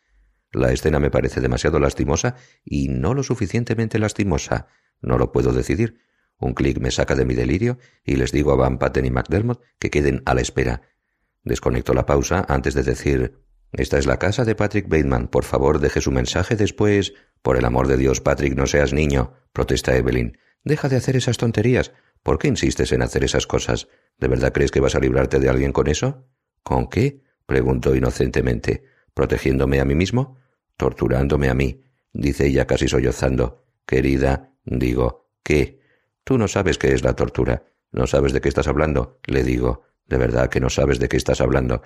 [0.52, 4.68] La escena me parece demasiado lastimosa y no lo suficientemente lastimosa.
[5.02, 6.00] No lo puedo decidir.
[6.40, 9.62] Un clic me saca de mi delirio y les digo a Van Patten y McDermott
[9.80, 10.82] que queden a la espera.
[11.44, 13.40] Desconecto la pausa antes de decir
[13.72, 15.28] Esta es la casa de Patrick Bateman.
[15.28, 17.14] Por favor, deje su mensaje después.
[17.42, 20.38] Por el amor de Dios, Patrick, no seas niño, protesta Evelyn.
[20.64, 21.92] Deja de hacer esas tonterías.
[22.24, 23.90] ¿Por qué insistes en hacer esas cosas?
[24.18, 26.26] ¿De verdad crees que vas a librarte de alguien con eso?
[26.64, 27.22] ¿Con qué?
[27.46, 28.84] preguntó inocentemente.
[29.14, 30.40] ¿Protegiéndome a mí mismo?
[30.78, 31.84] Torturándome a mí,
[32.14, 33.66] dice ella casi sollozando.
[33.86, 35.82] Querida, digo, ¿qué?
[36.24, 37.66] Tú no sabes qué es la tortura.
[37.92, 39.84] No sabes de qué estás hablando, le digo.
[40.08, 41.82] De verdad que no sabes de qué estás hablando.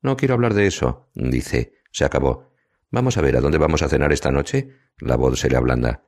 [0.00, 1.74] No quiero hablar de eso, dice.
[1.90, 2.52] Se acabó.
[2.90, 4.70] Vamos a ver, ¿a dónde vamos a cenar esta noche?
[4.98, 6.04] La voz se le ablanda.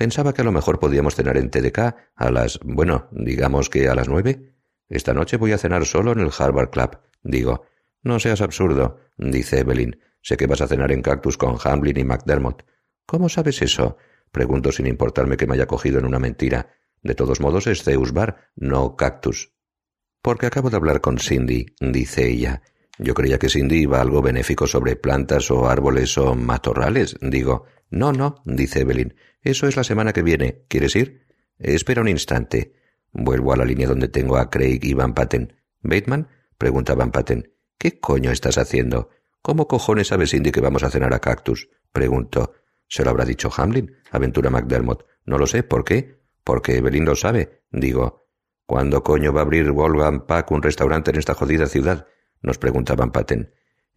[0.00, 1.78] Pensaba que a lo mejor podíamos cenar en TDK
[2.16, 4.54] a las, bueno, digamos que a las nueve.
[4.88, 6.98] Esta noche voy a cenar solo en el Harvard Club.
[7.22, 7.66] Digo,
[8.02, 10.00] no seas absurdo, dice Evelyn.
[10.22, 12.64] Sé que vas a cenar en Cactus con Hamlin y McDermott.
[13.04, 13.98] ¿Cómo sabes eso?
[14.32, 16.70] Pregunto sin importarme que me haya cogido en una mentira.
[17.02, 19.52] De todos modos es Zeus Bar, no Cactus.
[20.22, 22.62] Porque acabo de hablar con Cindy, dice ella.
[22.98, 27.16] Yo creía que Cindy iba algo benéfico sobre plantas o árboles o matorrales.
[27.20, 29.14] Digo, no, no, dice Evelyn.
[29.42, 30.64] Eso es la semana que viene.
[30.68, 31.26] ¿Quieres ir?
[31.58, 32.74] Espera un instante.
[33.12, 35.54] Vuelvo a la línea donde tengo a Craig y Van Patten.
[35.82, 36.28] ¿Bateman?
[36.56, 37.52] pregunta Van Patten.
[37.78, 39.10] ¿Qué coño estás haciendo?
[39.42, 41.68] ¿Cómo cojones sabe Cindy que vamos a cenar a Cactus?
[41.92, 42.52] preguntó.
[42.86, 43.96] ¿Se lo habrá dicho Hamlin?
[44.10, 45.04] aventura McDermott.
[45.24, 45.62] No lo sé.
[45.62, 46.20] ¿Por qué?
[46.44, 47.64] Porque Evelyn lo sabe.
[47.70, 48.28] Digo.
[48.66, 52.06] ¿Cuándo coño va a abrir Wolfgang Pack un restaurante en esta jodida ciudad?
[52.42, 53.52] nos pregunta Van Patten.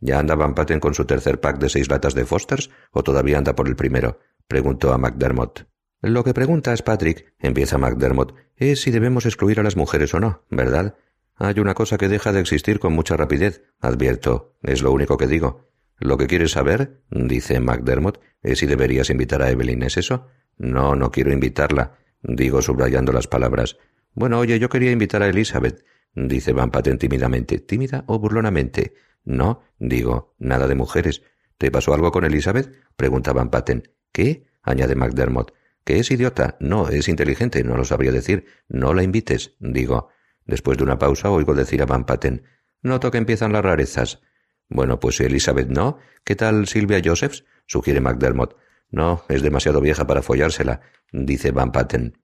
[0.05, 3.37] ¿Ya anda Van Patten con su tercer pack de seis latas de Fosters o todavía
[3.37, 4.19] anda por el primero?
[4.49, 5.65] preguntó a McDermott.
[6.01, 10.43] Lo que preguntas, Patrick, empieza McDermott, es si debemos excluir a las mujeres o no,
[10.49, 10.97] ¿verdad?
[11.35, 15.27] Hay una cosa que deja de existir con mucha rapidez, advierto, es lo único que
[15.27, 15.69] digo.
[15.99, 20.27] Lo que quieres saber, dice McDermott, es si deberías invitar a Evelyn, ¿es eso?
[20.57, 23.77] No, no quiero invitarla, digo subrayando las palabras.
[24.13, 27.59] Bueno, oye, yo quería invitar a Elizabeth, dice Van Patten tímidamente.
[27.59, 28.95] ¿Tímida o burlonamente?
[29.23, 31.23] No, digo, nada de mujeres.
[31.57, 32.73] ¿Te pasó algo con Elizabeth?
[32.95, 33.91] pregunta Van Patten.
[34.11, 34.45] ¿Qué?
[34.61, 35.53] añade McDermott.
[35.83, 36.57] ¿Que es idiota?
[36.59, 38.45] No, es inteligente, no lo sabría decir.
[38.69, 40.09] No la invites, digo.
[40.45, 42.43] Después de una pausa oigo decir a Van Patten
[42.83, 44.21] Noto que empiezan las rarezas.
[44.69, 47.45] Bueno, pues si Elizabeth no, ¿qué tal Silvia Josephs?
[47.65, 48.57] sugiere MacDermott.
[48.89, 50.81] No, es demasiado vieja para follársela,
[51.11, 52.17] dice Van Patten.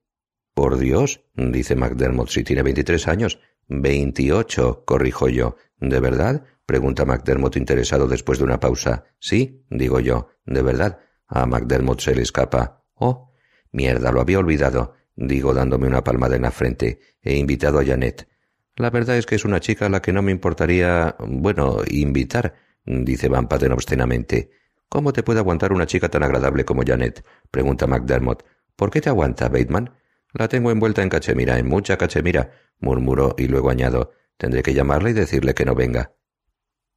[0.53, 3.39] Por Dios, dice MacDermott, si tiene veintitrés años.
[3.67, 5.55] Veintiocho, corrijo yo.
[5.77, 6.43] ¿De verdad?
[6.69, 9.05] Pregunta MacDermott interesado después de una pausa.
[9.17, 10.29] Sí, digo yo.
[10.45, 10.99] ¿De verdad?
[11.25, 12.85] A MacDermott se le escapa.
[12.93, 13.33] Oh,
[13.71, 16.99] mierda, lo había olvidado, digo dándome una palmada en la frente.
[17.23, 18.27] He invitado a Janet.
[18.75, 22.53] La verdad es que es una chica a la que no me importaría, bueno, invitar,
[22.85, 24.51] dice Van Patten obscenamente.
[24.89, 27.25] ¿Cómo te puede aguantar una chica tan agradable como Janet?
[27.49, 28.43] pregunta MacDermott.
[28.75, 29.95] ¿Por qué te aguanta, Bateman?
[30.33, 34.11] La tengo envuelta en cachemira, en mucha cachemira, murmuró y luego añado.
[34.37, 36.13] Tendré que llamarla y decirle que no venga.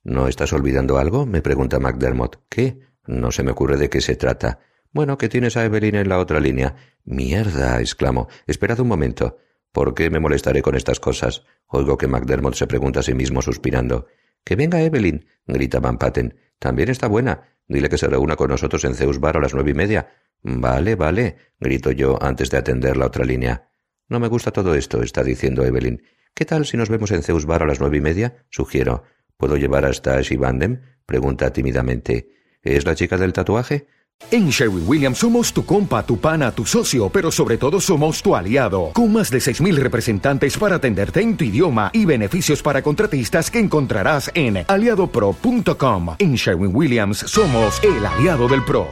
[0.04, 1.26] ¿No estás olvidando algo?
[1.26, 2.40] me pregunta MacDermott.
[2.48, 2.80] ¿Qué?
[3.06, 4.58] No se me ocurre de qué se trata.
[4.92, 6.74] Bueno, que tienes a Evelyn en la otra línea.
[7.04, 8.28] Mierda, exclamo.
[8.46, 9.38] Esperad un momento.
[9.72, 11.44] ¿Por qué me molestaré con estas cosas?
[11.66, 14.06] Oigo que MacDermott se pregunta a sí mismo suspirando.
[14.44, 16.36] Que venga Evelyn, grita Van Patten.
[16.58, 17.56] También está buena.
[17.66, 20.10] Dile que se reúna con nosotros en Zeus Bar a las nueve y media.
[20.42, 23.70] Vale, vale, grito yo antes de atender la otra línea.
[24.08, 26.02] No me gusta todo esto, está diciendo Evelyn.
[26.34, 28.44] ¿Qué tal si nos vemos en Zeus Bar a las nueve y media?
[28.50, 29.04] Sugiero.
[29.36, 30.80] ¿Puedo llevar hasta Ashley Bandem?
[31.06, 32.28] pregunta tímidamente.
[32.62, 33.86] ¿Es la chica del tatuaje?
[34.30, 38.36] En Sherwin Williams somos tu compa, tu pana, tu socio, pero sobre todo somos tu
[38.36, 43.50] aliado, con más de 6.000 representantes para atenderte en tu idioma y beneficios para contratistas
[43.50, 46.14] que encontrarás en aliadopro.com.
[46.18, 48.86] En Sherwin Williams somos el aliado del PRO.